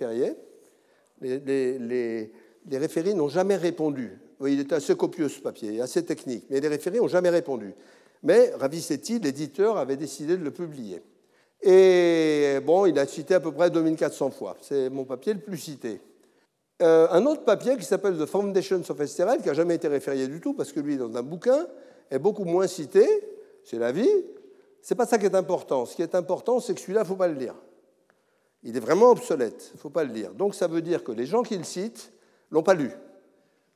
les 1.79 2.33
référés 2.73 3.15
n'ont 3.15 3.29
jamais 3.29 3.57
répondu. 3.57 4.19
il 4.47 4.61
est 4.61 4.73
assez 4.73 4.95
copieux 4.97 5.29
ce 5.29 5.41
papier, 5.41 5.81
assez 5.81 6.05
technique, 6.05 6.47
mais 6.51 6.61
les 6.61 6.69
référés 6.69 6.99
n'ont 6.99 7.09
jamais 7.09 7.31
répondu. 7.31 7.75
Mais 8.23 8.53
Ravicetti, 8.59 9.19
l'éditeur, 9.19 9.77
avait 9.77 9.97
décidé 9.97 10.37
de 10.37 10.45
le 10.45 10.51
publier. 10.51 11.03
Et 11.63 12.59
bon, 12.65 12.87
il 12.87 12.99
a 12.99 13.07
cité 13.07 13.35
à 13.35 13.41
peu 13.41 13.53
près 13.53 13.71
2400 13.71 14.31
fois. 14.31 14.57
C'est 14.61 14.91
mon 14.91 15.05
papier 15.05 15.35
le 15.35 15.41
plus 15.41 15.59
cité. 15.59 16.01
Euh, 16.81 17.09
un 17.11 17.27
autre 17.27 17.45
papier 17.45 17.77
qui 17.77 17.85
s'appelle 17.85 18.17
The 18.17 18.27
Foundations 18.27 18.83
of 18.89 19.01
Esterel, 19.01 19.41
qui 19.41 19.49
n'a 19.49 19.55
jamais 19.55 19.75
été 19.75 19.89
référé 19.89 20.29
du 20.29 20.41
tout, 20.41 20.55
parce 20.55 20.73
que 20.73 20.79
lui, 20.79 20.97
dans 20.97 21.17
un 21.17 21.23
bouquin, 21.23 21.67
est 22.11 22.21
beaucoup 22.21 22.45
moins 22.45 22.69
cité. 22.69 23.07
C'est 23.65 23.79
la 23.79 23.91
vie. 23.91 24.09
C'est 24.81 24.95
pas 24.95 25.07
ça 25.07 25.19
qui 25.19 25.27
est 25.27 25.35
important. 25.35 25.85
Ce 25.87 25.97
qui 25.97 26.03
est 26.03 26.15
important, 26.15 26.61
c'est 26.61 26.75
que 26.75 26.81
celui-là, 26.81 27.01
il 27.01 27.05
ne 27.05 27.09
faut 27.09 27.17
pas 27.17 27.29
le 27.29 27.35
lire. 27.35 27.55
Il 28.63 28.77
est 28.77 28.81
vraiment 28.81 29.11
obsolète. 29.11 29.71
Il 29.73 29.77
ne 29.77 29.81
faut 29.81 29.91
pas 29.91 30.05
le 30.05 30.13
lire. 30.13 30.33
Donc 30.35 30.55
ça 30.55 30.69
veut 30.69 30.83
dire 30.83 31.03
que 31.03 31.13
les 31.13 31.27
gens 31.27 31.43
qui 31.43 31.57
le 31.57 31.65
citent, 31.65 32.13
l'ont 32.51 32.63
pas 32.63 32.75
lu, 32.75 32.91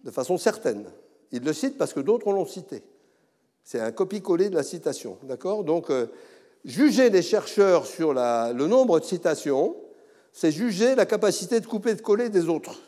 de 0.04 0.10
façon 0.10 0.38
certaine. 0.38 0.84
Ils 1.30 1.42
le 1.42 1.52
citent 1.52 1.78
parce 1.78 1.92
que 1.92 2.00
d'autres 2.00 2.30
l'ont 2.30 2.46
cité. 2.46 2.82
C'est 3.64 3.80
un 3.80 3.92
copie-coller 3.92 4.50
de 4.50 4.54
la 4.54 4.62
citation. 4.62 5.18
D'accord? 5.22 5.64
Donc, 5.64 5.90
euh, 5.90 6.06
juger 6.64 7.10
les 7.10 7.22
chercheurs 7.22 7.86
sur 7.86 8.12
le 8.12 8.66
nombre 8.66 9.00
de 9.00 9.04
citations, 9.04 9.76
c'est 10.32 10.50
juger 10.50 10.94
la 10.94 11.06
capacité 11.06 11.60
de 11.60 11.66
couper 11.66 11.90
et 11.90 11.94
de 11.94 12.02
coller 12.02 12.28
des 12.28 12.48
autres, 12.48 12.80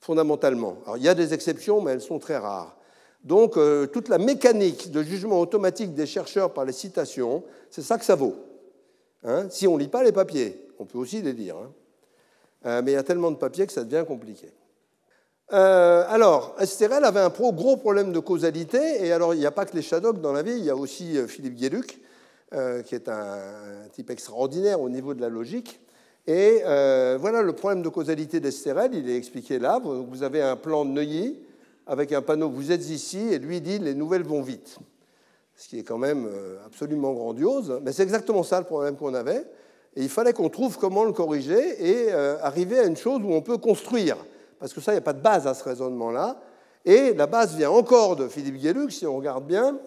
fondamentalement. 0.00 0.78
Alors, 0.84 0.96
il 0.96 1.02
y 1.02 1.08
a 1.08 1.14
des 1.14 1.32
exceptions, 1.34 1.80
mais 1.80 1.92
elles 1.92 2.00
sont 2.00 2.18
très 2.18 2.36
rares. 2.36 2.76
Donc, 3.24 3.56
euh, 3.56 3.86
toute 3.86 4.08
la 4.08 4.18
mécanique 4.18 4.90
de 4.90 5.02
jugement 5.02 5.40
automatique 5.40 5.94
des 5.94 6.06
chercheurs 6.06 6.52
par 6.52 6.64
les 6.64 6.72
citations, 6.72 7.42
c'est 7.70 7.82
ça 7.82 7.98
que 7.98 8.04
ça 8.04 8.14
vaut. 8.14 8.36
Hein? 9.24 9.48
Si 9.50 9.66
on 9.66 9.74
ne 9.74 9.80
lit 9.80 9.88
pas 9.88 10.04
les 10.04 10.12
papiers, 10.12 10.68
on 10.78 10.84
peut 10.84 10.98
aussi 10.98 11.22
les 11.22 11.32
lire. 11.32 11.56
Hein 11.56 11.72
euh, 12.66 12.82
mais 12.84 12.92
il 12.92 12.94
y 12.94 12.98
a 12.98 13.02
tellement 13.02 13.30
de 13.30 13.36
papiers 13.36 13.66
que 13.66 13.72
ça 13.72 13.84
devient 13.84 14.04
compliqué. 14.06 14.48
Euh, 15.52 16.04
alors, 16.08 16.56
Esterel 16.60 17.04
avait 17.04 17.20
un 17.20 17.28
gros 17.28 17.76
problème 17.76 18.12
de 18.12 18.18
causalité, 18.18 19.06
et 19.06 19.12
alors 19.12 19.32
il 19.32 19.38
n'y 19.38 19.46
a 19.46 19.52
pas 19.52 19.64
que 19.64 19.76
les 19.76 19.82
Shadocks 19.82 20.20
dans 20.20 20.32
la 20.32 20.42
vie, 20.42 20.56
il 20.56 20.64
y 20.64 20.70
a 20.70 20.76
aussi 20.76 21.16
euh, 21.16 21.28
Philippe 21.28 21.54
Guéluc, 21.54 22.00
euh, 22.52 22.82
qui 22.82 22.96
est 22.96 23.08
un, 23.08 23.38
type 23.92 24.10
extraordinaire 24.10 24.80
au 24.80 24.88
niveau 24.88 25.14
de 25.14 25.20
la 25.20 25.28
logique. 25.28 25.80
Et 26.26 26.62
voilà 26.64 27.40
le 27.40 27.52
problème 27.52 27.82
de 27.82 27.88
causalité 27.88 28.40
d'Esterel, 28.40 28.90
il 28.94 29.08
est 29.08 29.16
expliqué 29.16 29.60
là. 29.60 29.80
Vous 29.80 30.24
avez 30.24 30.42
un 30.42 30.56
plan 30.56 30.84
de 30.84 30.90
Neuilly 30.90 31.38
avec 31.86 32.10
un 32.10 32.20
panneau, 32.20 32.50
vous 32.50 32.72
êtes 32.72 32.90
ici, 32.90 33.28
et 33.30 33.38
lui 33.38 33.60
dit 33.60 33.78
les 33.78 33.94
nouvelles 33.94 34.24
vont 34.24 34.42
vite. 34.42 34.78
Ce 35.54 35.68
qui 35.68 35.78
est 35.78 35.84
quand 35.84 35.98
même 35.98 36.28
absolument 36.66 37.12
grandiose, 37.12 37.80
mais 37.84 37.92
c'est 37.92 38.02
exactement 38.02 38.42
ça 38.42 38.58
le 38.58 38.66
problème 38.66 38.96
qu'on 38.96 39.14
avait. 39.14 39.44
Et 39.94 40.02
il 40.02 40.08
fallait 40.08 40.32
qu'on 40.32 40.48
trouve 40.48 40.78
comment 40.78 41.04
le 41.04 41.12
corriger 41.12 41.86
et 41.88 42.12
arriver 42.12 42.80
à 42.80 42.86
une 42.86 42.96
chose 42.96 43.20
où 43.22 43.32
on 43.32 43.40
peut 43.40 43.58
construire. 43.58 44.16
Parce 44.58 44.72
que 44.72 44.80
ça, 44.80 44.92
il 44.92 44.94
n'y 44.94 44.98
a 44.98 45.02
pas 45.02 45.12
de 45.12 45.20
base 45.20 45.46
à 45.46 45.54
ce 45.54 45.64
raisonnement-là. 45.64 46.40
Et 46.84 47.14
la 47.14 47.26
base 47.26 47.56
vient 47.56 47.70
encore 47.70 48.16
de 48.16 48.28
Philippe 48.28 48.56
Guéluc, 48.56 48.92
si 48.92 49.06
on 49.06 49.16
regarde 49.16 49.46
bien. 49.46 49.78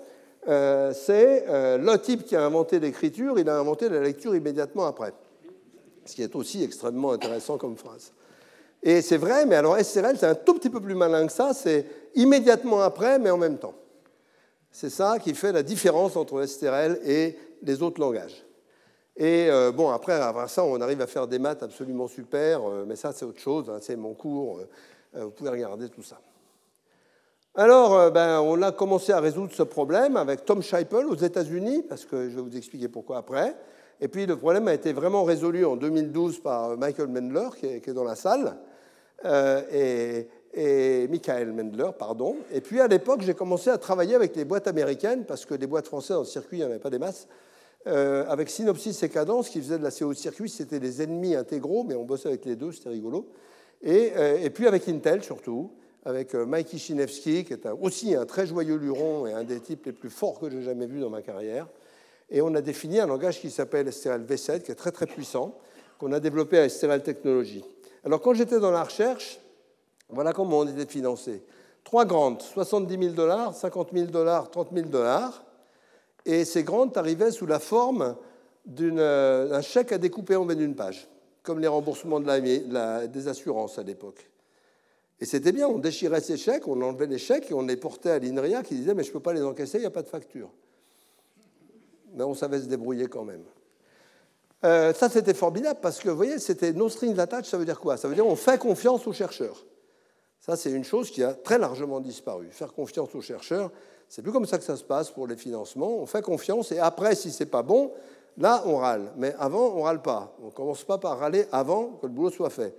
Euh, 0.48 0.94
c'est 0.94 1.46
euh, 1.48 1.78
le 1.78 1.98
type 1.98 2.26
qui 2.26 2.36
a 2.36 2.44
inventé 2.44 2.80
l'écriture, 2.80 3.40
il 3.40 3.50
a 3.50 3.58
inventé 3.58 3.90
la 3.90 4.02
lecture 4.02 4.36
immédiatement 4.36 4.86
après. 4.86 5.14
Ce 6.06 6.16
qui 6.16 6.24
est 6.24 6.36
aussi 6.36 6.64
extrêmement 6.64 7.12
intéressant 7.12 7.58
comme 7.58 7.78
phrase. 7.78 8.14
Et 8.82 9.02
c'est 9.02 9.18
vrai, 9.18 9.46
mais 9.46 9.56
alors 9.56 9.78
SRL, 9.78 10.18
c'est 10.18 10.26
un 10.26 10.36
tout 10.36 10.54
petit 10.54 10.70
peu 10.70 10.80
plus 10.80 10.96
malin 10.96 11.28
que 11.28 11.34
ça, 11.34 11.54
c'est 11.54 11.86
immédiatement 12.16 12.82
après, 12.82 13.20
mais 13.20 13.30
en 13.30 13.38
même 13.38 13.58
temps. 13.58 13.74
C'est 14.72 14.90
ça 14.90 15.18
qui 15.20 15.34
fait 15.34 15.52
la 15.52 15.64
différence 15.64 16.16
entre 16.16 16.46
STRL 16.46 17.00
et 17.04 17.38
les 17.64 17.82
autres 17.82 18.00
langages. 18.00 18.46
Et 19.20 19.50
euh, 19.50 19.74
bon, 19.74 19.90
après, 19.90 20.14
après 20.14 20.48
ça, 20.48 20.64
on 20.64 20.80
arrive 20.80 21.02
à 21.02 21.08
faire 21.08 21.28
des 21.28 21.40
maths 21.40 21.62
absolument 21.62 22.08
super, 22.08 22.62
euh, 22.66 22.86
mais 22.88 22.96
ça, 22.96 23.12
c'est 23.12 23.26
autre 23.26 23.42
chose, 23.42 23.70
hein, 23.70 23.80
c'est 23.82 23.98
mon 23.98 24.14
cours, 24.14 24.62
euh, 25.18 25.26
vous 25.26 25.32
pouvez 25.32 25.50
regarder 25.50 25.90
tout 25.90 26.02
ça. 26.02 26.22
Alors, 27.54 28.12
ben, 28.12 28.40
on 28.40 28.62
a 28.62 28.72
commencé 28.72 29.12
à 29.12 29.20
résoudre 29.20 29.52
ce 29.52 29.64
problème 29.64 30.16
avec 30.16 30.46
Tom 30.46 30.62
Scheipel 30.62 31.06
aux 31.08 31.16
États-Unis, 31.16 31.84
parce 31.90 32.06
que 32.06 32.30
je 32.30 32.36
vais 32.36 32.42
vous 32.42 32.56
expliquer 32.56 32.88
pourquoi 32.88 33.18
après. 33.18 33.58
Et 34.00 34.08
puis, 34.08 34.26
le 34.26 34.38
problème 34.38 34.70
a 34.70 34.74
été 34.74 34.94
vraiment 34.94 35.26
résolu 35.26 35.66
en 35.66 35.76
2012 35.76 36.40
par 36.40 36.78
Michael 36.78 37.10
Mendler, 37.10 37.50
qui 37.60 37.66
est, 37.66 37.94
dans 37.94 38.06
la 38.06 38.16
salle, 38.16 38.56
et, 39.74 40.28
Michael 41.10 41.52
Mendler, 41.52 41.90
pardon. 41.98 42.38
Et 42.54 42.62
puis, 42.62 42.80
à 42.80 42.88
l'époque, 42.88 43.22
j'ai 43.24 43.34
commencé 43.34 43.70
à 43.70 43.78
travailler 43.78 44.16
avec 44.16 44.38
les 44.38 44.46
boîtes 44.46 44.68
américaines, 44.68 45.26
parce 45.26 45.44
que 45.44 45.56
les 45.56 45.68
boîtes 45.68 45.88
françaises 45.88 46.16
dans 46.16 46.22
le 46.22 46.28
circuit, 46.28 46.60
il 46.60 46.62
n'y 46.62 46.66
avait 46.66 46.80
pas 46.80 46.92
des 46.92 47.00
masses. 47.00 47.28
Euh, 47.88 48.26
avec 48.28 48.50
Synopsis 48.50 49.02
et 49.04 49.10
Cadence, 49.10 49.50
qui 49.50 49.60
faisait 49.60 49.78
de 49.78 49.84
la 49.84 49.92
CO 49.92 50.14
circuit, 50.14 50.50
c'était 50.50 50.80
des 50.80 51.02
ennemis 51.02 51.36
intégraux, 51.36 51.84
mais 51.84 51.96
on 51.96 52.04
bossait 52.04 52.28
avec 52.28 52.46
les 52.46 52.56
deux, 52.56 52.72
c'était 52.72 52.90
rigolo. 52.90 53.30
Et, 53.82 54.12
euh, 54.18 54.50
puis 54.50 54.68
avec 54.68 54.88
Intel 54.90 55.24
surtout, 55.24 55.72
avec 56.04 56.36
euh, 56.36 56.64
Chinevsky, 56.78 57.46
qui 57.46 57.54
est 57.54 57.68
aussi 57.80 58.16
un 58.16 58.26
très 58.26 58.46
joyeux 58.46 58.76
luron 58.76 59.28
et 59.28 59.34
un 59.34 59.44
des 59.44 59.62
types 59.62 59.86
les 59.86 59.94
plus 59.94 60.10
forts 60.10 60.40
que 60.40 60.50
j'ai 60.50 60.62
jamais 60.62 60.88
vus 60.88 61.00
dans 61.00 61.10
ma 61.10 61.22
carrière. 61.22 61.68
Et 62.30 62.42
on 62.42 62.54
a 62.54 62.62
défini 62.62 63.00
un 63.00 63.08
langage 63.08 63.40
qui 63.40 63.50
s'appelle 63.50 63.92
STRL 63.92 64.24
V7, 64.24 64.62
qui 64.64 64.72
est 64.72 64.76
très 64.76 64.92
très 64.92 65.06
puissant, 65.06 65.58
qu'on 65.98 66.12
a 66.12 66.20
développé 66.20 66.60
à 66.60 66.68
STRL 66.68 67.02
Technologies. 67.02 67.64
Alors 68.04 68.22
quand 68.22 68.34
j'étais 68.34 68.60
dans 68.60 68.72
la 68.72 68.84
recherche, 68.84 69.40
voilà 70.10 70.34
comment 70.34 70.60
on 70.60 70.68
était 70.68 70.86
financé. 70.86 71.44
Trois 71.84 72.06
grandes, 72.06 72.42
70 72.42 73.00
000 73.00 73.16
dollars, 73.16 73.56
50 73.56 73.92
000 73.94 74.06
dollars, 74.08 74.52
30 74.52 74.70
000 74.74 74.88
dollars. 74.88 75.44
Et 76.30 76.46
ces 76.46 76.62
grandes 76.62 76.96
arrivaient 76.96 77.32
sous 77.32 77.48
la 77.48 77.58
forme 77.58 78.16
euh, 78.80 79.50
d'un 79.50 79.62
chèque 79.62 79.92
à 79.92 79.98
découper 79.98 80.36
en 80.36 80.46
bas 80.46 80.54
d'une 80.54 80.76
page, 80.76 81.10
comme 81.42 81.58
les 81.58 81.68
remboursements 81.68 82.20
de 82.20 83.08
des 83.08 83.28
assurances 83.28 83.80
à 83.80 83.84
l'époque. 83.84 84.30
Et 85.20 85.26
c'était 85.26 85.52
bien, 85.52 85.68
on 85.68 85.80
déchirait 85.80 86.22
ces 86.22 86.38
chèques, 86.38 86.68
on 86.68 86.80
enlevait 86.84 87.08
les 87.08 87.18
chèques 87.18 87.50
et 87.50 87.56
on 87.56 87.64
les 87.64 87.78
portait 87.78 88.12
à 88.12 88.20
l'INRIA 88.20 88.62
qui 88.62 88.76
disait 88.76 88.94
Mais 88.94 89.02
je 89.02 89.10
ne 89.10 89.14
peux 89.14 89.22
pas 89.22 89.34
les 89.34 89.42
encaisser, 89.42 89.80
il 89.80 89.82
n'y 89.82 89.88
a 89.88 89.90
pas 89.92 90.04
de 90.04 90.08
facture. 90.08 90.52
Mais 92.14 92.24
on 92.24 92.36
savait 92.36 92.60
se 92.60 92.66
débrouiller 92.66 93.08
quand 93.08 93.26
même. 93.26 93.44
Euh, 94.66 94.94
ça, 94.94 95.10
c'était 95.10 95.34
formidable 95.34 95.80
parce 95.82 96.00
que, 96.00 96.10
vous 96.10 96.16
voyez, 96.16 96.38
c'était 96.38 96.74
no 96.74 96.90
strings 96.90 97.18
attached, 97.18 97.46
ça 97.46 97.58
veut 97.58 97.66
dire 97.66 97.80
quoi? 97.80 97.98
Ça 97.98 98.08
veut 98.08 98.14
dire 98.14 98.28
on 98.28 98.36
fait 98.36 98.60
confiance 98.60 99.08
aux 99.08 99.14
chercheurs. 99.14 99.66
Ça, 100.40 100.56
c'est 100.56 100.70
une 100.70 100.84
chose 100.84 101.10
qui 101.10 101.24
a 101.24 101.34
très 101.34 101.58
largement 101.58 102.00
disparu. 102.00 102.50
Faire 102.52 102.72
confiance 102.72 103.16
aux 103.16 103.22
chercheurs, 103.22 103.72
c'est 104.10 104.24
plus 104.24 104.32
comme 104.32 104.48
ça 104.48 104.58
que 104.58 104.64
ça 104.64 104.76
se 104.76 104.84
passe 104.84 105.12
pour 105.12 105.28
les 105.28 105.38
financements. 105.38 106.00
On 106.00 106.08
fait 106.08 106.24
confiance 106.24 106.72
et 106.72 106.80
après, 106.80 107.16
si 107.16 107.32
c'est 107.32 107.46
pas 107.46 107.62
bon, 107.62 107.92
là, 108.38 108.64
on 108.66 108.78
râle. 108.78 109.12
Mais 109.16 109.36
avant, 109.38 109.76
on 109.76 109.84
râle 109.84 110.02
pas. 110.02 110.36
On 110.44 110.50
commence 110.50 110.84
pas 110.84 110.98
par 110.98 111.20
râler 111.20 111.46
avant 111.52 111.92
que 112.02 112.08
le 112.08 112.12
boulot 112.12 112.32
soit 112.32 112.50
fait. 112.50 112.76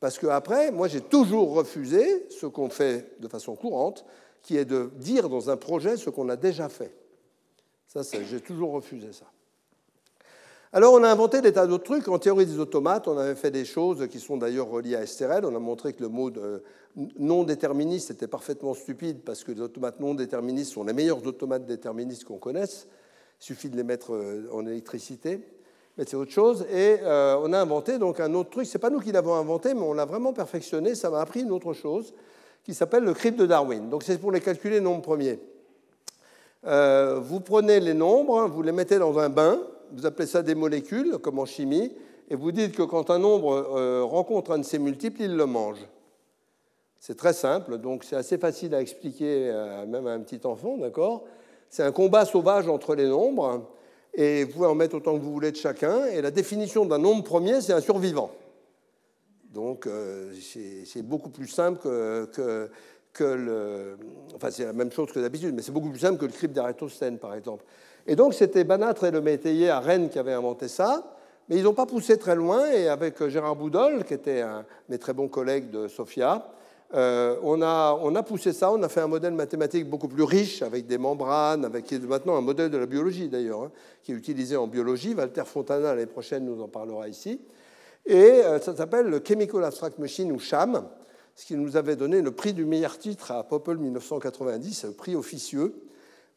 Parce 0.00 0.18
que 0.18 0.26
après, 0.26 0.72
moi, 0.72 0.88
j'ai 0.88 1.00
toujours 1.00 1.54
refusé 1.54 2.26
ce 2.28 2.46
qu'on 2.46 2.68
fait 2.68 3.20
de 3.20 3.28
façon 3.28 3.54
courante, 3.54 4.04
qui 4.42 4.56
est 4.56 4.64
de 4.64 4.90
dire 4.96 5.28
dans 5.28 5.48
un 5.48 5.56
projet 5.56 5.96
ce 5.96 6.10
qu'on 6.10 6.28
a 6.28 6.36
déjà 6.36 6.68
fait. 6.68 6.92
Ça, 7.86 8.02
j'ai 8.28 8.40
toujours 8.40 8.72
refusé 8.72 9.12
ça. 9.12 9.26
Alors, 10.76 10.92
on 10.94 11.04
a 11.04 11.08
inventé 11.08 11.40
des 11.40 11.52
tas 11.52 11.68
d'autres 11.68 11.84
trucs. 11.84 12.08
En 12.08 12.18
théorie 12.18 12.46
des 12.46 12.58
automates, 12.58 13.06
on 13.06 13.16
avait 13.16 13.36
fait 13.36 13.52
des 13.52 13.64
choses 13.64 14.08
qui 14.08 14.18
sont 14.18 14.36
d'ailleurs 14.36 14.68
reliées 14.68 14.96
à 14.96 15.06
STRL. 15.06 15.44
On 15.44 15.54
a 15.54 15.60
montré 15.60 15.92
que 15.92 16.02
le 16.02 16.08
mot 16.08 16.32
non 17.16 17.44
déterministe 17.44 18.10
était 18.10 18.26
parfaitement 18.26 18.74
stupide 18.74 19.20
parce 19.24 19.44
que 19.44 19.52
les 19.52 19.60
automates 19.60 20.00
non 20.00 20.14
déterministes 20.14 20.72
sont 20.72 20.82
les 20.82 20.92
meilleurs 20.92 21.24
automates 21.24 21.64
déterministes 21.64 22.24
qu'on 22.24 22.38
connaisse. 22.38 22.88
Il 23.40 23.44
suffit 23.44 23.68
de 23.68 23.76
les 23.76 23.84
mettre 23.84 24.14
euh, 24.14 24.48
en 24.50 24.66
électricité. 24.66 25.46
Mais 25.96 26.06
c'est 26.08 26.16
autre 26.16 26.32
chose. 26.32 26.66
Et 26.68 26.96
euh, 27.04 27.36
on 27.40 27.52
a 27.52 27.60
inventé 27.60 27.98
donc 27.98 28.18
un 28.18 28.34
autre 28.34 28.50
truc. 28.50 28.66
Ce 28.66 28.76
n'est 28.76 28.80
pas 28.80 28.90
nous 28.90 28.98
qui 28.98 29.12
l'avons 29.12 29.34
inventé, 29.34 29.74
mais 29.74 29.82
on 29.82 29.92
l'a 29.92 30.06
vraiment 30.06 30.32
perfectionné. 30.32 30.96
Ça 30.96 31.08
m'a 31.08 31.20
appris 31.20 31.42
une 31.42 31.52
autre 31.52 31.72
chose 31.72 32.14
qui 32.64 32.74
s'appelle 32.74 33.04
le 33.04 33.14
crypte 33.14 33.38
de 33.38 33.46
Darwin. 33.46 33.90
Donc, 33.90 34.02
c'est 34.02 34.18
pour 34.18 34.32
les 34.32 34.40
calculer 34.40 34.80
nombres 34.80 35.02
premiers. 35.02 35.38
Euh, 36.66 37.20
vous 37.22 37.38
prenez 37.38 37.78
les 37.78 37.94
nombres, 37.94 38.48
vous 38.48 38.62
les 38.62 38.72
mettez 38.72 38.98
dans 38.98 39.16
un 39.20 39.28
bain 39.28 39.60
vous 39.92 40.06
appelez 40.06 40.26
ça 40.26 40.42
des 40.42 40.54
molécules, 40.54 41.18
comme 41.18 41.38
en 41.38 41.46
chimie, 41.46 41.92
et 42.28 42.36
vous 42.36 42.52
dites 42.52 42.74
que 42.74 42.82
quand 42.82 43.10
un 43.10 43.18
nombre 43.18 43.52
euh, 43.52 44.04
rencontre 44.04 44.52
un 44.52 44.58
de 44.58 44.64
ses 44.64 44.78
multiples, 44.78 45.22
il 45.22 45.36
le 45.36 45.46
mange. 45.46 45.86
C'est 46.98 47.16
très 47.16 47.34
simple, 47.34 47.78
donc 47.78 48.04
c'est 48.04 48.16
assez 48.16 48.38
facile 48.38 48.74
à 48.74 48.80
expliquer 48.80 49.52
même 49.86 50.06
à 50.06 50.12
un 50.12 50.20
petit 50.20 50.40
enfant, 50.46 50.78
d'accord? 50.78 51.24
C'est 51.68 51.82
un 51.82 51.92
combat 51.92 52.24
sauvage 52.24 52.66
entre 52.66 52.94
les 52.94 53.06
nombres, 53.06 53.68
et 54.14 54.44
vous 54.44 54.52
pouvez 54.52 54.66
en 54.66 54.74
mettre 54.74 54.96
autant 54.96 55.14
que 55.14 55.22
vous 55.22 55.32
voulez 55.32 55.50
de 55.50 55.56
chacun, 55.56 56.06
et 56.06 56.22
la 56.22 56.30
définition 56.30 56.86
d'un 56.86 56.98
nombre 56.98 57.24
premier, 57.24 57.60
c'est 57.60 57.72
un 57.72 57.80
survivant. 57.80 58.30
Donc 59.54 59.86
euh, 59.86 60.32
c'est 60.42 61.02
beaucoup 61.02 61.30
plus 61.30 61.46
simple 61.46 61.78
que, 61.78 62.70
que, 63.12 63.24
le... 63.24 63.96
Enfin, 64.34 64.50
c'est 64.50 64.64
la 64.64 64.72
même 64.72 64.90
chose 64.90 65.12
que 65.12 65.20
d'habitude, 65.20 65.54
mais 65.54 65.62
c'est 65.62 65.72
beaucoup 65.72 65.90
plus 65.90 66.00
simple 66.00 66.18
que 66.18 66.26
le 66.26 66.32
crypte 66.32 66.54
d'Eratosthène, 66.54 67.18
par 67.18 67.34
exemple. 67.34 67.64
Et 68.06 68.16
donc, 68.16 68.34
c'était 68.34 68.64
Banatre 68.64 69.04
et 69.04 69.10
le 69.10 69.20
métayer 69.20 69.70
à 69.70 69.80
Rennes 69.80 70.10
qui 70.10 70.18
avaient 70.18 70.32
inventé 70.32 70.68
ça, 70.68 71.16
mais 71.48 71.56
ils 71.56 71.62
n'ont 71.62 71.74
pas 71.74 71.86
poussé 71.86 72.18
très 72.18 72.34
loin, 72.34 72.70
et 72.70 72.88
avec 72.88 73.20
euh, 73.20 73.28
Gérard 73.28 73.56
Boudol, 73.56 74.04
qui 74.04 74.14
était 74.14 74.40
un 74.40 74.60
de 74.60 74.64
mes 74.90 74.98
très 74.98 75.12
bons 75.12 75.28
collègues 75.28 75.70
de 75.70 75.88
Sofia, 75.88 76.50
euh, 76.94 77.36
on, 77.42 77.60
a, 77.60 77.98
on, 78.02 78.14
a, 78.14 78.22
poussé 78.22 78.52
ça, 78.52 78.70
on 78.70 78.82
a 78.82 78.88
fait 78.88 79.00
un 79.00 79.08
modèle 79.08 79.32
mathématique 79.32 79.88
beaucoup 79.88 80.06
plus 80.06 80.22
riche, 80.22 80.62
avec 80.62 80.86
des 80.86 80.98
membranes, 80.98 81.64
avec, 81.64 81.86
qui 81.86 81.96
est 81.96 81.98
maintenant 81.98 82.36
un 82.36 82.40
modèle 82.40 82.70
de 82.70 82.78
la 82.78 82.86
biologie 82.86 83.28
d'ailleurs, 83.28 83.64
hein, 83.64 83.70
qui 84.02 84.12
est 84.12 84.14
utilisé 84.14 84.56
en 84.56 84.68
biologie. 84.68 85.14
Walter 85.14 85.42
Fontana, 85.44 85.94
l'année 85.94 86.06
prochaine, 86.06 86.44
nous 86.44 86.62
en 86.62 86.68
parlera 86.68 87.08
ici. 87.08 87.40
Et 88.06 88.14
euh, 88.14 88.60
ça 88.60 88.76
s'appelle 88.76 89.06
le 89.06 89.20
Chemical 89.26 89.64
Abstract 89.64 89.98
Machine, 89.98 90.30
ou 90.30 90.38
CHAM, 90.38 90.86
ce 91.34 91.46
qui 91.46 91.56
nous 91.56 91.76
avait 91.76 91.96
donné 91.96 92.22
le 92.22 92.30
prix 92.30 92.52
du 92.52 92.64
meilleur 92.64 92.96
titre 92.96 93.32
à 93.32 93.42
Popple 93.42 93.76
1990, 93.76 94.84
le 94.84 94.92
prix 94.92 95.16
officieux. 95.16 95.74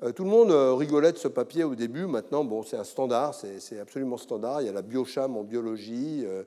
Euh, 0.04 0.12
tout 0.12 0.24
le 0.24 0.30
monde 0.30 0.52
euh, 0.52 0.74
rigolait 0.74 1.12
de 1.12 1.18
ce 1.18 1.28
papier 1.28 1.64
au 1.64 1.76
début. 1.76 2.06
Maintenant, 2.06 2.44
bon, 2.44 2.62
c'est 2.64 2.78
un 2.78 2.84
standard, 2.84 3.34
c'est 3.34 3.80
absolument 3.80 4.18
standard. 4.18 4.62
Il 4.62 4.68
y 4.68 4.70
a 4.70 4.74
la 4.74 4.84
biocham 4.84 5.36
en 5.36 5.44
biologie 5.44 6.24
euh, 6.26 6.44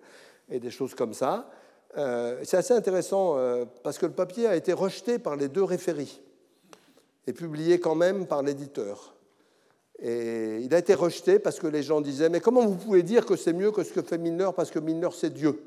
et 0.49 0.61
des 0.61 0.71
choses 0.71 0.95
comme 0.95 1.15
ça. 1.15 1.51
c'est 1.97 2.57
assez 2.57 2.75
intéressant 2.75 3.37
parce 3.83 3.99
que 3.99 4.07
le 4.07 4.13
papier 4.13 4.47
a 4.47 4.55
été 4.55 4.73
rejeté 4.73 5.19
par 5.19 5.35
les 5.35 5.49
deux 5.49 5.65
référies 5.65 6.21
et 7.27 7.33
publié 7.33 7.81
quand 7.81 7.97
même 7.97 8.27
par 8.27 8.43
l'éditeur. 8.43 9.15
Et 10.01 10.59
il 10.61 10.73
a 10.75 10.79
été 10.79 10.95
rejeté 10.95 11.39
parce 11.39 11.59
que 11.59 11.67
les 11.67 11.83
gens 11.83 12.01
disaient 12.01 12.29
Mais 12.29 12.41
comment 12.41 12.65
vous 12.65 12.77
pouvez 12.77 13.03
dire 13.03 13.27
que 13.27 13.37
c'est 13.37 13.53
mieux 13.53 13.71
que 13.71 13.83
ce 13.83 13.93
que 13.93 14.03
fait 14.03 14.19
Milner 14.19 14.51
parce 14.55 14.71
que 14.71 14.79
Milner 14.79 15.11
c'est 15.13 15.33
Dieu? 15.33 15.61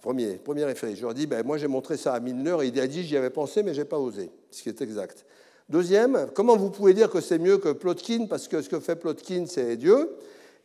Premier, 0.00 0.36
premier 0.36 0.64
référé. 0.64 0.96
Je 0.96 1.02
leur 1.02 1.14
dit 1.14 1.26
ben, 1.26 1.46
Moi 1.46 1.58
j'ai 1.58 1.68
montré 1.68 1.96
ça 1.98 2.14
à 2.14 2.20
Milner 2.20 2.56
et 2.62 2.68
il 2.68 2.80
a 2.80 2.86
dit 2.86 3.04
J'y 3.04 3.16
avais 3.16 3.30
pensé 3.30 3.62
mais 3.62 3.74
je 3.74 3.80
n'ai 3.80 3.86
pas 3.86 3.98
osé, 3.98 4.30
ce 4.50 4.62
qui 4.62 4.70
est 4.70 4.80
exact. 4.80 5.24
Deuxième, 5.70 6.26
comment 6.34 6.56
vous 6.56 6.70
pouvez 6.70 6.94
dire 6.94 7.08
que 7.08 7.20
c'est 7.20 7.38
mieux 7.38 7.58
que 7.58 7.68
Plotkin 7.68 8.26
parce 8.28 8.48
que 8.48 8.60
ce 8.60 8.68
que 8.68 8.80
fait 8.80 8.96
Plotkin, 8.96 9.44
c'est 9.46 9.76
Dieu 9.76 10.16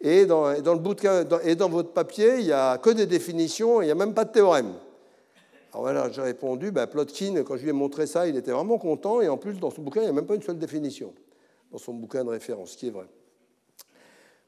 et 0.01 0.25
dans, 0.25 0.49
le 0.49 0.79
bout 0.79 0.97
et 1.43 1.55
dans 1.55 1.69
votre 1.69 1.91
papier, 1.91 2.39
il 2.39 2.45
n'y 2.45 2.51
a 2.51 2.79
que 2.79 2.89
des 2.89 3.05
définitions, 3.05 3.83
il 3.83 3.85
n'y 3.85 3.91
a 3.91 3.95
même 3.95 4.15
pas 4.15 4.25
de 4.25 4.31
théorème. 4.31 4.73
Alors 5.71 5.83
voilà, 5.83 6.11
j'ai 6.11 6.23
répondu, 6.23 6.71
ben, 6.71 6.87
Plotkin, 6.87 7.43
quand 7.43 7.55
je 7.55 7.61
lui 7.61 7.69
ai 7.69 7.73
montré 7.73 8.07
ça, 8.07 8.27
il 8.27 8.35
était 8.35 8.49
vraiment 8.49 8.79
content, 8.79 9.21
et 9.21 9.29
en 9.29 9.37
plus, 9.37 9.59
dans 9.59 9.69
son 9.69 9.83
bouquin, 9.83 10.01
il 10.01 10.05
n'y 10.05 10.09
a 10.09 10.13
même 10.13 10.25
pas 10.25 10.33
une 10.33 10.41
seule 10.41 10.57
définition, 10.57 11.13
dans 11.71 11.77
son 11.77 11.93
bouquin 11.93 12.23
de 12.23 12.29
référence, 12.29 12.71
ce 12.71 12.77
qui 12.77 12.87
est 12.87 12.91
vrai. 12.91 13.05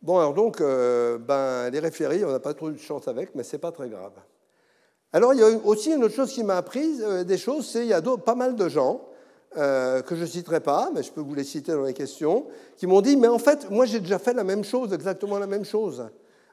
Bon, 0.02 0.18
alors 0.18 0.34
donc, 0.34 0.60
euh, 0.60 1.20
ben, 1.20 1.70
les 1.70 1.80
référies, 1.80 2.26
on 2.26 2.32
n'a 2.32 2.40
pas 2.40 2.56
trop 2.56 2.72
de 2.72 2.78
chance 2.78 3.08
avec, 3.08 3.36
mais 3.36 3.44
ce 3.44 3.56
n'est 3.56 3.60
pas 3.60 3.72
très 3.72 3.90
grave. 3.90 4.14
Alors, 5.14 5.36
il 5.36 5.40
y 5.40 5.44
a 5.44 5.50
aussi 5.66 5.92
une 5.94 6.04
autre 6.04 6.16
chose 6.16 6.34
qui 6.34 6.44
m'a 6.44 6.58
appris 6.58 7.00
euh, 7.04 7.24
des 7.24 7.38
choses, 7.38 7.68
c'est 7.68 7.82
qu'il 7.82 7.90
y 7.90 7.94
a 7.94 8.02
pas 8.02 8.36
mal 8.36 8.56
de 8.56 8.68
gens 8.68 9.08
euh, 9.56 10.02
que 10.02 10.16
je 10.16 10.22
ne 10.22 10.28
citerai 10.28 10.60
pas, 10.60 10.92
mais 10.94 11.02
je 11.04 11.12
peux 11.12 11.22
vous 11.22 11.34
les 11.34 11.44
citer 11.44 11.72
dans 11.72 11.84
les 11.84 11.94
questions, 11.94 12.46
qui 12.76 12.86
m'ont 12.86 13.02
dit, 13.02 13.16
mais 13.16 13.28
en 13.28 13.40
fait, 13.40 13.70
moi 13.72 13.86
j'ai 13.86 14.00
déjà 14.00 14.20
fait 14.20 14.34
la 14.34 14.44
même 14.44 14.64
chose, 14.64 14.94
exactement 14.94 15.40
la 15.40 15.48
même 15.48 15.66
chose. 15.66 16.06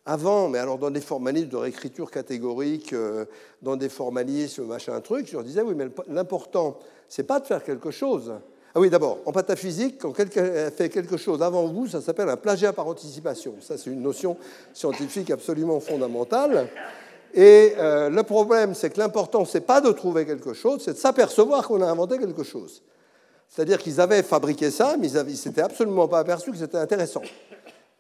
Avant, 0.07 0.49
mais 0.49 0.59
alors 0.59 0.78
dans 0.78 0.90
des 0.90 1.01
formalismes 1.01 1.49
de 1.49 1.57
réécriture 1.57 2.11
catégorique, 2.11 2.92
euh, 2.92 3.24
dans 3.62 3.76
des 3.76 3.88
formalismes, 3.88 4.64
machin 4.64 5.01
truc, 5.01 5.26
je 5.26 5.32
leur 5.32 5.42
disais, 5.42 5.62
oui, 5.62 5.74
mais 5.74 5.88
l'important, 6.09 6.78
c'est 7.09 7.24
pas 7.24 7.40
de 7.40 7.47
faire 7.47 7.64
quelque 7.64 7.90
chose. 7.90 8.32
Ah 8.76 8.80
oui, 8.80 8.90
d'abord, 8.90 9.18
en 9.24 9.32
pataphysique, 9.32 9.99
quand 10.01 10.12
quelqu'un 10.12 10.70
fait 10.70 10.88
quelque 10.88 11.16
chose 11.16 11.42
avant 11.42 11.66
vous, 11.66 11.86
ça 11.86 12.01
s'appelle 12.01 12.28
un 12.28 12.36
plagiat 12.36 12.72
par 12.72 12.88
anticipation. 12.88 13.55
Ça, 13.61 13.78
c'est 13.78 13.90
une 13.90 14.03
notion 14.03 14.36
scientifique 14.72 15.30
absolument 15.30 15.78
fondamentale. 15.78 16.68
Et 17.35 17.74
euh, 17.78 18.09
le 18.11 18.22
problème, 18.22 18.74
c'est 18.74 18.91
que 18.91 18.99
l'important, 18.99 19.45
c'est 19.45 19.61
pas 19.61 19.80
de 19.80 19.91
trouver 19.91 20.24
quelque 20.24 20.55
chose, 20.55 20.82
c'est 20.85 20.93
de 20.93 20.99
s'apercevoir 20.99 21.66
qu'on 21.66 21.82
a 21.82 21.87
inventé 21.87 22.18
quelque 22.18 22.45
chose. 22.45 22.82
C'est-à-dire 23.49 23.78
qu'ils 23.78 24.01
avaient 24.01 24.22
fabriqué 24.22 24.70
ça, 24.70 24.97
mais 24.99 25.11
ils 25.11 25.24
ne 25.24 25.35
s'étaient 25.35 25.62
absolument 25.62 26.09
pas 26.09 26.20
aperçus 26.20 26.53
que 26.53 26.57
c'était 26.57 26.78
intéressant. 26.78 27.22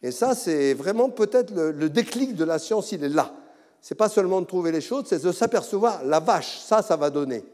Et 0.02 0.10
ça, 0.10 0.34
c'est 0.34 0.74
vraiment 0.74 1.10
peut-être 1.10 1.52
le, 1.52 1.88
déclic 1.90 2.34
de 2.34 2.44
la 2.44 2.58
science, 2.58 2.92
il 2.92 3.02
est 3.04 3.08
là. 3.08 3.32
C'est 3.80 3.94
pas 3.94 4.08
seulement 4.08 4.40
de 4.40 4.46
trouver 4.46 4.72
les 4.72 4.80
choses, 4.80 5.04
c'est 5.08 5.22
de 5.22 5.32
s'apercevoir, 5.32 6.04
la 6.04 6.20
vache, 6.20 6.58
ça, 6.60 6.82
ça 6.82 6.96
va 6.96 7.10
donner. 7.10 7.44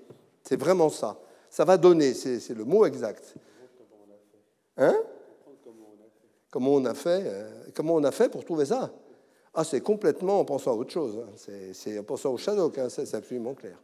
C'est 0.44 0.58
vraiment 0.58 0.90
ça 0.90 1.16
ça 1.50 1.64
va 1.64 1.76
donner, 1.76 2.14
c'est 2.14 2.54
le 2.54 2.64
mot 2.64 2.86
exact. 2.86 3.34
Hein? 4.76 4.96
Comment 6.50 6.74
on 6.74 6.84
a 6.84 6.94
fait 6.94 7.22
euh, 7.26 7.50
Comment 7.74 7.94
on 7.94 8.04
a 8.04 8.12
fait 8.12 8.28
pour 8.28 8.44
trouver 8.44 8.64
ça? 8.64 8.90
Ah, 9.54 9.64
c'est 9.64 9.80
complètement 9.80 10.40
en 10.40 10.44
pensant 10.44 10.72
à 10.72 10.74
autre 10.74 10.92
chose. 10.92 11.18
Hein. 11.18 11.52
C'est 11.72 11.98
en 11.98 12.02
pensant 12.02 12.30
au 12.30 12.36
shadow, 12.36 12.72
hein, 12.78 12.88
c'est 12.88 13.14
absolument 13.14 13.54
clair. 13.54 13.76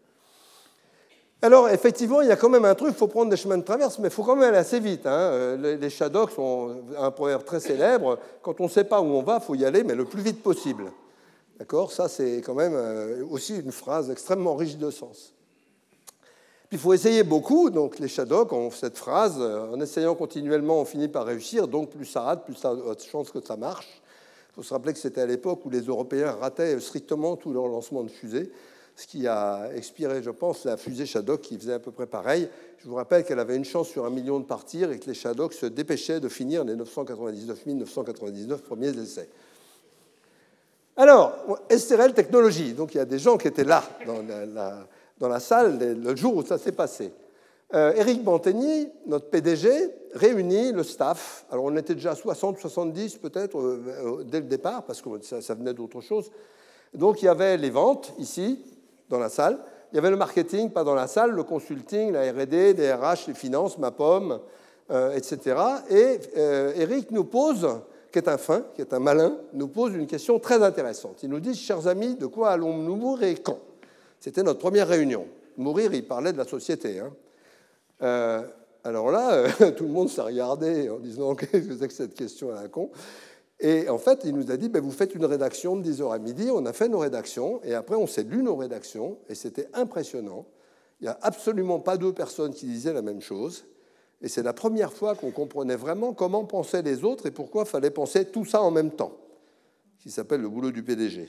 Alors, 1.43 1.69
effectivement, 1.69 2.23
il 2.23 2.29
y 2.29 2.33
a 2.33 2.37
quand 2.37 2.49
même 2.49 2.65
un 2.65 2.75
truc, 2.75 2.91
il 2.93 2.97
faut 2.97 3.09
prendre 3.09 3.31
des 3.31 3.37
chemins 3.37 3.59
de 3.59 3.63
traverse, 3.63 3.99
mais 3.99 4.09
il 4.09 4.11
faut 4.11 4.23
quand 4.23 4.37
même 4.37 4.49
aller 4.49 4.59
assez 4.59 4.81
vite. 4.81 5.07
Hein. 5.07 5.31
Euh, 5.33 5.77
les, 5.77 5.91
shadows 5.91 6.29
sont 6.29 6.77
un 6.99 7.11
proverbe 7.11 7.45
très 7.45 7.61
célèbre. 7.61 8.19
Quand 8.43 8.61
on 8.61 8.65
ne 8.65 8.69
sait 8.69 8.85
pas 8.85 9.01
où 9.01 9.07
on 9.07 9.23
va, 9.23 9.39
il 9.43 9.45
faut 9.45 9.55
y 9.55 9.65
aller, 9.65 9.85
mais 9.85 9.95
le 9.95 10.07
plus 10.07 10.23
vite 10.23 10.43
possible. 10.43 10.91
D'accord? 11.59 11.93
Ça, 11.93 12.09
c'est 12.09 12.39
quand 12.39 12.55
même 12.55 12.75
euh, 12.75 13.25
aussi 13.31 13.59
une 13.59 13.73
phrase 13.73 14.11
extrêmement 14.11 14.57
riche 14.57 14.77
de 14.77 14.91
sens 14.91 15.37
il 16.73 16.79
faut 16.79 16.93
essayer 16.93 17.23
beaucoup. 17.23 17.71
Donc 17.71 17.99
les 17.99 18.09
Shadocks 18.09 18.53
ont 18.53 18.71
cette 18.71 18.99
phrase 18.99 19.37
euh, 19.39 19.73
en 19.73 19.81
essayant 19.81 20.15
continuellement, 20.15 20.81
on 20.81 20.85
finit 20.85 21.09
par 21.09 21.27
réussir. 21.27 21.69
Donc 21.69 21.91
plus 21.91 22.05
ça 22.05 22.23
rate, 22.23 22.45
plus 22.45 22.55
ça 22.55 22.71
a 22.71 22.95
de 22.95 23.01
chance 23.01 23.31
que 23.31 23.41
ça 23.41 23.57
marche. 23.57 24.03
Faut 24.57 24.63
se 24.63 24.75
rappeler 24.75 24.95
que 24.95 24.99
c'était 24.99 25.21
à 25.21 25.27
l'époque 25.27 25.65
où 25.65 25.71
les 25.71 25.83
Européens 25.83 26.33
rataient 26.33 26.81
strictement 26.81 27.37
tout 27.37 27.53
leur 27.53 27.69
lancement 27.69 28.03
de 28.03 28.11
fusée, 28.11 28.51
ce 28.97 29.07
qui 29.07 29.29
a 29.29 29.69
expiré, 29.75 30.23
je 30.23 30.31
pense, 30.31 30.65
la 30.65 30.77
fusée 30.77 31.07
Shadok 31.07 31.43
qui 31.43 31.59
faisait 31.59 31.75
à 31.75 31.79
peu 31.79 31.93
près 31.93 32.07
pareil. 32.07 32.49
Je 32.79 32.89
vous 32.89 32.95
rappelle 32.95 33.25
qu'elle 33.25 33.39
avait 33.39 33.57
une 33.57 33.65
chance 33.65 33.89
sur 33.89 34.07
un 34.07 34.11
million 34.11 34.41
de 34.41 34.45
partir 34.45 34.91
et 34.91 34.99
que 34.99 35.07
les 35.07 35.15
Shadocks 35.15 35.53
se 35.53 35.67
dépêchaient 35.67 36.21
de 36.21 36.29
finir 36.29 36.65
les 36.65 36.75
999 36.75 37.67
999 37.67 38.63
premiers 38.63 38.99
essais. 38.99 39.29
Alors, 40.97 41.37
SRL 41.71 42.15
Technologies, 42.15 42.73
donc 42.73 42.95
il 42.95 42.99
y 42.99 43.01
a 43.01 43.05
des 43.05 43.19
gens 43.19 43.37
qui 43.37 43.49
étaient 43.49 43.65
là 43.65 43.85
dans 44.07 44.23
la 44.23 44.87
dans 45.19 45.29
la 45.29 45.41
salle 45.41 45.79
le 45.79 46.17
jour 46.17 46.37
où 46.37 46.45
ça 46.45 46.59
s'est 46.59 46.73
passé. 46.73 47.13
Euh, 47.75 47.95
Éric 47.95 48.23
Bantegny, 48.23 48.89
notre 49.07 49.29
PDG, 49.29 49.69
réunit 50.15 50.71
le 50.71 50.85
staff. 50.85 51.45
Alors 51.51 51.65
on 51.65 51.77
était 51.77 51.97
déjà 51.97 52.15
60, 52.15 52.59
70 52.59 53.17
peut-être 53.17 53.59
euh, 53.59 53.83
euh, 53.89 54.25
dès 54.25 54.39
le 54.39 54.47
départ, 54.47 54.85
parce 54.85 55.03
que 55.03 55.09
ça, 55.23 55.55
venait 55.55 55.75
d'autre 55.75 56.01
chose. 56.01 56.31
Donc 56.95 57.23
il 57.23 57.25
y 57.25 57.29
avait 57.29 57.57
les 57.57 57.71
ventes 57.71 58.15
ici, 58.19 58.63
dans 59.09 59.19
la 59.19 59.29
salle. 59.29 59.59
Il 59.93 59.97
y 59.97 59.99
avait 59.99 60.11
le 60.11 60.17
marketing, 60.17 60.71
pas 60.71 60.85
dans 60.85 60.95
la 60.95 61.09
salle, 61.09 61.33
le 61.33 61.43
consulting, 61.43 62.13
la 62.13 62.31
RD, 62.31 62.77
les 62.77 62.93
RH, 62.93 63.29
les 63.29 63.35
finances, 63.35 63.79
ma 63.79 63.91
pomme, 63.91 64.41
etc. 65.15 65.57
Et 65.91 66.19
Eric 66.81 67.13
nous 67.13 67.25
pose, 67.25 67.69
qui 68.13 68.19
est 68.19 68.29
un 68.29 68.37
fin, 68.37 68.65
qui 68.75 68.81
est 68.81 68.93
un 68.93 68.99
malin, 68.99 69.37
nous 69.53 69.69
pose 69.69 69.95
une 69.95 70.09
question 70.09 70.41
très 70.41 70.63
intéressante. 70.63 71.23
Il 71.23 71.31
nous 71.31 71.39
dit, 71.39 71.55
chers 71.55 71.87
amis, 71.87 72.17
de 72.17 72.27
quoi 72.27 72.51
allons-nous 72.51 72.97
mourir 72.97 73.29
et 73.29 73.37
quand? 73.37 73.59
C'était 74.19 74.43
notre 74.43 74.59
première 74.59 74.89
réunion. 74.89 75.27
Mourir, 75.57 75.95
il 75.95 76.05
parlait 76.05 76.33
de 76.33 76.39
la 76.39 76.45
société. 76.45 76.99
Hein. 76.99 77.13
Euh, 78.03 78.43
alors 78.85 79.11
là, 79.11 79.33
euh, 79.33 79.71
tout 79.77 79.85
le 79.85 79.91
monde 79.91 80.09
s'est 80.09 80.23
regardé 80.23 80.89
en 80.89 80.99
disant 80.99 81.35
Qu'est-ce 81.37 81.67
que 81.67 81.77
c'est 81.77 81.89
que 81.89 81.95
cette 81.95 82.15
question 82.15 82.51
à 82.53 82.63
la 82.63 82.69
con? 82.69 82.91
Et 83.59 83.89
en 83.89 83.99
fait, 83.99 84.21
il 84.25 84.35
nous 84.35 84.51
a 84.51 84.57
dit 84.57 84.69
ben, 84.69 84.83
Vous 84.83 84.91
faites 84.91 85.15
une 85.15 85.25
rédaction 85.25 85.77
de 85.77 85.91
10h 85.91 86.15
à 86.15 86.19
midi. 86.19 86.49
On 86.53 86.67
a 86.67 86.73
fait 86.73 86.89
nos 86.89 86.99
rédactions. 86.99 87.61
Et 87.65 87.75
après, 87.75 87.97
on 87.97 88.07
s'est 88.07 88.23
lu 88.23 88.43
nos 88.43 88.57
rédactions. 88.57 89.19
Et 89.29 89.35
c'était 89.35 89.69
impressionnant. 89.75 90.47
Il 91.01 91.05
n'y 91.05 91.09
a 91.09 91.19
absolument 91.23 91.81
pas 91.81 91.97
deux 91.97 92.13
personnes 92.13 92.55
qui 92.55 92.67
disaient 92.67 92.93
la 92.93 93.03
même 93.03 93.21
chose. 93.21 93.65
Et 94.23 94.29
c'est 94.29 94.43
la 94.43 94.53
première 94.53 94.93
fois 94.93 95.15
qu'on 95.15 95.31
comprenait 95.31 95.77
vraiment 95.77 96.15
comment 96.15 96.45
pensaient 96.45 96.83
les 96.83 97.05
autres 97.05 97.27
et 97.27 97.31
pourquoi 97.31 97.65
il 97.65 97.69
fallait 97.69 97.91
penser 97.91 98.25
tout 98.25 98.45
ça 98.45 98.63
en 98.63 98.71
même 98.71 98.91
temps, 98.91 99.13
qui 99.99 100.11
s'appelle 100.11 100.41
le 100.41 100.49
boulot 100.49 100.71
du 100.71 100.83
PDG. 100.83 101.29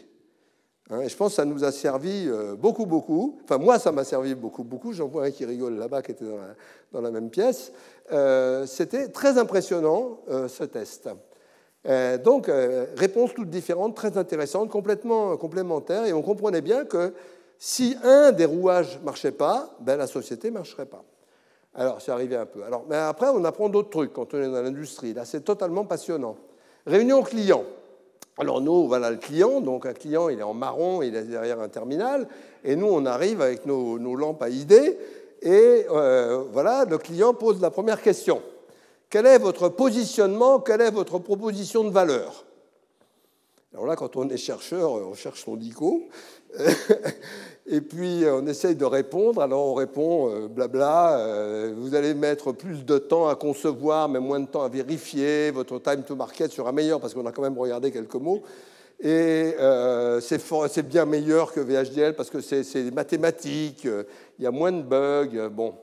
Hein, 0.90 1.02
et 1.02 1.10
je 1.10 1.18
pense 1.18 1.32
que 1.32 1.36
ça 1.36 1.46
nous 1.46 1.64
a 1.64 1.72
servi 1.72 2.28
euh, 2.28 2.56
beaucoup, 2.56 2.86
beaucoup. 2.86 3.40
Enfin, 3.44 3.58
moi, 3.58 3.78
ça 3.78 3.92
m'a 3.92 4.04
servi 4.04 4.36
beaucoup, 4.36 4.64
beaucoup. 4.64 4.94
J'en 4.94 5.08
vois 5.08 5.26
un 5.26 5.32
qui 5.32 5.46
rigole 5.46 5.78
là-bas, 5.78 6.02
qui 6.02 6.12
était 6.12 6.26
dans 6.92 7.02
la, 7.02 7.12
même 7.12 7.30
pièce. 7.30 7.74
Euh, 8.12 8.66
c'était 8.66 9.10
très 9.10 9.38
impressionnant, 9.38 10.20
euh, 10.30 10.48
ce 10.48 10.64
test. 10.64 11.10
donc, 12.24 12.50
réponses 12.96 13.34
toutes 13.34 13.50
différentes, 13.50 13.96
très 13.96 14.18
intéressantes, 14.18 14.70
complètement 14.70 15.36
complémentaires. 15.38 16.06
Et 16.06 16.14
on 16.14 16.22
comprenait 16.22 16.62
bien 16.62 16.86
que 16.86 17.14
si 17.58 17.98
un 18.04 18.32
des 18.32 18.46
rouages 18.46 19.00
ne 19.00 19.06
marchait 19.06 19.32
pas, 19.32 19.76
ben, 19.80 19.98
la 19.98 20.08
société 20.08 20.50
ne 20.50 20.56
marcherait 20.56 20.86
pas. 20.86 21.04
Alors, 21.76 22.02
c'est 22.02 22.12
arrivé 22.12 22.36
un 22.36 22.46
peu. 22.46 22.64
Alors, 22.64 22.86
mais 22.90 22.96
après, 22.96 23.28
on 23.28 23.44
apprend 23.46 23.70
d'autres 23.70 23.90
trucs 23.90 24.14
quand 24.14 24.34
on 24.34 24.42
est 24.42 24.50
dans 24.50 24.62
l'industrie. 24.62 25.14
Là, 25.14 25.26
c'est 25.26 25.42
totalement 25.42 25.86
passionnant. 25.86 26.38
Réunion 26.86 27.22
client. 27.22 27.64
Alors 28.38 28.62
nous, 28.62 28.88
voilà 28.88 29.10
le 29.10 29.18
client, 29.18 29.62
donc 29.62 29.86
un 29.86 29.94
client, 29.94 30.30
il 30.30 30.40
est 30.40 30.44
en 30.44 30.54
marron, 30.54 31.02
il 31.02 31.16
est 31.16 31.24
derrière 31.24 31.60
un 31.60 31.70
terminal, 31.70 32.28
et 32.64 32.76
nous, 32.76 32.88
on 32.88 33.06
arrive 33.06 33.42
avec 33.42 33.66
nos, 33.66 33.98
lampes 34.16 34.44
à 34.44 34.50
idées, 34.50 34.98
et 35.42 35.86
euh, 35.90 36.44
voilà, 36.52 36.86
le 36.86 36.98
client 36.98 37.34
pose 37.34 37.60
la 37.62 37.72
première 37.72 38.02
question. 38.02 38.42
Quel 39.10 39.26
est 39.26 39.40
votre 39.40 39.70
positionnement, 39.70 40.60
quelle 40.60 40.82
est 40.82 40.92
votre 40.92 41.18
proposition 41.18 41.84
de 41.84 41.90
valeur? 41.90 42.46
Alors 43.74 43.88
là, 43.88 43.96
quand 43.96 44.16
on 44.16 44.30
est 44.30 44.38
chercheur, 44.38 44.92
on 44.92 45.14
cherche 45.14 45.44
son 45.44 45.56
dico, 45.56 46.04
Et 47.70 47.82
puis 47.82 48.24
on 48.26 48.48
essaye 48.48 48.76
de 48.76 48.86
répondre, 48.86 49.42
alors 49.42 49.68
on 49.68 49.74
répond 49.74 50.32
euh, 50.32 50.48
blabla, 50.48 51.20
euh, 51.20 51.74
vous 51.76 51.96
allez 51.96 52.14
mettre 52.14 52.54
plus 52.54 52.86
de 52.86 52.98
temps 52.98 53.28
à 53.28 53.36
concevoir, 53.36 54.08
mais 54.08 54.22
moins 54.22 54.40
de 54.40 54.48
temps 54.48 54.64
à 54.64 54.70
vérifier, 54.70 55.52
votre 55.52 55.78
time 55.80 56.04
to 56.04 56.16
market 56.16 56.50
sera 56.50 56.72
meilleur 56.72 57.02
parce 57.02 57.14
qu'on 57.14 57.26
a 57.26 57.34
quand 57.34 57.42
même 57.42 57.58
regardé 57.58 57.92
quelques 57.92 58.16
mots. 58.16 58.42
Et 59.02 59.54
euh, 59.60 60.22
c'est 60.22 60.88
bien 60.88 61.06
meilleur 61.06 61.52
que 61.52 61.60
VHDL 61.60 62.16
parce 62.16 62.30
que 62.30 62.40
c'est 62.40 62.90
mathématique, 62.92 63.84
il 63.84 64.44
y 64.44 64.48
a 64.48 64.52
moins 64.52 64.72
de 64.72 64.82
bugs. 64.82 65.50
Bon. 65.52 65.76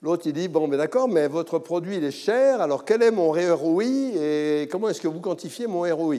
L'autre, 0.00 0.22
il 0.26 0.32
dit, 0.32 0.46
bon, 0.46 0.68
mais 0.68 0.76
d'accord, 0.76 1.08
mais 1.08 1.26
votre 1.26 1.58
produit, 1.58 1.96
il 1.96 2.04
est 2.04 2.12
cher, 2.12 2.60
alors 2.60 2.84
quel 2.84 3.02
est 3.02 3.10
mon 3.10 3.32
ROI 3.32 3.84
et 3.84 4.68
comment 4.70 4.88
est-ce 4.90 5.00
que 5.00 5.08
vous 5.08 5.20
quantifiez 5.20 5.66
mon 5.66 5.80
ROI 5.80 6.18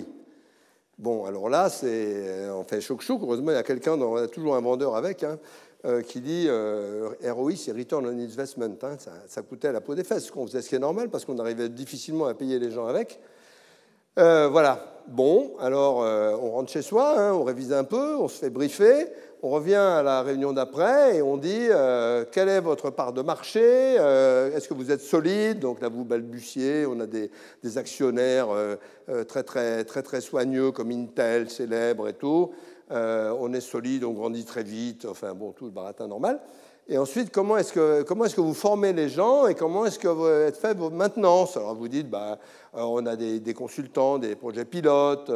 Bon, 0.98 1.26
alors 1.26 1.48
là, 1.48 1.70
c'est 1.70 1.86
euh, 1.88 2.56
on 2.56 2.64
fait 2.64 2.82
choc-choc. 2.82 3.20
Heureusement, 3.22 3.52
il 3.52 3.54
y 3.54 3.58
a 3.58 3.64
quelqu'un, 3.64 4.02
on 4.02 4.16
a 4.16 4.28
toujours 4.28 4.56
un 4.56 4.62
vendeur 4.62 4.96
avec, 4.96 5.24
hein, 5.24 5.38
euh, 5.86 6.02
qui 6.02 6.22
dit 6.22 6.46
euh, 6.48 7.10
ROI, 7.24 7.52
c'est 7.56 7.72
Return 7.72 8.04
on 8.08 8.10
Investment. 8.10 8.76
Hein, 8.82 8.98
ça, 9.28 9.42
coûtait 9.44 9.68
à 9.68 9.72
la 9.74 9.82
peau 9.82 9.94
des 9.94 10.04
fesses, 10.04 10.26
ce 10.26 10.32
qu'on 10.32 10.48
faisait, 10.48 10.64
ce 10.64 10.70
qui 10.70 10.76
est 10.76 10.80
normal, 10.80 11.10
parce 11.10 11.24
qu'on 11.24 11.38
arrivait 11.38 11.70
difficilement 11.70 12.26
à 12.26 12.34
payer 12.34 12.58
les 12.58 12.72
gens 12.72 12.88
avec. 12.88 13.20
voilà. 14.16 14.94
Bon, 15.08 15.56
alors 15.62 16.00
on 16.00 16.52
rentre 16.52 16.70
chez 16.70 16.82
soi, 16.82 17.14
hein, 17.18 17.32
on 17.32 17.46
révise 17.46 17.72
un 17.72 17.86
peu, 17.86 18.18
on 18.18 18.28
se 18.28 18.40
fait 18.40 18.50
briefer 18.50 19.08
on 19.44 19.50
revient 19.50 19.76
à 19.76 20.02
la 20.02 20.24
réunion 20.24 20.52
d'après 20.52 21.18
et 21.18 21.22
on 21.22 21.38
dit 21.38 21.68
euh, 21.70 22.26
quelle 22.32 22.50
est 22.50 22.60
votre 22.60 22.90
part 22.90 23.14
de 23.14 23.22
marché 23.22 23.62
euh, 23.64 24.56
Est-ce 24.56 24.68
que 24.68 24.74
vous 24.74 24.92
êtes 24.92 25.02
solide? 25.02 25.60
Donc 25.60 25.80
là, 25.80 25.90
vous 25.90 26.04
balbutiez. 26.04 26.86
On 26.88 27.00
a 27.00 27.06
des, 27.06 27.30
actionnaires 27.78 28.48
euh, 28.50 28.76
très, 29.26 29.44
très, 29.44 29.84
très, 29.84 30.02
très 30.02 30.22
soigneux 30.22 30.72
comme 30.72 30.92
Intel, 30.92 31.50
célèbre 31.50 32.08
et 32.08 32.14
tout. 32.14 32.52
on 32.90 33.54
est 33.54 33.62
solide, 33.62 34.04
on 34.04 34.14
grandit 34.14 34.46
très 34.46 34.64
vite. 34.64 35.06
Enfin, 35.06 35.34
bon, 35.34 35.52
tout 35.52 35.66
le 35.66 35.72
baratin 35.72 36.08
normal. 36.08 36.40
Et 36.90 36.98
ensuite, 36.98 37.32
comment 37.32 37.58
est-ce 37.58 37.74
que, 37.74 38.02
est 38.02 38.36
que 38.36 38.42
vous 38.42 38.54
formez 38.54 38.94
les 38.94 39.10
gens 39.10 39.46
et 39.48 39.56
comment 39.56 39.86
est-ce 39.86 40.00
que 40.00 40.08
vous 40.08 40.26
êtes 40.26 40.56
fait 40.56 40.74
votre 40.74 40.96
maintenance 40.96 41.58
Alors, 41.58 41.76
vous 41.76 41.90
dites, 41.90 42.10
bah, 42.10 42.40
on 42.74 43.06
a 43.06 43.18
des, 43.18 43.54
consultants, 43.54 44.18
des 44.18 44.36
projets 44.36 44.64
pilotes, 44.64 45.30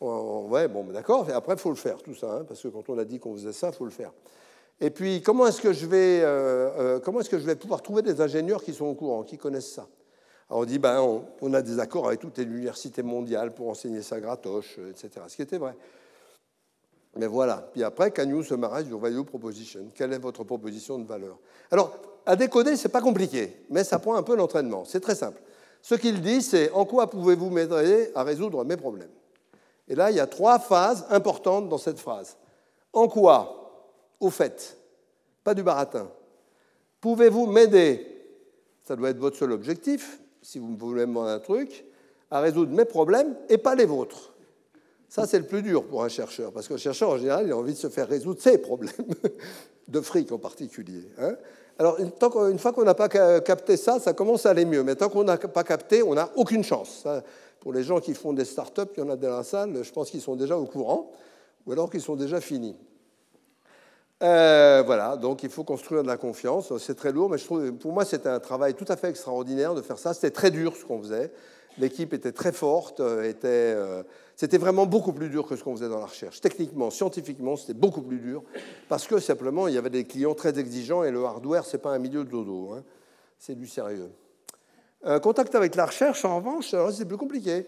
Ouais, 0.00 0.66
bon, 0.68 0.84
d'accord. 0.84 1.26
Après, 1.34 1.54
il 1.54 1.58
faut 1.58 1.70
le 1.70 1.76
faire, 1.76 1.98
tout 2.02 2.14
ça, 2.14 2.32
hein, 2.32 2.44
parce 2.48 2.62
que 2.62 2.68
quand 2.68 2.88
on 2.88 2.98
a 2.98 3.04
dit 3.04 3.18
qu'on 3.18 3.34
faisait 3.34 3.52
ça, 3.52 3.68
il 3.68 3.74
faut 3.74 3.84
le 3.84 3.90
faire. 3.90 4.12
Et 4.80 4.88
puis, 4.88 5.20
comment 5.20 5.46
est-ce 5.46 5.60
que 5.60 5.74
je 5.74 5.86
vais, 5.86 6.22
euh, 6.22 6.70
euh, 6.78 7.00
comment 7.00 7.20
est-ce 7.20 7.28
que 7.28 7.38
je 7.38 7.44
vais 7.44 7.54
pouvoir 7.54 7.82
trouver 7.82 8.00
des 8.00 8.20
ingénieurs 8.20 8.64
qui 8.64 8.72
sont 8.72 8.86
au 8.86 8.94
courant, 8.94 9.24
qui 9.24 9.36
connaissent 9.36 9.74
ça? 9.74 9.86
Alors, 10.48 10.62
on 10.62 10.64
dit, 10.64 10.78
ben, 10.78 11.22
on, 11.42 11.52
a 11.52 11.60
des 11.60 11.78
accords 11.78 12.08
avec 12.08 12.20
toutes 12.20 12.38
les 12.38 12.44
universités 12.44 13.02
mondiales 13.02 13.52
pour 13.52 13.68
enseigner 13.68 14.00
ça 14.00 14.18
gratoche, 14.20 14.76
euh, 14.78 14.90
etc. 14.90 15.10
Ce 15.28 15.36
qui 15.36 15.42
était 15.42 15.58
vrai. 15.58 15.76
Mais 17.16 17.26
voilà. 17.26 17.68
Puis 17.72 17.84
après, 17.84 18.10
can 18.10 18.28
you 18.28 18.42
summarize 18.42 18.88
your 18.88 19.00
value 19.00 19.22
proposition? 19.22 19.90
Quelle 19.94 20.14
est 20.14 20.18
votre 20.18 20.44
proposition 20.44 20.98
de 20.98 21.06
valeur? 21.06 21.38
Alors, 21.70 21.98
à 22.24 22.36
décoder, 22.36 22.76
c'est 22.76 22.88
pas 22.88 23.02
compliqué, 23.02 23.64
mais 23.68 23.84
ça 23.84 23.98
prend 23.98 24.14
un 24.14 24.22
peu 24.22 24.34
l'entraînement. 24.34 24.84
C'est 24.86 25.00
très 25.00 25.14
simple. 25.14 25.42
Ce 25.82 25.94
qu'il 25.94 26.22
dit, 26.22 26.40
c'est 26.40 26.70
en 26.70 26.86
quoi 26.86 27.10
pouvez-vous 27.10 27.50
m'aider 27.50 28.10
à 28.14 28.22
résoudre 28.22 28.64
mes 28.64 28.76
problèmes? 28.76 29.10
Et 29.90 29.94
là, 29.94 30.10
il 30.10 30.16
y 30.16 30.20
a 30.20 30.26
trois 30.26 30.58
phases 30.58 31.04
importantes 31.10 31.68
dans 31.68 31.76
cette 31.76 31.98
phrase. 31.98 32.38
En 32.94 33.08
quoi 33.08 33.84
Au 34.18 34.30
fait. 34.30 34.78
Pas 35.44 35.52
du 35.52 35.62
baratin. 35.62 36.08
Pouvez-vous 37.00 37.46
m'aider 37.46 38.10
ça 38.90 38.96
doit 38.96 39.10
être 39.10 39.18
votre 39.18 39.36
seul 39.36 39.52
objectif, 39.52 40.18
si 40.42 40.58
vous 40.58 40.76
voulez 40.76 41.02
me 41.02 41.06
demander 41.06 41.30
un 41.30 41.38
truc, 41.38 41.84
à 42.28 42.40
résoudre 42.40 42.72
mes 42.72 42.84
problèmes 42.84 43.36
et 43.48 43.56
pas 43.56 43.76
les 43.76 43.84
vôtres. 43.84 44.32
Ça, 45.08 45.28
c'est 45.28 45.38
le 45.38 45.44
plus 45.44 45.62
dur 45.62 45.84
pour 45.84 46.02
un 46.02 46.08
chercheur, 46.08 46.50
parce 46.50 46.66
qu'un 46.66 46.76
chercheur, 46.76 47.10
en 47.10 47.16
général, 47.16 47.46
il 47.46 47.52
a 47.52 47.56
envie 47.56 47.74
de 47.74 47.78
se 47.78 47.88
faire 47.88 48.08
résoudre 48.08 48.40
ses 48.40 48.58
problèmes, 48.58 48.90
de 49.86 50.00
fric 50.00 50.32
en 50.32 50.38
particulier. 50.38 51.04
Hein. 51.20 51.36
Alors, 51.78 52.00
une 52.00 52.58
fois 52.58 52.72
qu'on 52.72 52.82
n'a 52.82 52.94
pas 52.94 53.08
capté 53.08 53.76
ça, 53.76 54.00
ça 54.00 54.12
commence 54.12 54.44
à 54.44 54.50
aller 54.50 54.64
mieux. 54.64 54.82
Mais 54.82 54.96
tant 54.96 55.08
qu'on 55.08 55.22
n'a 55.22 55.38
pas 55.38 55.62
capté, 55.62 56.02
on 56.02 56.14
n'a 56.14 56.28
aucune 56.34 56.64
chance. 56.64 57.06
Pour 57.60 57.72
les 57.72 57.82
gens 57.82 58.00
qui 58.00 58.14
font 58.14 58.32
des 58.32 58.44
startups, 58.44 58.82
il 58.96 59.00
y 59.00 59.02
en 59.02 59.10
a 59.10 59.16
dans 59.16 59.36
la 59.36 59.44
salle, 59.44 59.82
je 59.82 59.92
pense 59.92 60.10
qu'ils 60.10 60.22
sont 60.22 60.36
déjà 60.36 60.56
au 60.56 60.64
courant, 60.64 61.10
ou 61.66 61.72
alors 61.72 61.90
qu'ils 61.90 62.00
sont 62.00 62.16
déjà 62.16 62.40
finis. 62.40 62.76
Euh, 64.22 64.82
voilà, 64.84 65.16
donc 65.16 65.42
il 65.42 65.50
faut 65.50 65.64
construire 65.64 66.02
de 66.02 66.08
la 66.08 66.16
confiance. 66.16 66.76
C'est 66.78 66.94
très 66.94 67.12
lourd, 67.12 67.30
mais 67.30 67.38
pour 67.72 67.92
moi, 67.92 68.04
c'était 68.04 68.28
un 68.28 68.40
travail 68.40 68.74
tout 68.74 68.84
à 68.88 68.96
fait 68.96 69.08
extraordinaire 69.08 69.74
de 69.74 69.82
faire 69.82 69.98
ça. 69.98 70.12
C'était 70.12 70.30
très 70.30 70.50
dur 70.50 70.74
ce 70.76 70.84
qu'on 70.84 71.00
faisait. 71.00 71.32
L'équipe 71.78 72.12
était 72.12 72.32
très 72.32 72.52
forte, 72.52 73.00
euh, 73.00 73.32
euh, 73.44 74.02
c'était 74.36 74.58
vraiment 74.58 74.86
beaucoup 74.86 75.12
plus 75.12 75.28
dur 75.28 75.46
que 75.46 75.54
ce 75.54 75.62
qu'on 75.62 75.74
faisait 75.76 75.88
dans 75.88 76.00
la 76.00 76.06
recherche. 76.06 76.40
Techniquement, 76.40 76.90
scientifiquement, 76.90 77.56
c'était 77.56 77.74
beaucoup 77.74 78.02
plus 78.02 78.18
dur 78.18 78.42
parce 78.88 79.06
que 79.06 79.18
simplement, 79.18 79.68
il 79.68 79.74
y 79.74 79.78
avait 79.78 79.90
des 79.90 80.04
clients 80.04 80.34
très 80.34 80.58
exigeants 80.58 81.04
et 81.04 81.10
le 81.10 81.24
hardware, 81.24 81.64
c'est 81.64 81.78
pas 81.78 81.92
un 81.92 81.98
milieu 81.98 82.24
de 82.24 82.30
dodo, 82.30 82.72
hein. 82.72 82.82
c'est 83.38 83.54
du 83.54 83.68
sérieux. 83.68 84.10
Contact 85.22 85.54
avec 85.54 85.76
la 85.76 85.86
recherche, 85.86 86.24
en 86.24 86.36
revanche, 86.36 86.74
c'est 86.92 87.06
plus 87.06 87.16
compliqué. 87.16 87.66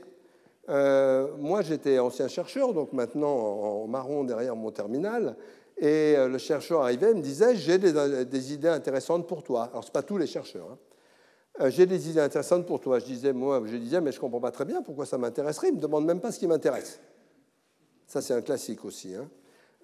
moi, 0.68 1.62
j'étais 1.62 1.98
ancien 1.98 2.28
chercheur, 2.28 2.74
donc 2.74 2.92
maintenant 2.92 3.34
en 3.34 3.86
marron 3.86 4.24
derrière 4.24 4.56
mon 4.56 4.70
terminal. 4.70 5.36
Et 5.78 6.14
euh, 6.16 6.28
le 6.28 6.38
chercheur 6.38 6.82
arrivait 6.82 7.10
et 7.10 7.14
me 7.14 7.20
disait 7.20 7.56
J'ai 7.56 7.78
des, 7.78 8.52
idées 8.52 8.68
intéressantes 8.68 9.26
pour 9.26 9.42
toi. 9.42 9.64
Alors, 9.72 9.82
ce 9.82 9.88
n'est 9.88 9.92
pas 9.92 10.02
tous 10.02 10.18
les 10.18 10.26
chercheurs. 10.26 10.68
Hein. 10.70 10.78
Euh, 11.60 11.70
j'ai 11.70 11.86
des 11.86 12.08
idées 12.08 12.20
intéressantes 12.20 12.66
pour 12.66 12.80
toi. 12.80 12.98
Je 12.98 13.04
disais, 13.04 13.32
moi, 13.32 13.60
je 13.64 13.76
disais, 13.76 14.00
mais 14.00 14.12
je 14.12 14.16
ne 14.16 14.20
comprends 14.20 14.40
pas 14.40 14.50
très 14.50 14.64
bien 14.64 14.82
pourquoi 14.82 15.06
ça 15.06 15.18
m'intéresserait. 15.18 15.68
Il 15.68 15.72
ne 15.72 15.76
me 15.76 15.82
demande 15.82 16.04
même 16.04 16.20
pas 16.20 16.32
ce 16.32 16.38
qui 16.38 16.46
m'intéresse. 16.46 17.00
Ça, 18.06 18.22
c'est 18.22 18.34
un 18.34 18.42
classique 18.42 18.84
aussi. 18.84 19.14
Hein. 19.14 19.28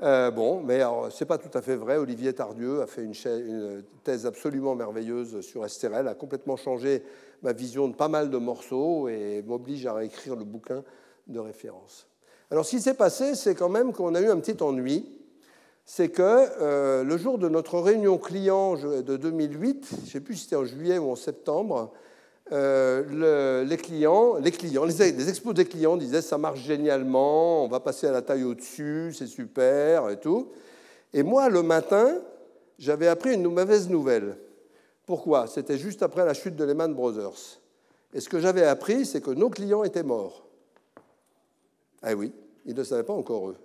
Euh, 0.02 0.30
bon, 0.30 0.62
mais 0.62 0.80
ce 1.10 1.22
n'est 1.22 1.26
pas 1.26 1.38
tout 1.38 1.56
à 1.56 1.62
fait 1.62 1.76
vrai. 1.76 1.96
Olivier 1.96 2.32
Tardieu 2.32 2.82
a 2.82 2.86
fait 2.86 3.02
une, 3.02 3.82
thèse 4.04 4.26
absolument 4.26 4.74
merveilleuse 4.74 5.40
sur 5.40 5.68
STRL, 5.68 6.06
a 6.06 6.14
complètement 6.14 6.56
changé 6.56 7.02
ma 7.42 7.52
vision 7.52 7.88
de 7.88 7.94
pas 7.94 8.08
mal 8.08 8.30
de 8.30 8.38
morceaux 8.38 9.08
et 9.08 9.42
m'oblige 9.46 9.86
à 9.86 9.94
réécrire 9.94 10.36
le 10.36 10.44
bouquin 10.44 10.84
de 11.26 11.38
référence. 11.38 12.06
Alors, 12.50 12.64
ce 12.64 12.70
qui 12.70 12.80
s'est 12.80 12.94
passé, 12.94 13.34
c'est 13.34 13.54
quand 13.54 13.68
même 13.68 13.92
qu'on 13.92 14.14
a 14.14 14.20
eu 14.20 14.28
un 14.28 14.38
petit 14.38 14.62
ennui 14.62 15.18
c'est 15.90 16.10
que 16.10 16.22
euh, 16.22 17.02
le 17.02 17.16
jour 17.16 17.38
de 17.38 17.48
notre 17.48 17.78
réunion 17.78 18.18
client 18.18 18.74
de 18.74 19.16
2008, 19.16 19.88
je 19.90 20.00
ne 20.02 20.06
sais 20.06 20.20
plus 20.20 20.34
si 20.34 20.42
c'était 20.42 20.56
en 20.56 20.66
juillet 20.66 20.98
ou 20.98 21.10
en 21.10 21.16
septembre, 21.16 21.94
euh, 22.50 23.64
les 23.64 23.76
clients, 23.76 24.36
les 24.36 24.50
clients, 24.50 24.84
les, 24.84 25.28
expos 25.28 25.54
des 25.54 25.66
clients 25.66 25.96
disaient 25.96 26.22
ça 26.22 26.38
marche 26.38 26.60
génialement, 26.60 27.64
on 27.64 27.68
va 27.68 27.80
passer 27.80 28.06
à 28.06 28.12
la 28.12 28.22
taille 28.22 28.44
au-dessus, 28.44 29.12
c'est 29.12 29.26
super 29.26 30.08
et 30.08 30.18
tout. 30.18 30.48
Et 31.12 31.22
moi, 31.22 31.48
le 31.48 31.62
matin, 31.62 32.18
j'avais 32.78 33.08
appris 33.08 33.34
une 33.34 33.42
mauvaise 33.42 33.88
nouvelle. 33.88 34.36
Pourquoi? 35.04 35.46
C'était 35.46 35.78
juste 35.78 36.02
après 36.02 36.24
la 36.24 36.34
chute 36.34 36.56
de 36.56 36.64
Lehman 36.64 36.94
Brothers. 36.94 37.60
Et 38.14 38.20
ce 38.20 38.28
que 38.28 38.40
j'avais 38.40 38.64
appris, 38.64 39.04
c'est 39.04 39.20
que 39.20 39.30
nos 39.30 39.50
clients 39.50 39.84
étaient 39.84 40.02
morts. 40.02 40.46
Ah 42.02 42.14
oui, 42.14 42.32
ils 42.64 42.74
ne 42.74 42.84
savaient 42.84 43.02
pas 43.02 43.12
encore 43.12 43.50
eux. 43.50 43.56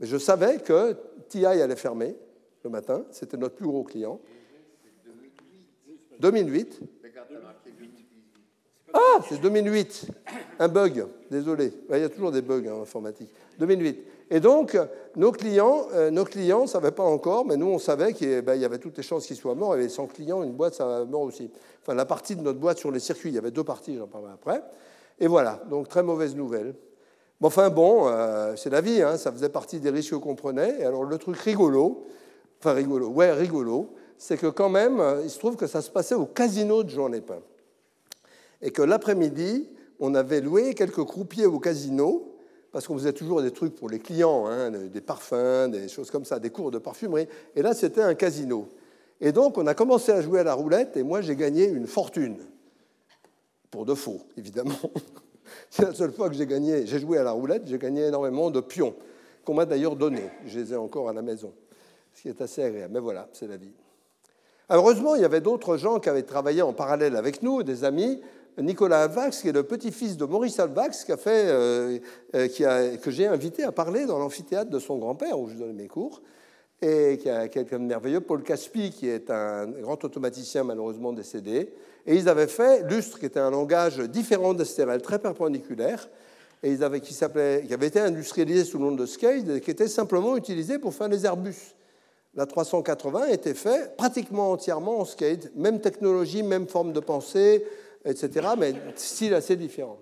Mais 0.00 0.06
je 0.06 0.16
savais 0.16 0.58
que 0.58 0.96
TI 1.28 1.44
allait 1.44 1.76
fermer 1.76 2.16
le 2.64 2.70
matin, 2.70 3.04
c'était 3.10 3.36
notre 3.36 3.56
plus 3.56 3.66
gros 3.66 3.84
client. 3.84 4.20
2008. 6.20 6.80
Ah, 8.92 9.20
c'est 9.28 9.40
2008. 9.40 10.06
Un 10.58 10.68
bug, 10.68 11.06
désolé. 11.30 11.72
Il 11.90 11.98
y 11.98 12.04
a 12.04 12.08
toujours 12.08 12.32
des 12.32 12.42
bugs 12.42 12.66
en 12.70 12.82
informatique. 12.82 13.30
2008. 13.58 13.98
Et 14.30 14.40
donc, 14.40 14.76
nos 15.14 15.32
clients 15.32 15.86
euh, 15.94 16.10
nos 16.10 16.24
clients 16.24 16.62
ne 16.62 16.66
savaient 16.66 16.92
pas 16.92 17.04
encore, 17.04 17.44
mais 17.44 17.56
nous, 17.56 17.66
on 17.66 17.78
savait 17.78 18.12
qu'il 18.12 18.40
ben, 18.42 18.54
y 18.54 18.64
avait 18.64 18.78
toutes 18.78 18.96
les 18.96 19.02
chances 19.02 19.26
qu'ils 19.26 19.36
soient 19.36 19.54
morts. 19.54 19.76
Et 19.76 19.88
100 19.88 20.06
clients, 20.06 20.42
une 20.42 20.52
boîte, 20.52 20.74
ça 20.74 20.86
va 20.86 21.04
mort 21.04 21.22
aussi. 21.22 21.50
Enfin, 21.82 21.94
la 21.94 22.06
partie 22.06 22.36
de 22.36 22.42
notre 22.42 22.58
boîte 22.58 22.78
sur 22.78 22.90
les 22.90 23.00
circuits, 23.00 23.30
il 23.30 23.34
y 23.34 23.38
avait 23.38 23.50
deux 23.50 23.64
parties, 23.64 23.96
j'en 23.96 24.06
parlerai 24.06 24.32
après. 24.32 24.62
Et 25.18 25.26
voilà, 25.26 25.62
donc 25.70 25.88
très 25.88 26.02
mauvaise 26.02 26.34
nouvelle 26.34 26.74
enfin 27.42 27.70
bon, 27.70 28.08
euh, 28.08 28.54
c'est 28.56 28.70
la 28.70 28.80
vie, 28.80 29.02
hein, 29.02 29.16
ça 29.16 29.32
faisait 29.32 29.48
partie 29.48 29.80
des 29.80 29.90
risques 29.90 30.16
qu'on 30.18 30.34
prenait. 30.34 30.80
Et 30.80 30.84
alors 30.84 31.04
le 31.04 31.18
truc 31.18 31.36
rigolo, 31.36 32.06
enfin 32.58 32.72
rigolo, 32.72 33.08
ouais, 33.08 33.32
rigolo, 33.32 33.94
c'est 34.18 34.36
que 34.36 34.46
quand 34.46 34.68
même, 34.68 35.00
euh, 35.00 35.22
il 35.22 35.30
se 35.30 35.38
trouve 35.38 35.56
que 35.56 35.66
ça 35.66 35.82
se 35.82 35.90
passait 35.90 36.14
au 36.14 36.26
casino 36.26 36.82
de 36.82 36.90
Jean 36.90 37.08
Lépin. 37.08 37.38
Et 38.62 38.70
que 38.70 38.82
l'après-midi, 38.82 39.68
on 40.00 40.14
avait 40.14 40.40
loué 40.40 40.74
quelques 40.74 41.04
croupiers 41.04 41.46
au 41.46 41.58
casino, 41.58 42.36
parce 42.72 42.86
qu'on 42.86 42.98
faisait 42.98 43.12
toujours 43.12 43.42
des 43.42 43.52
trucs 43.52 43.74
pour 43.74 43.88
les 43.88 43.98
clients, 43.98 44.46
hein, 44.46 44.70
des 44.70 45.00
parfums, 45.00 45.70
des 45.70 45.88
choses 45.88 46.10
comme 46.10 46.24
ça, 46.24 46.38
des 46.38 46.50
cours 46.50 46.70
de 46.70 46.78
parfumerie. 46.78 47.26
Et 47.54 47.62
là, 47.62 47.74
c'était 47.74 48.02
un 48.02 48.14
casino. 48.14 48.68
Et 49.20 49.32
donc, 49.32 49.56
on 49.56 49.66
a 49.66 49.74
commencé 49.74 50.12
à 50.12 50.20
jouer 50.20 50.40
à 50.40 50.44
la 50.44 50.54
roulette, 50.54 50.96
et 50.96 51.02
moi, 51.02 51.20
j'ai 51.22 51.36
gagné 51.36 51.64
une 51.66 51.86
fortune. 51.86 52.36
Pour 53.70 53.86
de 53.86 53.94
faux, 53.94 54.20
évidemment. 54.36 54.74
C'est 55.70 55.82
la 55.82 55.94
seule 55.94 56.12
fois 56.12 56.28
que 56.28 56.34
j'ai 56.34 56.46
gagné. 56.46 56.86
J'ai 56.86 56.98
joué 56.98 57.18
à 57.18 57.22
la 57.22 57.30
roulette, 57.30 57.62
j'ai 57.66 57.78
gagné 57.78 58.06
énormément 58.06 58.50
de 58.50 58.60
pions, 58.60 58.94
qu'on 59.44 59.54
m'a 59.54 59.64
d'ailleurs 59.64 59.96
donnés. 59.96 60.28
Je 60.46 60.58
les 60.60 60.72
ai 60.72 60.76
encore 60.76 61.08
à 61.08 61.12
la 61.12 61.22
maison, 61.22 61.52
ce 62.14 62.22
qui 62.22 62.28
est 62.28 62.40
assez 62.40 62.62
agréable. 62.62 62.92
Mais 62.92 63.00
voilà, 63.00 63.28
c'est 63.32 63.46
la 63.46 63.56
vie. 63.56 63.72
Heureusement, 64.68 65.14
il 65.14 65.22
y 65.22 65.24
avait 65.24 65.40
d'autres 65.40 65.76
gens 65.76 66.00
qui 66.00 66.08
avaient 66.08 66.24
travaillé 66.24 66.62
en 66.62 66.72
parallèle 66.72 67.16
avec 67.16 67.42
nous, 67.42 67.62
des 67.62 67.84
amis. 67.84 68.20
Nicolas 68.58 69.02
Alvax, 69.02 69.42
qui 69.42 69.48
est 69.48 69.52
le 69.52 69.64
petit-fils 69.64 70.16
de 70.16 70.24
Maurice 70.24 70.58
Alvax, 70.58 71.04
qui 71.04 71.12
a 71.12 71.16
fait, 71.16 71.44
euh, 71.46 71.98
euh, 72.34 72.48
qui 72.48 72.64
a, 72.64 72.96
que 72.96 73.10
j'ai 73.10 73.26
invité 73.26 73.64
à 73.64 73.72
parler 73.72 74.06
dans 74.06 74.18
l'amphithéâtre 74.18 74.70
de 74.70 74.78
son 74.78 74.96
grand-père, 74.96 75.38
où 75.38 75.48
je 75.48 75.54
donnais 75.54 75.74
mes 75.74 75.88
cours, 75.88 76.22
et 76.80 77.18
qui 77.20 77.28
a 77.28 77.48
quelqu'un 77.48 77.78
de 77.78 77.84
merveilleux, 77.84 78.20
Paul 78.20 78.42
Caspi, 78.42 78.90
qui 78.90 79.08
est 79.08 79.30
un 79.30 79.66
grand 79.66 80.02
automaticien 80.04 80.64
malheureusement 80.64 81.12
décédé, 81.12 81.72
et 82.06 82.16
ils 82.16 82.28
avaient 82.28 82.46
fait 82.46 82.82
Lustre, 82.88 83.18
qui 83.18 83.26
était 83.26 83.40
un 83.40 83.50
langage 83.50 83.98
différent 83.98 84.54
d'Estérel, 84.54 85.02
très 85.02 85.18
perpendiculaire, 85.18 86.08
et 86.62 86.72
ils 86.72 86.82
avaient, 86.82 87.00
qui, 87.00 87.14
qui 87.14 87.24
avait 87.74 87.86
été 87.86 88.00
industrialisé 88.00 88.64
sous 88.64 88.78
le 88.78 88.84
nom 88.84 88.92
de 88.92 89.04
et 89.04 89.60
qui 89.60 89.70
était 89.70 89.88
simplement 89.88 90.36
utilisé 90.36 90.78
pour 90.78 90.94
faire 90.94 91.08
les 91.08 91.26
Airbus. 91.26 91.74
La 92.34 92.46
380 92.46 93.28
était 93.28 93.54
fait 93.54 93.96
pratiquement 93.96 94.52
entièrement 94.52 95.00
en 95.00 95.04
skate, 95.04 95.54
même 95.56 95.80
technologie, 95.80 96.42
même 96.42 96.66
forme 96.66 96.92
de 96.92 97.00
pensée, 97.00 97.64
etc., 98.06 98.48
mais 98.56 98.74
style 98.94 99.34
assez 99.34 99.56
différent. 99.56 99.98